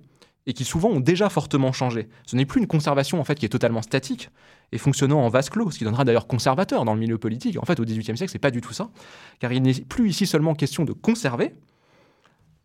et 0.47 0.53
qui 0.53 0.65
souvent 0.65 0.91
ont 0.91 1.01
déjà 1.01 1.29
fortement 1.29 1.73
changé. 1.73 2.09
Ce 2.25 2.37
n'est 2.37 2.47
plus 2.47 2.61
une 2.61 2.67
conservation 2.67 3.21
en 3.21 3.25
fait 3.25 3.37
qui 3.37 3.47
est 3.47 3.51
totalement 3.51 3.83
statique 3.83 4.31
et 4.73 4.79
fonctionnant 4.79 5.21
en 5.21 5.29
vase 5.29 5.51
clos, 5.51 5.71
ce 5.71 5.79
qui 5.79 5.85
donnera 5.85 6.05
d'ailleurs 6.05 6.27
conservateur 6.27 6.85
dans 6.85 6.95
le 6.95 7.01
milieu 7.01 7.19
politique. 7.19 7.59
En 7.61 7.65
fait, 7.65 7.79
au 7.81 7.85
XVIIIe 7.85 8.17
siècle, 8.17 8.31
c'est 8.33 8.39
pas 8.39 8.51
du 8.51 8.61
tout 8.61 8.73
ça, 8.73 8.91
car 9.39 9.53
il 9.53 9.63
n'est 9.63 9.75
plus 9.75 10.09
ici 10.09 10.27
seulement 10.27 10.55
question 10.55 10.85
de 10.85 10.93
conserver, 10.93 11.55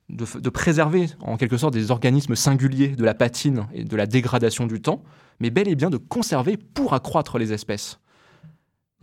de, 0.10 0.26
de, 0.40 0.50
préserver 0.50 1.08
en 1.22 1.38
quelque 1.38 1.58
sorte 1.58 1.74
des 1.74 1.90
organismes 1.90 2.36
singuliers 2.36 2.90
de 2.90 3.04
la 3.04 3.14
patine 3.14 3.68
et 3.74 3.84
de 3.84 3.96
la 3.96 4.06
dégradation 4.06 4.68
du 4.68 4.82
temps, 4.82 5.04
mais 5.40 5.50
bel 5.50 5.68
et 5.68 5.76
bien 5.76 5.90
de 5.90 5.98
conserver 5.98 6.58
pour 6.58 6.94
accroître 6.94 7.38
les 7.38 7.54
espèces. 7.54 8.01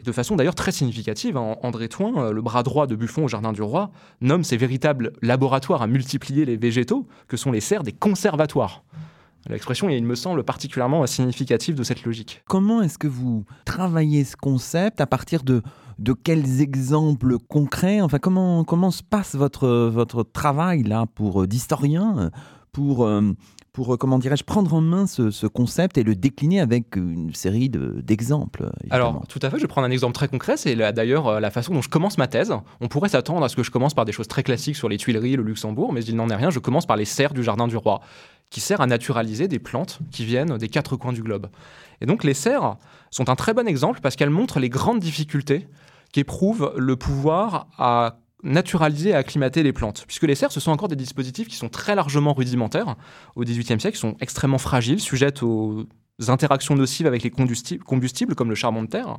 De 0.04 0.12
façon 0.12 0.36
d'ailleurs 0.36 0.54
très 0.54 0.70
significative, 0.70 1.36
hein, 1.36 1.56
André 1.62 1.88
Toin, 1.88 2.16
euh, 2.16 2.32
le 2.32 2.40
bras 2.40 2.62
droit 2.62 2.86
de 2.86 2.94
Buffon 2.94 3.24
au 3.24 3.28
Jardin 3.28 3.52
du 3.52 3.62
Roi, 3.62 3.90
nomme 4.20 4.44
ces 4.44 4.56
véritables 4.56 5.12
laboratoires 5.22 5.82
à 5.82 5.86
multiplier 5.86 6.44
les 6.44 6.56
végétaux, 6.56 7.06
que 7.26 7.36
sont 7.36 7.50
les 7.50 7.60
serres 7.60 7.82
des 7.82 7.92
conservatoires. 7.92 8.84
L'expression, 9.48 9.88
il 9.88 10.04
me 10.04 10.14
semble, 10.14 10.44
particulièrement 10.44 11.06
significative 11.06 11.74
de 11.74 11.82
cette 11.82 12.04
logique. 12.04 12.42
Comment 12.46 12.82
est-ce 12.82 12.98
que 12.98 13.08
vous 13.08 13.44
travaillez 13.64 14.24
ce 14.24 14.36
concept 14.36 15.00
À 15.00 15.06
partir 15.06 15.42
de, 15.42 15.62
de 15.98 16.12
quels 16.12 16.60
exemples 16.60 17.38
concrets? 17.38 18.00
Enfin, 18.00 18.18
comment, 18.18 18.62
comment 18.64 18.90
se 18.90 19.02
passe 19.02 19.34
votre, 19.34 19.68
votre 19.88 20.22
travail 20.22 20.82
là 20.82 21.06
pour 21.14 21.42
euh, 21.42 21.46
d'historien 21.46 22.30
pour 22.72 23.04
euh, 23.04 23.32
pour, 23.78 23.94
euh, 23.94 23.96
comment 23.96 24.18
dirais-je, 24.18 24.42
prendre 24.42 24.74
en 24.74 24.80
main 24.80 25.06
ce, 25.06 25.46
concept 25.46 25.98
et 25.98 26.02
le 26.02 26.16
décliner 26.16 26.58
avec 26.58 26.96
une 26.96 27.32
série 27.32 27.68
d'exemples 27.68 28.72
Alors, 28.90 29.24
tout 29.28 29.38
à 29.40 29.50
fait, 29.50 29.56
je 29.56 29.62
vais 29.62 29.68
prendre 29.68 29.86
un 29.86 29.90
exemple 29.92 30.14
très 30.14 30.26
concret, 30.26 30.56
c'est 30.56 30.74
d'ailleurs 30.74 31.28
euh, 31.28 31.38
la 31.38 31.52
façon 31.52 31.72
dont 31.72 31.80
je 31.80 31.88
commence 31.88 32.18
ma 32.18 32.26
thèse. 32.26 32.52
On 32.80 32.88
pourrait 32.88 33.10
s'attendre 33.10 33.44
à 33.44 33.48
ce 33.48 33.54
que 33.54 33.62
je 33.62 33.70
commence 33.70 33.94
par 33.94 34.04
des 34.04 34.10
choses 34.10 34.26
très 34.26 34.42
classiques 34.42 34.74
sur 34.74 34.88
les 34.88 34.96
Tuileries, 34.96 35.36
le 35.36 35.44
Luxembourg, 35.44 35.92
mais 35.92 36.04
il 36.04 36.16
n'en 36.16 36.28
est 36.28 36.34
rien, 36.34 36.50
je 36.50 36.58
commence 36.58 36.86
par 36.86 36.96
les 36.96 37.04
serres 37.04 37.34
du 37.34 37.44
Jardin 37.44 37.68
du 37.68 37.76
Roi, 37.76 38.00
qui 38.50 38.58
sert 38.58 38.80
à 38.80 38.88
naturaliser 38.88 39.46
des 39.46 39.60
plantes 39.60 40.00
qui 40.10 40.24
viennent 40.24 40.58
des 40.58 40.68
quatre 40.68 40.96
coins 40.96 41.12
du 41.12 41.22
globe. 41.22 41.46
Et 42.00 42.06
donc 42.06 42.24
les 42.24 42.34
serres 42.34 42.78
sont 43.12 43.30
un 43.30 43.36
très 43.36 43.54
bon 43.54 43.68
exemple 43.68 44.00
parce 44.02 44.16
qu'elles 44.16 44.28
montrent 44.28 44.58
les 44.58 44.70
grandes 44.70 44.98
difficultés 44.98 45.68
qu'éprouve 46.10 46.72
le 46.76 46.96
pouvoir 46.96 47.68
à 47.78 48.18
naturaliser 48.42 49.10
et 49.10 49.14
acclimater 49.14 49.62
les 49.62 49.72
plantes. 49.72 50.04
Puisque 50.06 50.24
les 50.24 50.34
serres, 50.34 50.52
ce 50.52 50.60
sont 50.60 50.70
encore 50.70 50.88
des 50.88 50.96
dispositifs 50.96 51.48
qui 51.48 51.56
sont 51.56 51.68
très 51.68 51.94
largement 51.94 52.32
rudimentaires 52.32 52.96
au 53.34 53.42
XVIIIe 53.42 53.80
siècle, 53.80 53.98
sont 53.98 54.16
extrêmement 54.20 54.58
fragiles, 54.58 55.00
sujettes 55.00 55.42
aux 55.42 55.86
interactions 56.28 56.76
nocives 56.76 57.06
avec 57.06 57.22
les 57.22 57.30
combustibles, 57.30 58.34
comme 58.34 58.48
le 58.48 58.54
charbon 58.54 58.82
de 58.82 58.88
terre, 58.88 59.18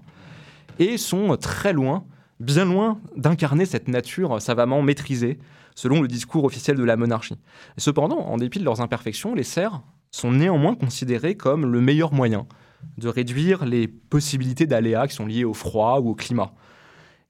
et 0.80 0.97
sont 0.97 1.36
très 1.38 1.74
loin, 1.74 2.05
bien 2.39 2.65
loin 2.65 2.99
d'incarner 3.15 3.65
cette 3.65 3.88
nature 3.88 4.41
savamment 4.41 4.82
maîtrisée, 4.82 5.39
selon 5.76 6.01
le 6.01 6.07
discours 6.07 6.43
officiel 6.43 6.78
de 6.78 6.84
la 6.84 6.97
monarchie. 6.97 7.38
cependant, 7.78 8.20
en 8.20 8.38
dépit 8.38 8.59
de 8.59 8.65
leurs 8.65 8.82
imperfections, 8.82 9.34
les 9.34 9.43
serres 9.43 9.82
sont 10.11 10.32
néanmoins 10.32 10.76
considérées 10.76 11.36
comme 11.36 11.65
le 11.65 11.82
meilleur 11.82 12.13
moyen 12.13 12.47
de 12.97 13.07
réduire 13.07 13.65
les 13.65 13.88
possibilités 13.88 14.65
d'aléas 14.65 15.07
qui 15.07 15.15
sont 15.15 15.26
liées 15.26 15.43
au 15.43 15.53
froid 15.53 15.99
ou 15.99 16.09
au 16.09 16.15
climat. 16.15 16.53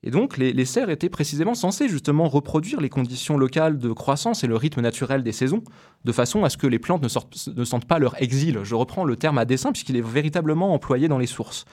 Et 0.01 0.11
donc, 0.11 0.37
les, 0.37 0.65
serres 0.65 0.89
étaient 0.89 1.09
précisément 1.09 1.55
censées 1.55 1.89
justement 1.89 2.29
reproduire 2.29 2.79
les 2.79 2.87
conditions 2.87 3.37
locales 3.37 3.77
de 3.77 3.91
croissance 3.91 4.45
et 4.45 4.47
le 4.47 4.55
rythme 4.55 4.79
naturel 4.79 5.23
des 5.23 5.33
saisons, 5.33 5.61
de 6.05 6.11
façon 6.13 6.45
à 6.45 6.49
ce 6.49 6.55
que 6.55 6.67
les 6.67 6.79
plantes 6.79 7.03
ne, 7.03 7.65
sentent 7.65 7.87
pas 7.87 7.99
leur 7.99 8.21
exil. 8.21 8.59
Je 8.63 8.75
reprends 8.75 9.03
le 9.03 9.17
terme 9.17 9.37
à 9.37 9.43
dessein 9.43 9.73
puisqu'il 9.73 9.97
est 9.97 10.05
véritablement 10.05 10.73
employé 10.73 11.09
dans 11.09 11.17
les 11.17 11.27
sources. 11.27 11.65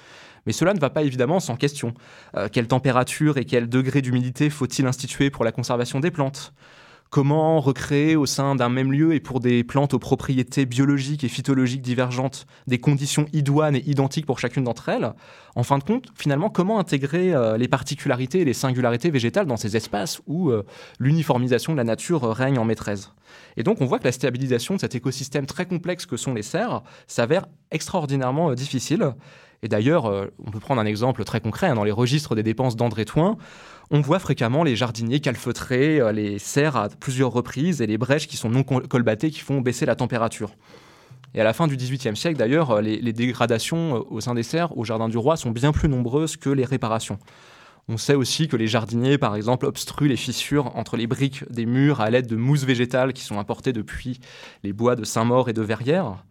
Mais 0.45 0.53
cela 0.53 0.75
ne 0.75 0.81
va 0.81 0.91
pas 0.91 1.03
évidemment 1.03 1.39
sans 1.39 1.57
question. 1.57 1.95
Euh, 2.37 2.49
quelle 2.51 2.67
température 2.67 3.39
et 3.39 3.45
quel 3.45 3.69
degré 3.69 4.03
d'humidité 4.03 4.51
faut-il 4.51 4.87
instituer 4.87 5.31
pour 5.31 5.45
la 5.45 5.53
conservation 5.53 6.01
des 6.01 6.11
plantes? 6.11 6.53
Comment 7.11 7.61
recréer 7.61 8.17
au 8.17 8.27
sein 8.27 8.57
d'un 8.57 8.69
même 8.69 8.93
lieu 8.93 9.15
et 9.15 9.21
pour 9.21 9.39
des 9.39 9.63
plantes 9.63 9.95
aux 9.95 9.99
propriétés 9.99 10.67
biologiques 10.67 11.23
et 11.23 11.29
phytologiques 11.29 11.81
divergentes 11.81 12.47
des 12.67 12.79
conditions 12.79 13.27
idoines 13.33 13.77
et 13.77 13.89
identiques 13.89 14.27
pour 14.27 14.41
chacune 14.41 14.65
d'entre 14.65 14.89
elles? 14.89 15.13
En 15.55 15.63
fin 15.63 15.79
de 15.79 15.85
compte, 15.85 16.09
finalement, 16.17 16.51
comment 16.51 16.81
intégrer 16.81 17.33
euh, 17.33 17.57
les 17.57 17.69
particularités 17.69 18.41
et 18.41 18.45
les 18.45 18.53
singularités 18.53 19.11
végétales 19.11 19.47
dans 19.47 19.57
ces 19.57 19.77
espaces 19.77 20.21
où 20.27 20.51
euh, 20.51 20.65
l'uniformisation 20.99 21.73
de 21.73 21.79
la 21.79 21.85
nature 21.85 22.23
règne 22.23 22.59
en 22.59 22.65
maîtresse? 22.65 23.13
Et 23.57 23.63
donc, 23.63 23.81
on 23.81 23.87
voit 23.87 24.01
que 24.01 24.05
la 24.05 24.13
stabilisation 24.13 24.75
de 24.75 24.81
cet 24.81 24.97
écosystème 24.97 25.47
très 25.47 25.67
complexe 25.67 26.07
que 26.07 26.17
sont 26.17 26.35
les 26.35 26.43
serres 26.43 26.83
s'avère 27.07 27.47
extraordinairement 27.71 28.51
euh, 28.51 28.55
difficile. 28.55 29.13
Et 29.63 29.69
d'ailleurs, 29.69 30.05
on 30.47 30.51
peut 30.51 30.61
prendre 30.61 30.83
un 30.83 30.87
exemple 30.87 31.25
très 31.25 31.41
concret 31.41 31.69
hein, 31.69 31.75
dans 31.75 31.83
les 31.83 31.91
registres 31.91 32.35
des 32.35 32.43
dépenses 32.43 32.77
d'André 32.77 33.07
Toin 33.07 33.39
on 33.91 34.01
voit 34.01 34.19
fréquemment 34.19 34.65
les 34.65 34.77
jardiniers 34.77 35.21
calfeutrer 35.21 36.01
euh, 36.01 36.13
les 36.13 36.39
serres 36.39 36.77
à 36.77 36.89
plusieurs 36.89 37.31
reprises 37.31 37.81
et 37.81 37.87
les 37.87 37.99
brèches 37.99 38.27
qui 38.27 38.37
sont 38.37 38.51
non 38.51 38.63
colbatées 38.63 39.31
qui 39.31 39.41
font 39.41 39.61
baisser 39.61 39.87
la 39.87 39.95
température. 39.95 40.55
Et 41.35 41.41
à 41.41 41.45
la 41.45 41.53
fin 41.53 41.67
du 41.67 41.77
XVIIIe 41.77 42.17
siècle, 42.17 42.39
d'ailleurs, 42.39 42.81
les, 42.81 42.99
les, 42.99 43.13
dégradations 43.13 44.05
au 44.11 44.21
sein 44.21 44.35
des 44.35 44.43
serres 44.43 44.77
au 44.79 44.85
Jardin 44.85 45.09
du 45.09 45.19
Roi 45.19 45.37
sont 45.37 45.51
bien 45.51 45.71
plus 45.71 45.89
nombreuses 45.89 46.37
que 46.37 46.49
les 46.49 46.65
réparations. 46.65 47.19
On 47.89 47.99
sait 47.99 48.15
aussi 48.15 48.49
que 48.49 48.57
les 48.57 48.67
jardiniers, 48.67 49.17
par 49.17 49.37
exemple, 49.37 49.65
obstruent 49.65 50.09
les 50.09 50.17
fissures 50.17 50.75
entre 50.77 50.97
les 50.97 51.07
briques 51.07 51.45
des 51.53 51.67
murs 51.67 52.01
à 52.01 52.11
l'aide 52.11 52.27
de 52.27 52.35
mousses 52.35 52.65
végétales 52.65 53.13
qui 53.13 53.23
sont 53.23 53.39
importées 53.39 53.73
depuis 53.73 54.19
les 54.65 54.73
bois 54.73 54.97
de 54.97 55.05
Saint-Maur 55.05 55.49
et 55.49 55.53
de 55.53 55.63
Verrières. 55.63 56.25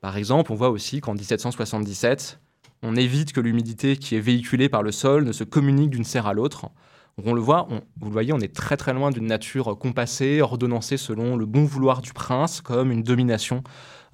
Par 0.00 0.16
exemple, 0.16 0.52
on 0.52 0.54
voit 0.54 0.70
aussi 0.70 1.00
qu'en 1.00 1.14
1777, 1.14 2.38
on 2.84 2.96
évite 2.96 3.32
que 3.32 3.40
l'humidité 3.40 3.96
qui 3.96 4.14
est 4.14 4.20
véhiculée 4.20 4.68
par 4.68 4.82
le 4.82 4.92
sol 4.92 5.24
ne 5.24 5.32
se 5.32 5.42
communique 5.42 5.90
d'une 5.90 6.04
serre 6.04 6.26
à 6.26 6.34
l'autre. 6.34 6.66
On 7.24 7.32
le 7.32 7.40
voit, 7.40 7.66
vous 8.00 8.06
le 8.08 8.12
voyez, 8.12 8.32
on 8.32 8.40
est 8.40 8.54
très 8.54 8.76
très 8.76 8.92
loin 8.92 9.10
d'une 9.10 9.26
nature 9.26 9.78
compassée, 9.78 10.42
ordonnancée 10.42 10.98
selon 10.98 11.36
le 11.36 11.46
bon 11.46 11.64
vouloir 11.64 12.02
du 12.02 12.12
prince, 12.12 12.60
comme 12.60 12.92
une 12.92 13.02
domination 13.02 13.62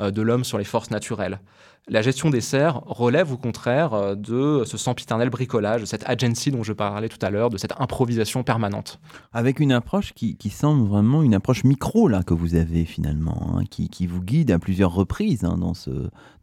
de 0.01 0.23
l'homme 0.23 0.45
sur 0.45 0.59
les 0.59 0.65
forces 0.65 0.91
naturelles. 0.91 1.41
La 1.89 2.03
gestion 2.03 2.31
des 2.31 2.41
serres 2.41 2.83
relève 2.87 3.33
au 3.33 3.37
contraire 3.37 3.95
euh, 3.95 4.15
de 4.15 4.63
ce 4.65 4.77
sempiternel 4.77 5.31
bricolage, 5.31 5.81
de 5.81 5.87
cette 5.87 6.09
agency 6.09 6.51
dont 6.51 6.63
je 6.63 6.73
parlais 6.73 7.09
tout 7.09 7.19
à 7.21 7.31
l'heure, 7.31 7.51
de 7.51 7.59
cette 7.59 7.73
improvisation 7.81 8.45
permanente. 8.45 9.01
Avec 9.33 9.59
une 9.59 9.73
approche 9.73 10.13
qui, 10.13 10.37
semble 10.51 10.87
vraiment 10.87 11.23
une 11.23 11.35
approche 11.35 11.65
micro 11.65 12.07
là 12.07 12.23
que 12.23 12.35
vous 12.35 12.55
avez 12.55 12.85
finalement, 12.85 13.57
hein, 13.57 13.65
qui, 13.69 14.07
vous 14.07 14.23
guide 14.23 14.51
à 14.51 14.59
plusieurs 14.59 14.93
reprises 14.93 15.45
hein, 15.45 15.57
dans, 15.59 15.75
ce, 15.75 15.91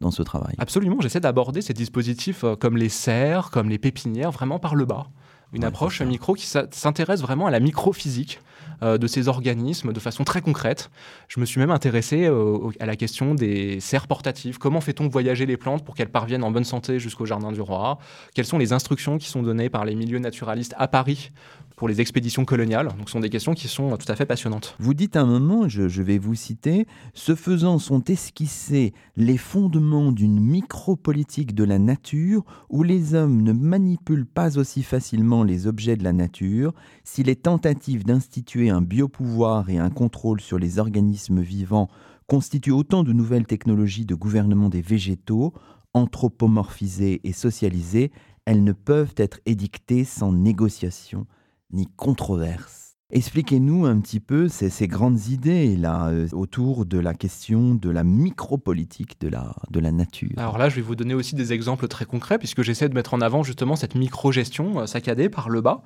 dans 0.00 0.10
ce 0.10 0.22
travail. 0.22 0.54
Absolument, 0.58 0.96
j'essaie 1.00 1.20
d'aborder 1.20 1.62
ces 1.62 1.72
dispositifs 1.72 2.44
euh, 2.44 2.56
comme 2.56 2.76
les 2.76 2.88
serres, 2.88 3.50
comme 3.50 3.68
les 3.68 3.78
pépinières, 3.78 4.32
vraiment 4.32 4.58
par 4.58 4.74
le 4.74 4.84
bas 4.84 5.06
une 5.52 5.64
approche 5.64 6.02
micro 6.02 6.34
qui 6.34 6.46
s'intéresse 6.46 7.22
vraiment 7.22 7.46
à 7.46 7.50
la 7.50 7.60
microphysique 7.60 8.38
euh, 8.38 8.42
de 8.82 9.06
ces 9.06 9.28
organismes 9.28 9.92
de 9.92 10.00
façon 10.00 10.24
très 10.24 10.40
concrète. 10.40 10.90
Je 11.28 11.40
me 11.40 11.44
suis 11.44 11.60
même 11.60 11.70
intéressé 11.70 12.26
euh, 12.26 12.70
à 12.80 12.86
la 12.86 12.96
question 12.96 13.34
des 13.34 13.80
serres 13.80 14.06
portatives. 14.06 14.58
Comment 14.58 14.80
fait-on 14.80 15.08
voyager 15.08 15.46
les 15.46 15.56
plantes 15.56 15.84
pour 15.84 15.94
qu'elles 15.94 16.10
parviennent 16.10 16.44
en 16.44 16.50
bonne 16.50 16.64
santé 16.64 16.98
jusqu'au 16.98 17.26
Jardin 17.26 17.52
du 17.52 17.60
Roi? 17.60 17.98
Quelles 18.34 18.46
sont 18.46 18.58
les 18.58 18.72
instructions 18.72 19.18
qui 19.18 19.28
sont 19.28 19.42
données 19.42 19.68
par 19.68 19.84
les 19.84 19.94
milieux 19.94 20.18
naturalistes 20.18 20.74
à 20.78 20.88
Paris 20.88 21.32
pour 21.78 21.88
les 21.88 22.00
expéditions 22.00 22.44
coloniales. 22.44 22.88
Donc, 22.98 23.08
ce 23.08 23.12
sont 23.12 23.20
des 23.20 23.30
questions 23.30 23.54
qui 23.54 23.68
sont 23.68 23.96
tout 23.96 24.10
à 24.10 24.16
fait 24.16 24.26
passionnantes. 24.26 24.74
Vous 24.80 24.94
dites 24.94 25.16
un 25.16 25.24
moment, 25.24 25.68
je, 25.68 25.88
je 25.88 26.02
vais 26.02 26.18
vous 26.18 26.34
citer, 26.34 26.86
ce 27.14 27.36
faisant 27.36 27.78
sont 27.78 28.02
esquissés 28.04 28.92
les 29.16 29.38
fondements 29.38 30.10
d'une 30.10 30.40
micropolitique 30.40 31.54
de 31.54 31.62
la 31.62 31.78
nature 31.78 32.42
où 32.68 32.82
les 32.82 33.14
hommes 33.14 33.42
ne 33.42 33.52
manipulent 33.52 34.26
pas 34.26 34.58
aussi 34.58 34.82
facilement 34.82 35.44
les 35.44 35.68
objets 35.68 35.96
de 35.96 36.02
la 36.02 36.12
nature, 36.12 36.74
si 37.04 37.22
les 37.22 37.36
tentatives 37.36 38.04
d'instituer 38.04 38.70
un 38.70 38.82
biopouvoir 38.82 39.70
et 39.70 39.78
un 39.78 39.90
contrôle 39.90 40.40
sur 40.40 40.58
les 40.58 40.80
organismes 40.80 41.40
vivants 41.40 41.88
constituent 42.26 42.72
autant 42.72 43.04
de 43.04 43.12
nouvelles 43.12 43.46
technologies 43.46 44.04
de 44.04 44.16
gouvernement 44.16 44.68
des 44.68 44.82
végétaux, 44.82 45.54
anthropomorphisées 45.94 47.20
et 47.22 47.32
socialisées, 47.32 48.10
elles 48.46 48.64
ne 48.64 48.72
peuvent 48.72 49.14
être 49.16 49.38
édictées 49.46 50.04
sans 50.04 50.32
négociation 50.32 51.26
ni 51.72 51.86
controverse. 51.96 52.88
Expliquez-nous 53.10 53.86
un 53.86 54.00
petit 54.00 54.20
peu 54.20 54.48
ces, 54.48 54.86
grandes 54.86 55.28
idées 55.28 55.76
là 55.76 56.08
euh, 56.08 56.28
autour 56.32 56.84
de 56.84 56.98
la 56.98 57.14
question 57.14 57.74
de 57.74 57.88
la 57.88 58.04
micropolitique 58.04 59.18
de 59.20 59.28
la, 59.28 59.56
de 59.70 59.80
la 59.80 59.92
nature. 59.92 60.32
Alors 60.36 60.58
là, 60.58 60.68
je 60.68 60.76
vais 60.76 60.82
vous 60.82 60.94
donner 60.94 61.14
aussi 61.14 61.34
des 61.34 61.54
exemples 61.54 61.88
très 61.88 62.04
concrets 62.04 62.38
puisque 62.38 62.60
j'essaie 62.60 62.86
de 62.86 62.94
mettre 62.94 63.14
en 63.14 63.22
avant 63.22 63.42
justement 63.42 63.76
cette 63.76 63.94
micro-gestion 63.94 64.80
euh, 64.80 64.86
saccadée 64.86 65.30
par 65.30 65.48
le 65.48 65.62
bas 65.62 65.82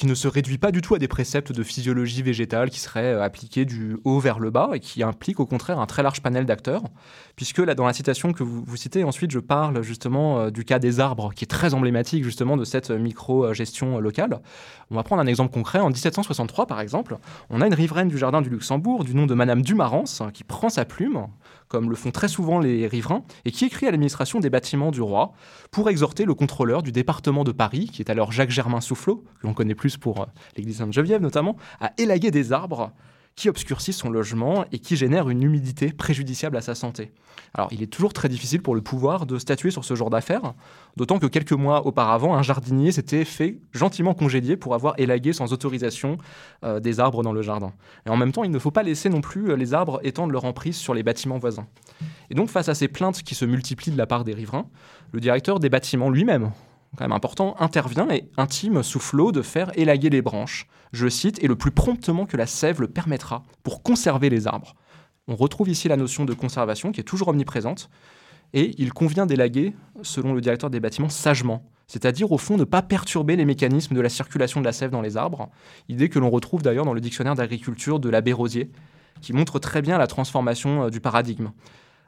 qui 0.00 0.06
ne 0.06 0.14
se 0.14 0.28
réduit 0.28 0.56
pas 0.56 0.72
du 0.72 0.80
tout 0.80 0.94
à 0.94 0.98
des 0.98 1.08
préceptes 1.08 1.52
de 1.52 1.62
physiologie 1.62 2.22
végétale 2.22 2.70
qui 2.70 2.80
seraient 2.80 3.12
euh, 3.12 3.22
appliqués 3.22 3.66
du 3.66 3.98
haut 4.04 4.18
vers 4.18 4.38
le 4.38 4.48
bas 4.48 4.70
et 4.72 4.80
qui 4.80 5.02
impliquent 5.02 5.40
au 5.40 5.44
contraire 5.44 5.78
un 5.78 5.84
très 5.84 6.02
large 6.02 6.22
panel 6.22 6.46
d'acteurs, 6.46 6.84
puisque 7.36 7.58
là 7.58 7.74
dans 7.74 7.84
la 7.84 7.92
citation 7.92 8.32
que 8.32 8.42
vous, 8.42 8.76
citez, 8.76 9.04
ensuite 9.04 9.30
je 9.30 9.38
parle 9.38 9.82
justement 9.82 10.40
euh, 10.40 10.50
du 10.50 10.64
cas 10.64 10.78
des 10.78 11.00
arbres, 11.00 11.34
qui 11.34 11.44
est 11.44 11.46
très 11.46 11.74
emblématique 11.74 12.24
justement 12.24 12.56
de 12.56 12.64
cette 12.64 12.90
micro-gestion 12.90 13.98
locale. 13.98 14.40
On 14.90 14.94
va 14.94 15.02
prendre 15.02 15.20
un 15.20 15.26
exemple 15.26 15.52
concret. 15.52 15.80
En 15.80 15.90
1763 15.90 16.64
par 16.64 16.80
exemple, 16.80 17.18
on 17.50 17.60
a 17.60 17.66
une 17.66 17.74
riveraine 17.74 18.08
du 18.08 18.16
jardin 18.16 18.40
du 18.40 18.48
Luxembourg 18.48 19.04
du 19.04 19.14
nom 19.14 19.26
de 19.26 19.34
Madame 19.34 19.60
Dumarance 19.60 20.22
qui 20.32 20.44
prend 20.44 20.70
sa 20.70 20.86
plume 20.86 21.26
comme 21.70 21.88
le 21.88 21.96
font 21.96 22.10
très 22.10 22.28
souvent 22.28 22.58
les 22.58 22.86
riverains, 22.86 23.22
et 23.46 23.52
qui 23.52 23.64
écrit 23.64 23.86
à 23.86 23.92
l'administration 23.92 24.40
des 24.40 24.50
bâtiments 24.50 24.90
du 24.90 25.00
roi 25.00 25.32
pour 25.70 25.88
exhorter 25.88 26.24
le 26.26 26.34
contrôleur 26.34 26.82
du 26.82 26.92
département 26.92 27.44
de 27.44 27.52
Paris, 27.52 27.88
qui 27.90 28.02
est 28.02 28.10
alors 28.10 28.32
Jacques-Germain 28.32 28.80
Soufflot, 28.80 29.24
que 29.40 29.46
l'on 29.46 29.54
connaît 29.54 29.76
plus 29.76 29.96
pour 29.96 30.20
euh, 30.20 30.26
l'église 30.56 30.78
Sainte-Geneviève 30.78 31.22
notamment, 31.22 31.56
à 31.80 31.92
élaguer 31.96 32.32
des 32.32 32.52
arbres 32.52 32.92
qui 33.36 33.48
obscurcit 33.48 33.92
son 33.92 34.10
logement 34.10 34.64
et 34.72 34.78
qui 34.78 34.96
génère 34.96 35.28
une 35.28 35.42
humidité 35.42 35.92
préjudiciable 35.92 36.56
à 36.56 36.60
sa 36.60 36.74
santé. 36.74 37.12
Alors 37.54 37.68
il 37.72 37.82
est 37.82 37.86
toujours 37.86 38.12
très 38.12 38.28
difficile 38.28 38.62
pour 38.62 38.74
le 38.74 38.80
pouvoir 38.80 39.26
de 39.26 39.38
statuer 39.38 39.70
sur 39.70 39.84
ce 39.84 39.94
genre 39.94 40.10
d'affaires, 40.10 40.54
d'autant 40.96 41.18
que 41.18 41.26
quelques 41.26 41.52
mois 41.52 41.86
auparavant, 41.86 42.34
un 42.34 42.42
jardinier 42.42 42.92
s'était 42.92 43.24
fait 43.24 43.58
gentiment 43.72 44.14
congédier 44.14 44.56
pour 44.56 44.74
avoir 44.74 44.94
élagué 44.98 45.32
sans 45.32 45.52
autorisation 45.52 46.18
euh, 46.64 46.80
des 46.80 47.00
arbres 47.00 47.22
dans 47.22 47.32
le 47.32 47.42
jardin. 47.42 47.72
Et 48.06 48.10
en 48.10 48.16
même 48.16 48.32
temps, 48.32 48.44
il 48.44 48.50
ne 48.50 48.58
faut 48.58 48.70
pas 48.70 48.82
laisser 48.82 49.08
non 49.08 49.20
plus 49.20 49.50
euh, 49.50 49.56
les 49.56 49.74
arbres 49.74 50.00
étendre 50.04 50.32
leur 50.32 50.44
emprise 50.44 50.76
sur 50.76 50.94
les 50.94 51.02
bâtiments 51.02 51.38
voisins. 51.38 51.66
Et 52.30 52.34
donc 52.34 52.50
face 52.50 52.68
à 52.68 52.74
ces 52.74 52.88
plaintes 52.88 53.22
qui 53.22 53.34
se 53.34 53.44
multiplient 53.44 53.92
de 53.92 53.98
la 53.98 54.06
part 54.06 54.24
des 54.24 54.34
riverains, 54.34 54.66
le 55.12 55.20
directeur 55.20 55.58
des 55.58 55.68
bâtiments 55.68 56.10
lui-même, 56.10 56.52
quand 56.96 57.04
même 57.04 57.12
important, 57.12 57.54
intervient 57.58 58.08
et 58.10 58.28
intime 58.36 58.82
sous 58.82 59.00
flot 59.00 59.32
de 59.32 59.42
faire 59.42 59.70
élaguer 59.78 60.10
les 60.10 60.22
branches, 60.22 60.66
je 60.92 61.08
cite, 61.08 61.42
et 61.42 61.46
le 61.46 61.56
plus 61.56 61.70
promptement 61.70 62.26
que 62.26 62.36
la 62.36 62.46
sève 62.46 62.80
le 62.80 62.88
permettra 62.88 63.44
pour 63.62 63.82
conserver 63.82 64.28
les 64.28 64.46
arbres. 64.46 64.74
On 65.28 65.36
retrouve 65.36 65.68
ici 65.68 65.88
la 65.88 65.96
notion 65.96 66.24
de 66.24 66.34
conservation 66.34 66.90
qui 66.90 67.00
est 67.00 67.04
toujours 67.04 67.28
omniprésente, 67.28 67.90
et 68.52 68.74
il 68.78 68.92
convient 68.92 69.26
d'élaguer, 69.26 69.74
selon 70.02 70.34
le 70.34 70.40
directeur 70.40 70.70
des 70.70 70.80
bâtiments, 70.80 71.08
sagement, 71.08 71.62
c'est-à-dire 71.86 72.32
au 72.32 72.38
fond 72.38 72.56
ne 72.56 72.64
pas 72.64 72.82
perturber 72.82 73.36
les 73.36 73.44
mécanismes 73.44 73.94
de 73.94 74.00
la 74.00 74.08
circulation 74.08 74.60
de 74.60 74.64
la 74.64 74.72
sève 74.72 74.90
dans 74.90 75.00
les 75.00 75.16
arbres, 75.16 75.48
idée 75.88 76.08
que 76.08 76.18
l'on 76.18 76.30
retrouve 76.30 76.62
d'ailleurs 76.62 76.84
dans 76.84 76.94
le 76.94 77.00
dictionnaire 77.00 77.34
d'agriculture 77.34 78.00
de 78.00 78.08
l'abbé 78.08 78.32
Rosier, 78.32 78.70
qui 79.20 79.32
montre 79.32 79.58
très 79.58 79.82
bien 79.82 79.98
la 79.98 80.06
transformation 80.06 80.84
euh, 80.84 80.90
du 80.90 81.00
paradigme. 81.00 81.50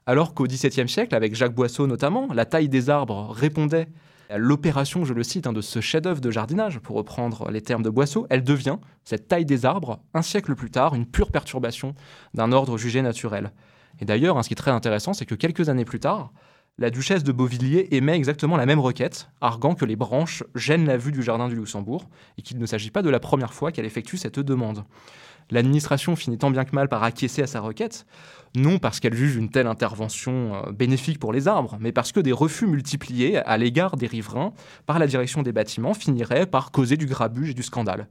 Alors 0.07 0.35
qu'au 0.35 0.47
XVIIe 0.47 0.89
siècle, 0.89 1.15
avec 1.15 1.35
Jacques 1.35 1.55
Boisseau 1.55 1.87
notamment, 1.87 2.29
la 2.33 2.45
taille 2.45 2.69
des 2.69 2.91
arbres 2.91 3.31
répondait 3.31 3.89
l'opération, 4.37 5.05
je 5.05 5.15
le 5.15 5.23
cite, 5.23 5.47
hein, 5.47 5.53
de 5.53 5.61
ce 5.61 5.81
chef-d'œuvre 5.81 6.21
de 6.21 6.31
jardinage, 6.31 6.79
pour 6.79 6.97
reprendre 6.97 7.51
les 7.51 7.61
termes 7.61 7.83
de 7.83 7.91
Boisseau, 7.91 8.27
elle 8.31 8.45
devient, 8.45 8.77
cette 9.05 9.29
taille 9.29 9.45
des 9.45 9.65
arbres, 9.65 10.01
un 10.15 10.23
siècle 10.23 10.55
plus 10.55 10.71
tard, 10.71 10.95
une 10.95 11.07
pure 11.07 11.31
perturbation 11.31 11.95
d'un 12.35 12.53
ordre 12.53 12.79
jugé 12.79 13.03
naturel. 13.03 13.53
Et 14.01 14.05
d'ailleurs, 14.05 14.39
hein, 14.39 14.43
ce 14.43 14.49
qui 14.49 14.55
est 14.55 14.57
très 14.57 14.71
intéressant, 14.71 15.13
c'est 15.13 15.27
que 15.27 15.35
quelques 15.35 15.69
années 15.69 15.85
plus 15.85 16.01
tard, 16.01 16.33
la 16.79 16.91
duchesse 16.91 17.23
de 17.23 17.33
Beauvilliers 17.33 17.95
émet 17.95 18.17
exactement 18.17 18.57
la 18.57 18.65
même 18.65 18.81
requête, 18.81 19.29
arguant 19.41 19.75
que 19.75 19.85
les 19.85 19.97
branches 19.97 20.43
gênent 20.55 20.87
la 20.87 20.97
vue 20.97 21.13
du 21.13 21.23
jardin 21.23 21.49
du 21.49 21.55
Luxembourg 21.55 22.09
et 22.39 22.43
qu'il 22.43 22.59
ne 22.59 22.67
s'agit 22.67 22.91
pas 22.91 23.03
de 23.03 23.11
la 23.11 23.21
première 23.21 23.53
fois 23.53 23.73
qu'elle 23.73 23.85
effectue 23.85 24.17
cette 24.17 24.41
demande. 24.41 24.85
L'administration 25.51 26.17
finit 26.17 26.39
tant 26.39 26.51
bien 26.51 26.65
que 26.65 26.75
mal 26.75 26.89
par 26.89 27.03
acquiescer 27.03 27.43
à 27.43 27.47
sa 27.47 27.61
requête, 27.61 28.07
non 28.55 28.79
parce 28.79 29.01
qu'elle 29.01 29.15
juge 29.15 29.37
une 29.37 29.51
telle 29.51 29.67
intervention 29.67 30.55
euh, 30.55 30.73
bénéfique 30.73 31.19
pour 31.19 31.33
les 31.33 31.49
arbres, 31.49 31.77
mais 31.81 31.93
parce 31.93 32.13
que 32.13 32.21
des 32.21 32.33
refus 32.33 32.67
multipliés 32.67 33.39
à 33.39 33.57
l'égard 33.57 33.97
des 33.97 34.07
riverains 34.07 34.53
par 34.87 34.99
la 34.99 35.07
direction 35.07 35.43
des 35.43 35.53
bâtiments 35.53 35.95
finiraient 35.95 36.47
par 36.47 36.71
causer 36.71 36.97
du 36.97 37.07
grabuge 37.07 37.51
et 37.51 37.55
du 37.55 37.63
scandale. 37.63 38.09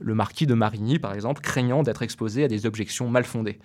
Le 0.00 0.14
marquis 0.14 0.46
de 0.46 0.54
Marigny, 0.54 0.98
par 0.98 1.14
exemple, 1.14 1.40
craignant 1.42 1.82
d'être 1.82 2.02
exposé 2.02 2.44
à 2.44 2.48
des 2.48 2.66
objections 2.66 3.08
mal 3.08 3.24
fondées. 3.24 3.58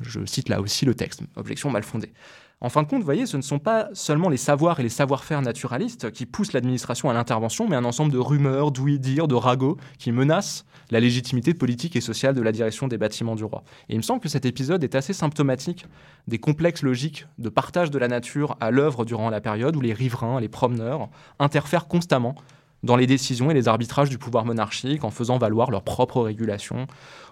Je 0.00 0.24
cite 0.24 0.48
là 0.48 0.60
aussi 0.60 0.84
le 0.84 0.94
texte, 0.94 1.22
objections 1.36 1.70
mal 1.70 1.82
fondées. 1.82 2.12
En 2.60 2.70
fin 2.70 2.82
de 2.82 2.88
compte, 2.88 3.04
ce 3.04 3.36
ne 3.36 3.42
sont 3.42 3.58
pas 3.58 3.88
seulement 3.92 4.28
les 4.28 4.36
savoirs 4.36 4.80
et 4.80 4.82
les 4.82 4.88
savoir-faire 4.88 5.42
naturalistes 5.42 6.10
qui 6.10 6.24
poussent 6.24 6.52
l'administration 6.52 7.10
à 7.10 7.12
l'intervention, 7.12 7.68
mais 7.68 7.76
un 7.76 7.84
ensemble 7.84 8.12
de 8.12 8.18
rumeurs, 8.18 8.70
d'ouï-dire, 8.70 9.28
de 9.28 9.34
ragots 9.34 9.76
qui 9.98 10.12
menacent 10.12 10.64
la 10.90 11.00
légitimité 11.00 11.52
politique 11.52 11.96
et 11.96 12.00
sociale 12.00 12.34
de 12.34 12.40
la 12.40 12.52
direction 12.52 12.88
des 12.88 12.96
bâtiments 12.96 13.34
du 13.34 13.44
roi. 13.44 13.64
Et 13.88 13.94
il 13.94 13.96
me 13.98 14.02
semble 14.02 14.20
que 14.20 14.28
cet 14.28 14.46
épisode 14.46 14.82
est 14.84 14.94
assez 14.94 15.12
symptomatique 15.12 15.86
des 16.26 16.38
complexes 16.38 16.82
logiques 16.82 17.26
de 17.38 17.48
partage 17.48 17.90
de 17.90 17.98
la 17.98 18.08
nature 18.08 18.56
à 18.60 18.70
l'œuvre 18.70 19.04
durant 19.04 19.30
la 19.30 19.40
période 19.40 19.76
où 19.76 19.80
les 19.80 19.92
riverains, 19.92 20.40
les 20.40 20.48
promeneurs 20.48 21.08
interfèrent 21.38 21.86
constamment 21.86 22.34
dans 22.82 22.96
les 22.96 23.06
décisions 23.06 23.50
et 23.50 23.54
les 23.54 23.68
arbitrages 23.68 24.10
du 24.10 24.18
pouvoir 24.18 24.44
monarchique 24.44 25.04
en 25.04 25.10
faisant 25.10 25.38
valoir 25.38 25.70
leurs 25.70 25.84
propres 25.84 26.22
régulations 26.22 26.86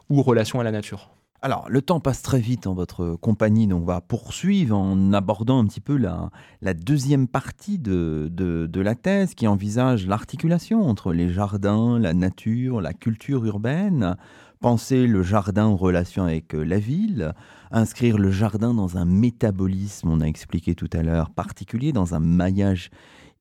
ou 0.09 0.23
relations 0.23 0.61
à 0.61 0.65
la 0.65 0.73
nature. 0.73 1.11
Alors, 1.45 1.67
le 1.69 1.83
temps 1.83 1.99
passe 1.99 2.23
très 2.23 2.39
vite 2.39 2.69
en 2.69 2.75
votre 2.75 3.17
compagnie, 3.17 3.67
donc 3.67 3.83
on 3.83 3.85
va 3.85 4.01
poursuivre 4.01 4.79
en 4.79 5.13
abordant 5.13 5.59
un 5.59 5.67
petit 5.67 5.81
peu 5.81 5.97
la, 5.97 6.31
deuxième 6.73 7.27
partie 7.27 7.81
de, 7.81 8.29
de, 8.31 8.81
la 8.81 8.95
thèse 8.95 9.35
qui 9.35 9.49
envisage 9.49 10.07
l'articulation 10.07 10.87
entre 10.89 11.13
les 11.13 11.31
jardins, 11.31 11.99
la 11.99 12.15
nature, 12.15 12.81
la 12.81 12.93
culture 12.93 13.45
urbaine, 13.45 14.17
penser 14.61 15.09
le 15.09 15.25
jardin 15.25 15.67
en 15.67 15.75
relation 15.75 16.23
avec 16.23 16.55
euh, 16.55 16.63
la 16.63 16.79
ville, 16.79 17.33
inscrire 17.73 18.19
le 18.19 18.31
jardin 18.31 18.73
dans 18.73 18.97
un 18.97 19.05
métabolisme, 19.05 20.11
on 20.13 20.21
a 20.21 20.27
expliqué 20.27 20.77
tout 20.77 20.91
à 20.93 21.03
l'heure, 21.03 21.31
particulier, 21.31 21.93
dans 21.93 22.15
un 22.15 22.21
maillage 22.21 22.91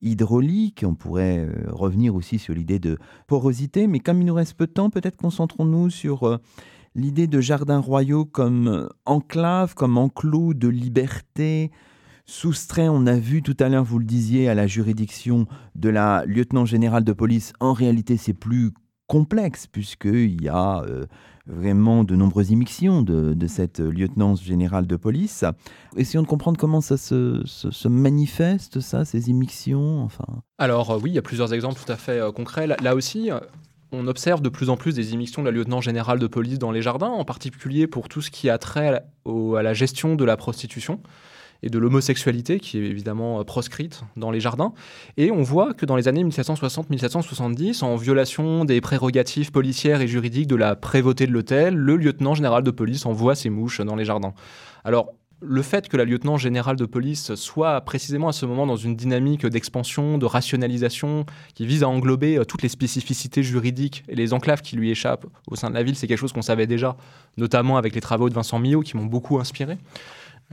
hydraulique. 0.02 0.84
On 0.88 0.95
pourrait 0.95 1.45
euh, 1.45 1.68
revenir 1.68 2.16
aussi 2.16 2.39
sur 2.39 2.56
l'idée 2.56 2.80
de 2.80 2.97
porosité, 3.28 3.86
mais 3.86 3.99
comme 3.99 4.22
il 4.22 4.26
nous 4.26 4.34
reste 4.34 4.56
peu 4.56 4.66
de 4.66 4.72
temps, 4.72 4.89
peut-être 4.89 5.18
concentrons-nous 5.18 5.91
sur... 5.91 6.39
Euh, 6.96 7.00
l'idée 7.00 7.28
de 7.28 7.42
jardins 7.42 7.80
royaux 7.80 8.26
comme 8.26 8.89
enclave, 9.06 9.74
comme 9.76 9.98
enclos 9.98 10.54
de 10.54 10.68
liberté, 10.68 11.72
soustrait, 12.26 12.88
on 12.88 13.06
a 13.08 13.16
vu 13.16 13.42
tout 13.42 13.58
à 13.60 13.70
l'heure, 13.70 13.84
vous 13.84 14.00
le 14.00 14.06
disiez, 14.06 14.50
à 14.50 14.56
la 14.56 14.68
juridiction 14.68 15.48
de 15.76 15.89
la 15.89 16.24
lieutenant 16.26 16.66
générale 16.66 17.04
de 17.04 17.14
police. 17.14 17.54
En 17.60 17.74
réalité, 17.74 18.18
c'est 18.18 18.34
plus 18.34 18.72
complexe 19.12 19.68
puisqu'il 19.68 20.42
y 20.42 20.48
a 20.48 20.84
euh, 20.84 21.06
vraiment 21.46 22.06
de 22.06 22.16
nombreuses 22.16 22.52
immixtions 22.52 23.02
de, 23.02 23.48
cette 23.48 23.82
lieutenance 23.82 24.42
générale 24.42 24.88
de 24.88 24.96
police. 24.96 25.44
Essayons 25.98 26.22
de 26.22 26.28
comprendre 26.28 26.58
comment 26.58 26.80
ça 26.80 26.96
se, 26.96 27.88
manifeste, 27.89 28.80
ça, 28.80 29.04
ces 29.04 29.30
immixtions. 29.30 30.02
Enfin. 30.02 30.26
Alors 30.58 30.92
euh, 30.92 31.00
oui, 31.04 31.10
il 31.10 31.14
y 31.14 31.18
a 31.18 31.22
plusieurs 31.22 31.54
exemples 31.54 31.82
tout 31.86 31.92
à 31.92 31.98
fait 31.98 32.20
euh, 32.20 32.32
concrets. 32.32 32.68
Là, 32.68 32.96
aussi, 32.96 33.30
on 33.92 34.08
observe 34.08 34.42
de 34.42 34.50
plus 34.50 34.70
en 34.70 34.78
plus 34.78 34.96
des 34.96 35.14
immixtions 35.14 35.42
de 35.42 35.48
la 35.50 35.56
lieutenant 35.56 35.82
générale 35.82 36.20
de 36.20 36.28
police 36.28 36.60
dans 36.60 36.72
les 36.72 36.82
jardins, 36.82 37.10
en 37.10 37.26
particulier 37.26 37.88
pour 37.88 38.10
tout 38.10 38.22
ce 38.22 38.32
qui 38.32 38.50
a 38.50 38.58
trait 38.58 39.02
à 39.26 39.62
la 39.62 39.74
gestion 39.74 40.16
de 40.16 40.26
la 40.26 40.38
prostitution 40.38 41.02
et 41.64 41.70
de 41.70 41.78
l'homosexualité 41.78 42.60
qui 42.60 42.80
est 42.80 42.86
évidemment 42.86 43.39
euh, 43.39 43.44
proscrite 43.44 44.04
dans 44.18 44.32
les 44.32 44.39
jardins. 44.39 44.74
Et 45.18 45.32
on 45.32 45.44
voit 45.44 45.74
que 45.74 45.86
dans 45.86 45.96
les 45.96 46.08
années 46.08 46.24
1760-1770, 46.24 47.84
en 47.84 47.96
violation 47.96 48.66
des 48.66 48.82
prérogatives 48.82 49.52
policières 49.52 50.02
et 50.02 50.08
juridiques 50.08 50.48
de 50.48 50.56
la 50.56 50.76
prévôté 50.76 51.28
de 51.28 51.32
l'hôtel, 51.32 51.76
le 51.76 51.98
lieutenant 51.98 52.34
général 52.34 52.64
de 52.64 52.72
police 52.72 53.06
envoie 53.06 53.36
ses 53.36 53.50
mouches 53.50 53.82
dans 53.82 53.96
les 53.96 54.06
jardins. 54.06 54.34
Alors, 54.84 55.14
le 55.42 55.62
fait 55.64 55.89
que 55.89 55.98
la 55.98 56.06
lieutenant 56.06 56.38
générale 56.38 56.76
de 56.76 56.86
police 56.86 57.34
soit 57.36 57.82
précisément 57.82 58.28
à 58.28 58.32
ce 58.32 58.46
moment 58.46 58.68
dans 58.68 58.76
une 58.76 58.96
dynamique 58.96 59.46
d'expansion, 59.46 60.18
de 60.18 60.26
rationalisation, 60.26 61.26
qui 61.56 61.66
vise 61.66 61.84
à 61.84 61.89
englober 61.89 62.38
euh, 62.38 62.46
toutes 62.46 62.62
les 62.62 62.70
spécificités 62.70 63.42
juridiques 63.42 64.04
et 64.08 64.16
les 64.16 64.34
enclaves 64.34 64.62
qui 64.62 64.76
lui 64.76 64.92
échappent 64.92 65.26
au 65.48 65.56
sein 65.56 65.70
de 65.70 65.76
la 65.76 65.84
ville, 65.84 65.96
c'est 65.96 66.08
quelque 66.08 66.20
chose 66.20 66.32
qu'on 66.32 66.44
savait 66.44 66.68
déjà, 66.68 66.96
notamment 67.38 67.78
avec 67.78 67.96
les 67.96 68.02
travaux 68.02 68.30
de 68.30 68.36
Vincent 68.36 68.60
Millot 68.60 68.82
qui 68.82 68.96
m'ont 68.96 69.06
beaucoup 69.06 69.39
inspiré 69.39 69.78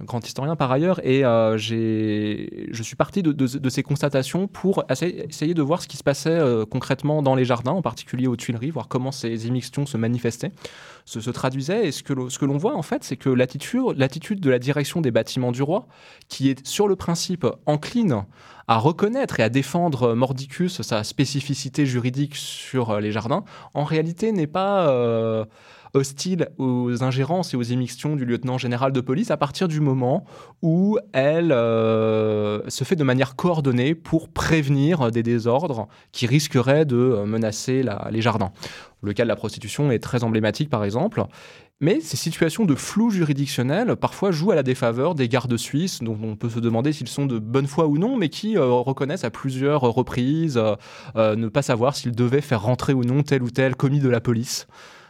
grand 0.05 0.25
historien 0.27 0.57
par 0.57 0.71
ailleurs, 0.71 1.05
et 1.05 1.25
euh, 1.25 1.59
je 1.59 2.83
suis 2.83 2.97
parti 2.97 3.23
de, 3.23 3.69
ces 3.69 3.83
constatations 3.83 4.47
pour 4.47 4.85
essayer 4.91 5.55
de 5.55 5.63
voir 5.63 5.83
ce 5.83 5.89
qui 5.89 5.97
se 5.97 6.03
passait 6.03 6.31
euh, 6.31 6.65
concrètement 6.65 7.23
dans 7.23 7.35
les 7.35 7.45
jardins, 7.45 7.73
en 7.73 7.83
particulier 7.83 8.27
aux 8.27 8.37
Tuileries, 8.37 8.71
voir 8.71 8.89
comment 8.89 9.13
ces 9.13 9.47
immixtions 9.47 9.87
se 9.87 9.97
manifestaient, 9.97 10.53
se, 11.05 11.21
se 11.21 11.31
traduisaient. 11.31 11.89
Et 11.89 11.93
ce 11.93 12.03
que, 12.03 12.29
ce 12.29 12.39
que 12.39 12.45
l'on 12.45 12.57
voit 12.57 12.77
en 12.77 12.83
fait, 12.83 13.05
c'est 13.05 13.17
que 13.17 13.29
l'attitude 13.29 14.41
de 14.41 14.51
la 14.51 14.59
direction 14.59 15.01
des 15.01 15.11
bâtiments 15.11 15.53
du 15.53 15.63
roi, 15.63 15.87
qui 16.29 16.51
est 16.51 16.67
sur 16.67 16.89
le 16.89 16.97
principe 16.97 17.47
encline 17.67 18.25
à 18.69 18.77
reconnaître 18.77 19.41
et 19.41 19.43
à 19.43 19.49
défendre 19.49 20.15
Mordicus, 20.15 20.83
sa 20.83 21.03
spécificité 21.03 21.87
juridique 21.87 22.37
sur 22.37 22.91
euh, 22.91 23.01
les 23.01 23.13
jardins, 23.13 23.45
en 23.75 23.85
réalité 23.85 24.33
n'est 24.33 24.47
pas 24.47 24.89
hostile 25.95 26.49
aux 26.59 27.03
ingérences 27.03 27.55
et 27.55 27.57
aux 27.57 27.63
émixtions 27.63 28.17
du 28.17 28.25
lieutenant 28.25 28.59
général 28.59 28.93
de 28.93 29.01
police 29.01 29.31
à 29.31 29.37
partir 29.37 29.69
du 29.69 29.81
moment 29.81 30.25
où 30.63 30.99
elle 31.13 31.53
euh, 31.53 32.61
se 32.69 32.85
fait 32.85 32.97
de 32.97 33.05
manière 33.05 33.37
coordonnée 33.37 33.95
pour 33.95 34.29
prévenir 34.29 35.11
des 35.11 35.23
désordres 35.23 35.89
qui 36.13 36.27
risqueraient 36.27 36.85
de 36.85 36.97
euh, 36.97 37.27
menacer 37.27 37.85
les 38.11 38.23
jardins. 38.23 38.53
Le 39.03 39.13
cas 39.13 39.23
de 39.23 39.29
la 39.29 39.37
prostitution 39.37 39.91
est 39.91 40.01
très 40.01 40.25
emblématique 40.25 40.71
par 40.71 40.85
exemple. 40.85 41.25
Mais 41.81 42.01
ces 42.01 42.17
situations 42.17 42.65
de 42.65 42.75
flou 42.75 43.11
juridictionnel 43.11 43.95
parfois 43.95 44.33
jouent 44.33 44.51
à 44.51 44.57
la 44.57 44.65
défaveur 44.65 45.15
des 45.15 45.29
gardes 45.29 45.57
suisses, 45.57 46.03
dont 46.03 46.19
on 46.21 46.35
peut 46.35 46.49
se 46.51 46.59
demander 46.59 46.93
s'ils 46.93 47.07
sont 47.07 47.27
de 47.27 47.39
bonne 47.39 47.69
foi 47.69 47.87
ou 47.87 47.99
non, 47.99 48.17
mais 48.17 48.31
qui 48.31 48.59
euh, 48.59 48.67
reconnaissent 48.67 49.23
à 49.23 49.31
plusieurs 49.31 49.83
reprises 49.83 50.61
ne 51.15 51.49
pas 51.49 51.63
savoir 51.63 51.95
s'ils 51.95 52.17
devaient 52.17 52.41
faire 52.41 52.63
rentrer 52.63 52.95
ou 52.95 53.05
non 53.05 53.23
tel 53.23 53.45
ou 53.45 53.51
tel 53.51 53.77
commis 53.77 54.01
de 54.01 54.09
la 54.09 54.21
police 54.21 54.67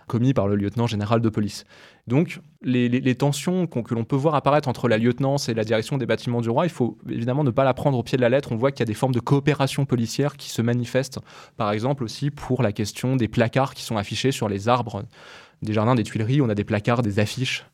commis 0.09 0.34
par 0.34 0.48
le 0.48 0.56
lieutenant 0.56 0.88
général 0.88 1.20
de 1.20 1.28
police. 1.28 1.64
Donc, 2.09 2.40
les, 2.62 3.14
tensions 3.14 3.68
que 3.68 3.94
l'on 3.94 4.04
peut 4.04 4.16
voir 4.16 4.34
apparaître 4.34 4.68
entre 4.68 4.88
la 4.88 4.98
lieutenance 4.98 5.48
et 5.48 5.54
la 5.54 5.62
direction 5.62 5.98
des 5.98 6.06
bâtiments 6.06 6.40
du 6.40 6.50
roi, 6.50 6.66
il 6.66 6.70
faut 6.70 6.98
évidemment 7.09 7.44
ne 7.44 7.50
pas 7.50 7.62
la 7.62 7.74
prendre 7.74 7.96
au 7.96 8.02
pied 8.02 8.16
de 8.16 8.22
la 8.22 8.28
lettre. 8.28 8.50
On 8.50 8.56
voit 8.56 8.72
qu'il 8.72 8.80
y 8.80 8.82
a 8.82 8.86
des 8.86 8.94
formes 8.94 9.14
de 9.14 9.20
coopération 9.20 9.84
policière 9.84 10.36
qui 10.36 10.50
se 10.50 10.62
manifestent, 10.62 11.20
par 11.56 11.70
exemple 11.70 12.02
aussi 12.02 12.30
pour 12.30 12.62
la 12.62 12.72
question 12.72 13.14
des 13.14 13.28
placards 13.28 13.74
qui 13.74 13.84
sont 13.84 13.96
affichés 13.96 14.32
sur 14.32 14.48
les 14.48 14.68
arbres 14.68 15.04
des 15.62 15.72
jardins 15.72 15.94
des 15.94 16.02
Tuileries. 16.02 16.40
On 16.40 16.48
a 16.48 16.54
des 16.54 16.64
placards, 16.64 17.02
des 17.02 17.18
affiches 17.18 17.64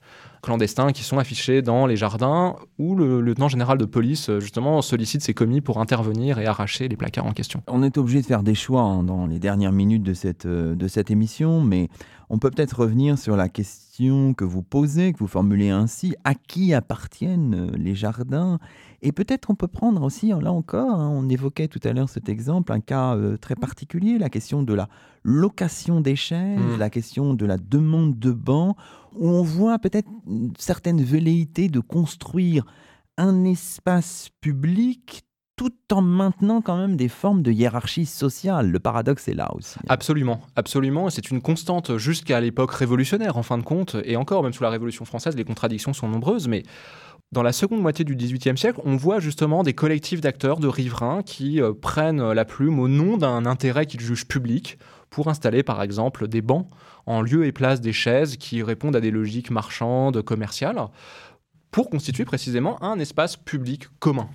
clandestins 0.44 0.92
qui 0.92 1.02
sont 1.02 1.18
affichés 1.18 1.62
dans 1.62 1.86
les 1.86 1.96
jardins 1.96 2.56
où 2.78 2.94
le 2.94 3.20
lieutenant 3.22 3.48
général 3.48 3.78
de 3.78 3.86
police 3.86 4.30
justement 4.40 4.82
sollicite 4.82 5.22
ses 5.22 5.32
commis 5.32 5.62
pour 5.62 5.80
intervenir 5.80 6.38
et 6.38 6.46
arracher 6.46 6.86
les 6.86 6.96
placards 6.96 7.24
en 7.24 7.32
question. 7.32 7.62
On 7.66 7.82
est 7.82 7.96
obligé 7.96 8.20
de 8.20 8.26
faire 8.26 8.42
des 8.42 8.54
choix 8.54 8.82
hein, 8.82 9.02
dans 9.02 9.26
les 9.26 9.38
dernières 9.38 9.72
minutes 9.72 10.02
de 10.02 10.12
cette, 10.12 10.44
euh, 10.44 10.74
de 10.74 10.86
cette 10.86 11.10
émission, 11.10 11.62
mais 11.62 11.88
on 12.34 12.38
peut 12.38 12.50
peut-être 12.50 12.80
revenir 12.80 13.16
sur 13.16 13.36
la 13.36 13.48
question 13.48 14.34
que 14.34 14.42
vous 14.42 14.64
posez, 14.64 15.12
que 15.12 15.18
vous 15.18 15.28
formulez 15.28 15.70
ainsi, 15.70 16.16
à 16.24 16.34
qui 16.34 16.74
appartiennent 16.74 17.54
euh, 17.54 17.76
les 17.76 17.94
jardins? 17.94 18.58
Et 19.02 19.12
peut-être 19.12 19.50
on 19.50 19.54
peut 19.54 19.68
prendre 19.68 20.02
aussi, 20.02 20.30
là 20.30 20.50
encore, 20.50 20.98
hein, 20.98 21.12
on 21.14 21.28
évoquait 21.28 21.68
tout 21.68 21.78
à 21.84 21.92
l'heure 21.92 22.08
cet 22.08 22.28
exemple, 22.28 22.72
un 22.72 22.80
cas 22.80 23.14
euh, 23.14 23.36
très 23.36 23.54
particulier, 23.54 24.18
la 24.18 24.30
question 24.30 24.64
de 24.64 24.74
la 24.74 24.88
location 25.22 26.00
des 26.00 26.16
chaises, 26.16 26.58
mmh. 26.58 26.76
la 26.76 26.90
question 26.90 27.34
de 27.34 27.46
la 27.46 27.56
demande 27.56 28.18
de 28.18 28.32
bancs, 28.32 28.76
où 29.14 29.28
on 29.28 29.44
voit 29.44 29.78
peut-être 29.78 30.10
une 30.26 30.52
certaine 30.58 31.04
velléité 31.04 31.68
de 31.68 31.78
construire 31.78 32.66
un 33.16 33.44
espace 33.44 34.30
public 34.40 35.22
tout 35.56 35.72
en 35.92 36.02
maintenant 36.02 36.60
quand 36.60 36.76
même 36.76 36.96
des 36.96 37.08
formes 37.08 37.42
de 37.42 37.52
hiérarchie 37.52 38.06
sociale. 38.06 38.70
Le 38.70 38.80
paradoxe 38.80 39.28
est 39.28 39.34
là 39.34 39.54
aussi. 39.54 39.78
Absolument, 39.88 40.40
absolument. 40.56 41.10
C'est 41.10 41.30
une 41.30 41.40
constante 41.40 41.96
jusqu'à 41.96 42.40
l'époque 42.40 42.72
révolutionnaire, 42.72 43.36
en 43.36 43.42
fin 43.42 43.58
de 43.58 43.62
compte. 43.62 43.96
Et 44.04 44.16
encore, 44.16 44.42
même 44.42 44.52
sous 44.52 44.62
la 44.62 44.70
Révolution 44.70 45.04
française, 45.04 45.36
les 45.36 45.44
contradictions 45.44 45.92
sont 45.92 46.08
nombreuses. 46.08 46.48
Mais 46.48 46.64
dans 47.30 47.42
la 47.42 47.52
seconde 47.52 47.80
moitié 47.80 48.04
du 48.04 48.16
XVIIIe 48.16 48.58
siècle, 48.58 48.80
on 48.84 48.96
voit 48.96 49.20
justement 49.20 49.62
des 49.62 49.74
collectifs 49.74 50.20
d'acteurs, 50.20 50.58
de 50.58 50.68
riverains, 50.68 51.22
qui 51.22 51.60
euh, 51.60 51.72
prennent 51.72 52.32
la 52.32 52.44
plume 52.44 52.80
au 52.80 52.88
nom 52.88 53.16
d'un 53.16 53.46
intérêt 53.46 53.86
qu'ils 53.86 54.00
jugent 54.00 54.26
public 54.26 54.78
pour 55.10 55.28
installer, 55.28 55.62
par 55.62 55.82
exemple, 55.82 56.26
des 56.26 56.42
bancs 56.42 56.68
en 57.06 57.20
lieu 57.22 57.46
et 57.46 57.52
place 57.52 57.80
des 57.80 57.92
chaises 57.92 58.36
qui 58.36 58.62
répondent 58.62 58.96
à 58.96 59.00
des 59.00 59.10
logiques 59.10 59.50
marchandes, 59.50 60.22
commerciales, 60.22 60.88
pour 61.70 61.90
constituer 61.90 62.24
précisément 62.24 62.82
un 62.82 62.98
espace 62.98 63.36
public 63.36 63.86
commun. 63.98 64.28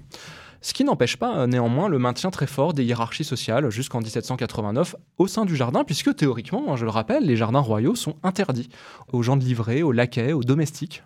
Ce 0.62 0.74
qui 0.74 0.84
n'empêche 0.84 1.18
pas 1.18 1.38
euh, 1.38 1.48
néanmoins 1.48 1.88
le 1.88 2.00
maintien 2.00 2.32
très 2.32 2.48
fort 2.48 2.74
des 2.74 2.84
hiérarchies 2.84 3.24
sociales 3.24 3.70
jusqu'en 3.70 4.00
1789 4.00 4.96
au 5.18 5.28
sein 5.28 5.46
du 5.46 5.56
jardin, 5.56 5.84
puisque 5.84 6.16
théoriquement, 6.16 6.66
hein, 6.74 6.76
je 6.76 6.86
le 6.86 6.92
rappelle, 6.92 7.26
les 7.26 7.38
jardins 7.38 7.60
royaux 7.60 7.96
sont 7.96 8.16
interdits 8.24 8.70
aux 9.12 9.24
gens 9.24 9.38
de 9.38 9.44
livrer, 9.44 9.84
aux 9.84 9.92
laquais, 9.92 10.34
aux 10.34 10.44
domestiques. 10.44 11.04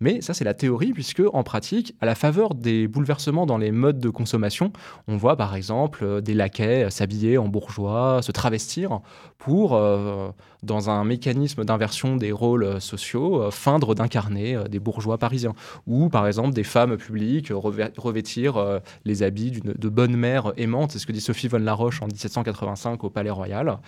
Mais 0.00 0.20
ça, 0.20 0.34
c'est 0.34 0.44
la 0.44 0.54
théorie, 0.54 0.92
puisque 0.92 1.22
en 1.32 1.42
pratique, 1.42 1.94
à 2.00 2.06
la 2.06 2.14
faveur 2.14 2.54
des 2.54 2.86
bouleversements 2.88 3.46
dans 3.46 3.58
les 3.58 3.72
modes 3.72 3.98
de 3.98 4.10
consommation, 4.10 4.72
on 5.08 5.16
voit 5.16 5.36
par 5.36 5.54
exemple 5.54 6.04
euh, 6.04 6.20
des 6.20 6.34
laquais 6.34 6.90
s'habiller 6.90 7.38
en 7.38 7.48
bourgeois, 7.48 8.20
se 8.22 8.32
travestir 8.32 9.00
pour, 9.38 9.74
euh, 9.74 10.30
dans 10.62 10.90
un 10.90 11.04
mécanisme 11.04 11.64
d'inversion 11.64 12.16
des 12.16 12.32
rôles 12.32 12.64
euh, 12.64 12.80
sociaux, 12.80 13.50
feindre 13.50 13.94
d'incarner 13.94 14.58
des 14.68 14.78
bourgeois 14.78 15.18
parisiens. 15.18 15.54
Ou 15.86 16.08
par 16.08 16.26
exemple 16.26 16.52
des 16.52 16.64
femmes 16.64 16.96
publiques 16.96 17.52
revêtir 17.52 18.80
les 19.04 19.22
habits 19.22 19.60
de 19.62 19.88
bonne 19.88 20.16
mère 20.16 20.52
aimante, 20.56 20.92
c'est 20.92 20.98
ce 20.98 21.06
que 21.06 21.12
dit 21.12 21.20
Sophie 21.20 21.48
von 21.48 21.58
Laroche 21.58 22.02
en 22.02 22.06
1785 22.06 23.02
au 23.04 23.10
Palais 23.10 23.30
Royal. 23.30 23.78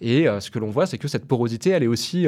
Et 0.00 0.26
ce 0.40 0.50
que 0.50 0.58
l'on 0.58 0.70
voit, 0.70 0.86
c'est 0.86 0.98
que 0.98 1.08
cette 1.08 1.26
porosité, 1.26 1.70
elle 1.70 1.82
est 1.82 1.88
aussi 1.88 2.26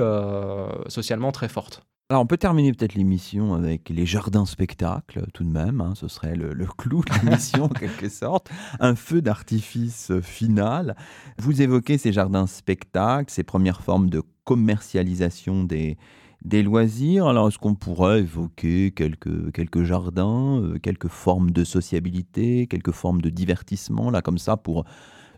socialement 0.88 1.32
très 1.32 1.48
forte. 1.48 1.82
Alors, 2.08 2.22
on 2.22 2.26
peut 2.26 2.36
terminer 2.36 2.72
peut-être 2.72 2.94
l'émission 2.94 3.54
avec 3.54 3.88
les 3.88 4.06
jardins 4.06 4.46
spectacles, 4.46 5.26
tout 5.34 5.42
de 5.42 5.48
même. 5.48 5.80
Hein, 5.80 5.94
ce 5.96 6.06
serait 6.06 6.36
le, 6.36 6.54
clou 6.78 7.02
de 7.02 7.12
l'émission, 7.20 7.64
en 7.64 7.68
quelque 7.80 8.08
sorte. 8.08 8.48
Un 8.78 8.94
feu 8.94 9.20
d'artifice 9.20 10.12
final. 10.22 10.94
Vous 11.36 11.62
évoquez 11.62 11.98
ces 11.98 12.12
jardins 12.12 12.46
spectacles, 12.46 13.32
ces 13.32 13.42
premières 13.42 13.80
formes 13.80 14.08
de 14.08 14.22
commercialisation 14.44 15.64
des, 15.64 15.98
des 16.44 16.62
loisirs. 16.62 17.26
Alors, 17.26 17.48
est-ce 17.48 17.58
qu'on 17.58 17.74
pourrait 17.74 18.20
évoquer 18.20 18.92
quelques, 18.92 19.50
quelques 19.50 19.82
jardins, 19.82 20.60
euh, 20.62 20.78
quelques 20.78 21.08
formes 21.08 21.50
de 21.50 21.64
sociabilité, 21.64 22.68
quelques 22.68 22.92
formes 22.92 23.20
de 23.20 23.30
divertissement, 23.30 24.12
là, 24.12 24.22
comme 24.22 24.38
ça, 24.38 24.56
pour 24.56 24.84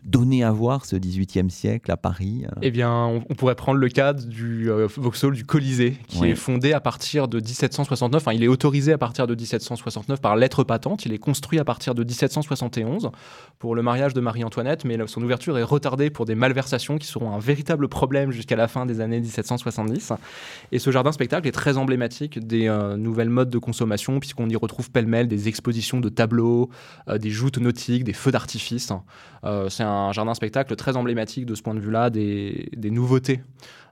donner 0.03 0.43
à 0.43 0.51
voir 0.51 0.85
ce 0.85 0.95
18e 0.95 1.49
siècle 1.49 1.91
à 1.91 1.97
Paris 1.97 2.45
euh 2.45 2.59
Eh 2.61 2.71
bien, 2.71 3.05
on, 3.05 3.35
pourrait 3.35 3.55
prendre 3.55 3.79
le 3.79 3.89
cas 3.89 4.13
du 4.13 4.69
euh, 4.69 4.87
Vauxhall 4.95 5.33
du 5.33 5.45
Colisée, 5.45 5.97
qui 6.07 6.25
est 6.25 6.35
fondé 6.35 6.73
à 6.73 6.79
partir 6.79 7.27
de 7.27 7.39
1769. 7.39 8.21
Enfin, 8.21 8.33
il 8.33 8.43
est 8.43 8.47
autorisé 8.47 8.93
à 8.93 8.97
partir 8.97 9.27
de 9.27 9.35
1769 9.35 10.21
par 10.21 10.35
lettre 10.35 10.63
patente. 10.63 11.05
Il 11.05 11.13
est 11.13 11.17
construit 11.17 11.59
à 11.59 11.63
partir 11.63 11.95
de 11.95 12.03
1771 12.03 13.09
pour 13.59 13.75
le 13.75 13.81
mariage 13.81 14.13
de 14.13 14.21
Marie-Antoinette, 14.21 14.85
mais 14.85 14.97
son 15.07 15.21
ouverture 15.21 15.57
est 15.57 15.63
retardée 15.63 16.09
pour 16.09 16.25
des 16.25 16.35
malversations 16.35 16.97
qui 16.97 17.07
seront 17.07 17.31
un 17.31 17.39
véritable 17.39 17.87
problème 17.87 18.31
jusqu'à 18.31 18.55
la 18.55 18.67
fin 18.67 18.85
des 18.85 19.01
années 19.01 19.19
1770. 19.19 20.13
Et 20.71 20.79
ce 20.79 20.91
jardin 20.91 21.11
spectacle 21.11 21.47
est 21.47 21.53
très 21.53 21.77
emblématique 21.77 22.39
des 22.39 22.67
euh, 22.67 22.97
nouvelles 22.97 23.29
modes 23.29 23.49
de 23.49 23.57
consommation, 23.57 24.19
puisqu'on 24.19 24.49
y 24.49 24.55
retrouve 24.55 24.91
pêle-mêle 24.91 25.27
des 25.27 25.47
expositions 25.47 25.99
de 25.99 26.09
tableaux, 26.09 26.69
des 27.17 27.29
joutes 27.29 27.57
nautiques, 27.57 28.03
des 28.03 28.13
feux 28.13 28.31
d'artifice. 28.31 28.91
c'est 29.69 29.83
un 29.89 30.11
jardin 30.11 30.33
spectacle 30.33 30.75
très 30.75 30.95
emblématique 30.97 31.45
de 31.45 31.55
ce 31.55 31.61
point 31.61 31.75
de 31.75 31.79
vue-là, 31.79 32.09
des, 32.09 32.69
nouveautés 32.83 33.41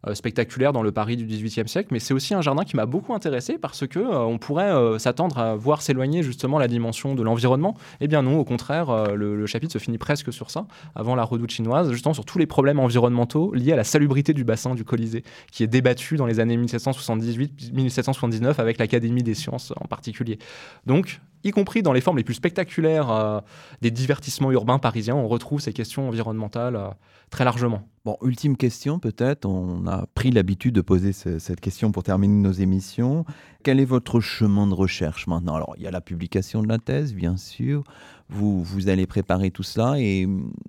euh, 0.08 0.14
spectaculaire 0.14 0.74
dans 0.74 0.84
le 0.84 0.92
Paris 0.92 1.18
du 1.18 1.26
XVIIIe 1.26 1.68
siècle, 1.68 1.90
mais 1.92 2.00
c'est 2.00 2.14
aussi 2.14 2.34
un 2.34 2.42
jardin 2.42 2.64
qui 2.64 2.76
m'a 2.76 2.86
beaucoup 2.86 3.14
intéressé 3.14 3.58
parce 3.58 3.88
que 3.88 4.00
euh, 4.00 4.20
on 4.20 4.38
pourrait 4.38 4.72
euh, 4.72 5.00
s'attendre 5.00 5.38
à 5.38 5.56
voir 5.56 5.82
s'éloigner 5.82 6.24
justement 6.24 6.60
la 6.60 6.68
dimension 6.68 7.16
de 7.16 7.24
l'environnement. 7.24 7.76
Eh 8.00 8.08
bien 8.08 8.22
non, 8.22 8.40
au 8.40 8.44
contraire, 8.44 9.16
le, 9.16 9.46
chapitre 9.48 9.74
se 9.74 9.80
finit 9.80 9.98
presque 9.98 10.32
sur 10.32 10.52
ça, 10.52 10.68
avant 10.96 11.16
la 11.16 11.24
redoute 11.24 11.52
chinoise, 11.52 11.92
justement 11.92 12.14
sur 12.14 12.26
tous 12.26 12.38
les 12.38 12.46
problèmes 12.46 12.80
environnementaux 12.80 13.54
liés 13.54 13.74
à 13.74 13.76
la 13.76 13.84
salubrité 13.84 14.34
du 14.34 14.44
bassin 14.44 14.76
du 14.76 14.84
Colisée, 14.84 15.24
qui 15.52 15.64
est 15.64 15.68
débattu 15.68 16.18
dans 16.18 16.26
les 16.26 16.40
années 16.40 16.58
1778-1779 16.58 18.56
avec 18.60 18.78
l'Académie 18.78 19.24
des 19.24 19.34
sciences 19.36 19.74
en 19.80 19.88
particulier. 19.88 20.38
Donc, 20.86 21.20
y 21.48 21.52
compris 21.52 21.82
dans 21.82 21.94
les 21.94 22.02
formes 22.02 22.18
les 22.18 22.24
plus 22.24 22.36
spectaculaires 22.36 23.42
des 23.82 23.92
divertissements 23.92 24.52
urbains 24.52 24.80
parisiens, 24.80 25.16
on 25.16 25.28
retrouve 25.28 25.62
ces 25.62 25.74
questions 25.74 26.08
environnementales 26.08 26.96
très 27.30 27.44
largement. 27.44 27.88
Bon, 28.06 28.18
ultime 28.22 28.56
question 28.56 29.00
peut-être, 29.00 29.46
on 29.46 29.86
a 29.86 30.06
pris 30.14 30.32
l'habitude 30.32 30.74
de 30.74 30.82
poser 30.82 31.12
cette 31.12 31.60
question 31.60 31.92
pour 31.92 32.04
terminer 32.04 32.42
nos 32.42 32.54
émissions. 32.54 33.26
Quel 33.64 33.82
est 33.82 33.86
votre 33.86 34.22
chemin 34.22 34.66
de 34.68 34.74
recherche 34.74 35.28
maintenant? 35.28 35.56
Alors, 35.56 35.74
il 35.78 35.84
y 35.84 35.88
a 35.88 35.92
la 35.92 36.00
publication 36.00 36.62
de 36.62 36.70
la 36.70 36.78
thèse, 36.78 37.14
bien 37.14 37.36
sûr. 37.36 37.84
Vous, 38.30 38.62
vous 38.62 38.90
allez 38.90 39.08
préparer 39.08 39.52
tout 39.52 39.64
cela 39.64 39.96
et 39.98 40.28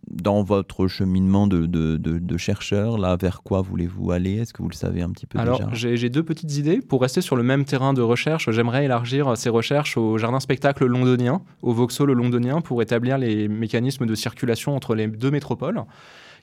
dans 0.08 0.44
votre 0.44 0.86
cheminement 0.86 1.48
de, 1.48 1.66
de, 1.66 1.96
de, 1.96 2.36
chercheur, 2.36 2.98
là, 2.98 3.16
vers 3.16 3.42
quoi 3.42 3.62
voulez-vous 3.62 4.12
aller? 4.12 4.36
Est-ce 4.36 4.52
que 4.52 4.62
vous 4.62 4.68
le 4.68 4.74
savez 4.74 5.02
un 5.02 5.10
petit 5.10 5.26
peu 5.26 5.38
Alors, 5.38 5.74
j'ai 5.74 6.08
deux 6.08 6.22
petites 6.22 6.56
idées. 6.56 6.80
Pour 6.80 7.02
rester 7.02 7.20
sur 7.20 7.34
le 7.34 7.42
même 7.42 7.64
terrain 7.64 7.94
de 7.94 8.02
recherche, 8.02 8.50
j'aimerais 8.50 8.84
élargir 8.84 9.36
ces 9.36 9.48
recherches 9.48 9.96
au 9.96 10.18
jardin 10.18 10.38
spectacle 10.38 10.86
londonien, 10.86 11.42
au 11.62 11.72
Vauxhall 11.72 12.12
londonien, 12.12 12.60
pour 12.60 12.80
établir 12.80 13.18
les 13.18 13.48
mécanismes 13.48 14.06
de 14.06 14.14
circulation 14.14 14.76
entre 14.76 14.94
les 14.94 15.08
deux 15.08 15.30
métropoles 15.30 15.82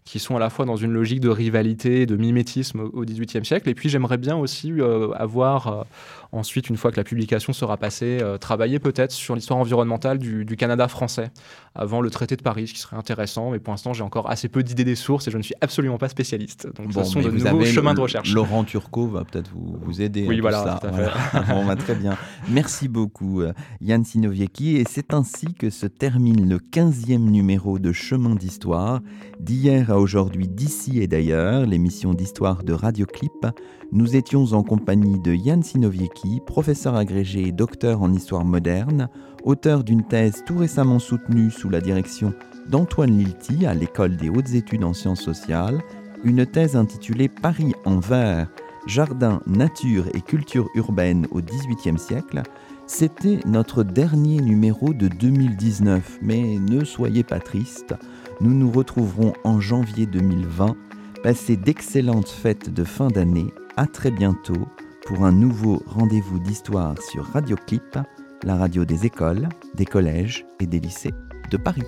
qui 0.06 0.20
sont 0.20 0.36
à 0.36 0.40
la 0.40 0.52
fois 0.52 0.66
dans 0.66 0.76
une 0.76 0.92
logique 0.92 1.20
de 1.20 1.30
rivalité, 1.30 2.06
de 2.06 2.16
mimétisme 2.16 2.82
au 2.94 3.04
XVIIIe 3.04 3.44
siècle. 3.44 3.68
Et 3.70 3.74
puis 3.74 3.90
j'aimerais 3.90 4.18
bien 4.18 4.36
aussi 4.38 4.72
euh, 4.72 5.12
avoir 5.14 5.68
euh, 5.68 5.84
ensuite, 6.32 6.70
une 6.70 6.78
fois 6.78 6.92
que 6.92 6.98
la 6.98 7.04
publication 7.04 7.54
sera 7.54 7.76
passée, 7.78 8.20
euh, 8.22 8.38
travailler 8.38 8.78
peut-être 8.78 9.12
sur 9.12 9.34
l'histoire 9.34 9.58
environnementale 9.58 10.20
du, 10.20 10.46
Canada 10.56 10.88
français 10.88 11.32
avant 11.74 12.02
le 12.02 12.10
traité 12.12 12.38
de 12.38 12.44
Paris, 12.44 12.68
ce 12.68 12.74
qui 12.74 12.80
serait 12.80 12.96
intéressant. 12.96 13.50
Mais 13.50 13.58
pour 13.58 13.74
l'instant, 13.74 13.94
j'ai 13.94 14.04
encore 14.04 14.30
assez 14.30 14.48
peu 14.48 14.62
d'idées 14.62 14.84
des 14.84 14.96
sources 14.96 15.28
et 15.28 15.32
je 15.32 15.38
ne 15.38 15.44
suis 15.44 15.56
absolument 15.60 15.98
pas 15.98 16.08
spécialiste. 16.08 16.68
Donc 16.76 16.94
ce 16.94 17.04
sont 17.04 17.22
de 17.22 17.32
nouveaux 17.32 17.66
chemins 17.66 17.96
de 17.96 18.00
recherche. 18.02 18.32
Laurent 18.32 18.64
Turcot 18.64 19.08
va 19.08 19.26
peut-être 19.26 19.50
vous, 19.50 19.76
vous 19.82 20.02
aider. 20.04 20.28
Oui, 20.28 20.40
voilà, 20.40 20.80
bon, 21.50 21.66
bah, 21.66 21.76
très 21.76 21.96
bien. 21.96 22.16
Merci 22.48 22.88
beaucoup, 22.88 23.42
Yann 23.82 24.06
Sinoviecki. 24.06 24.78
Et 24.78 24.84
c'est 24.88 25.16
ainsi 25.16 25.56
que 25.56 25.72
se 25.72 25.88
termine 25.88 26.48
le 26.48 26.60
15e 26.60 27.18
numéro 27.18 27.80
de 27.80 27.92
Chemin 27.92 28.36
d'Histoire 28.36 29.02
d'hier 29.40 29.95
aujourd'hui 30.00 30.48
d'ici 30.48 31.02
et 31.02 31.08
d'ailleurs, 31.08 31.66
l'émission 31.66 32.14
d'histoire 32.14 32.64
de 32.64 32.74
Radioclip. 32.74 33.48
Nous 33.92 34.16
étions 34.16 34.54
en 34.54 34.64
compagnie 34.64 35.20
de 35.20 35.34
Yann 35.34 35.64
Sinoviecki, 35.64 36.42
professeur 36.46 36.96
agrégé 36.96 37.48
et 37.48 37.52
docteur 37.52 38.02
en 38.02 38.14
histoire 38.14 38.46
moderne, 38.46 39.10
auteur 39.44 39.84
d'une 39.84 40.04
thèse 40.04 40.44
tout 40.46 40.58
récemment 40.58 41.00
soutenue 41.00 41.52
sous 41.52 41.70
la 41.70 41.82
direction 41.82 42.34
d'Antoine 42.70 43.18
Lilti 43.18 43.66
à 43.66 43.74
l'École 43.74 44.18
des 44.18 44.30
hautes 44.30 44.54
études 44.54 44.84
en 44.84 44.94
sciences 44.94 45.22
sociales, 45.22 45.82
une 46.24 46.46
thèse 46.46 46.76
intitulée 46.76 47.30
Paris 47.30 47.74
en 47.86 48.00
vert, 48.00 48.48
jardin, 48.88 49.42
nature 49.48 50.06
et 50.14 50.22
culture 50.22 50.68
urbaine 50.76 51.28
au 51.32 51.42
XVIIIe 51.42 52.00
siècle. 52.00 52.42
C'était 52.88 53.40
notre 53.46 53.84
dernier 53.84 54.42
numéro 54.42 54.94
de 54.94 55.08
2019, 55.08 56.20
mais 56.22 56.60
ne 56.60 56.84
soyez 56.84 57.24
pas 57.24 57.40
tristes, 57.40 57.96
nous 58.42 58.54
nous 58.54 58.72
retrouverons 58.72 59.34
en 59.44 59.60
janvier 59.60 60.06
2020. 60.06 60.76
Passez 61.24 61.58
d'excellentes 61.58 62.30
fêtes 62.30 62.74
de 62.74 62.84
fin 62.84 63.08
d'année. 63.08 63.54
À 63.78 63.88
très 63.88 64.12
bientôt 64.12 64.68
pour 65.06 65.26
un 65.26 65.32
nouveau 65.32 65.84
rendez-vous 65.86 66.40
d'histoire 66.40 66.96
sur 67.02 67.26
Radio 67.26 67.56
Clip, 67.68 67.98
la 68.44 68.56
radio 68.56 68.86
des 68.86 69.06
écoles, 69.06 69.50
des 69.76 69.86
collèges 69.86 70.46
et 70.60 70.66
des 70.66 70.80
lycées 70.80 71.14
de 71.52 71.58
Paris. 71.58 71.84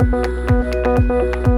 Música 0.00 1.51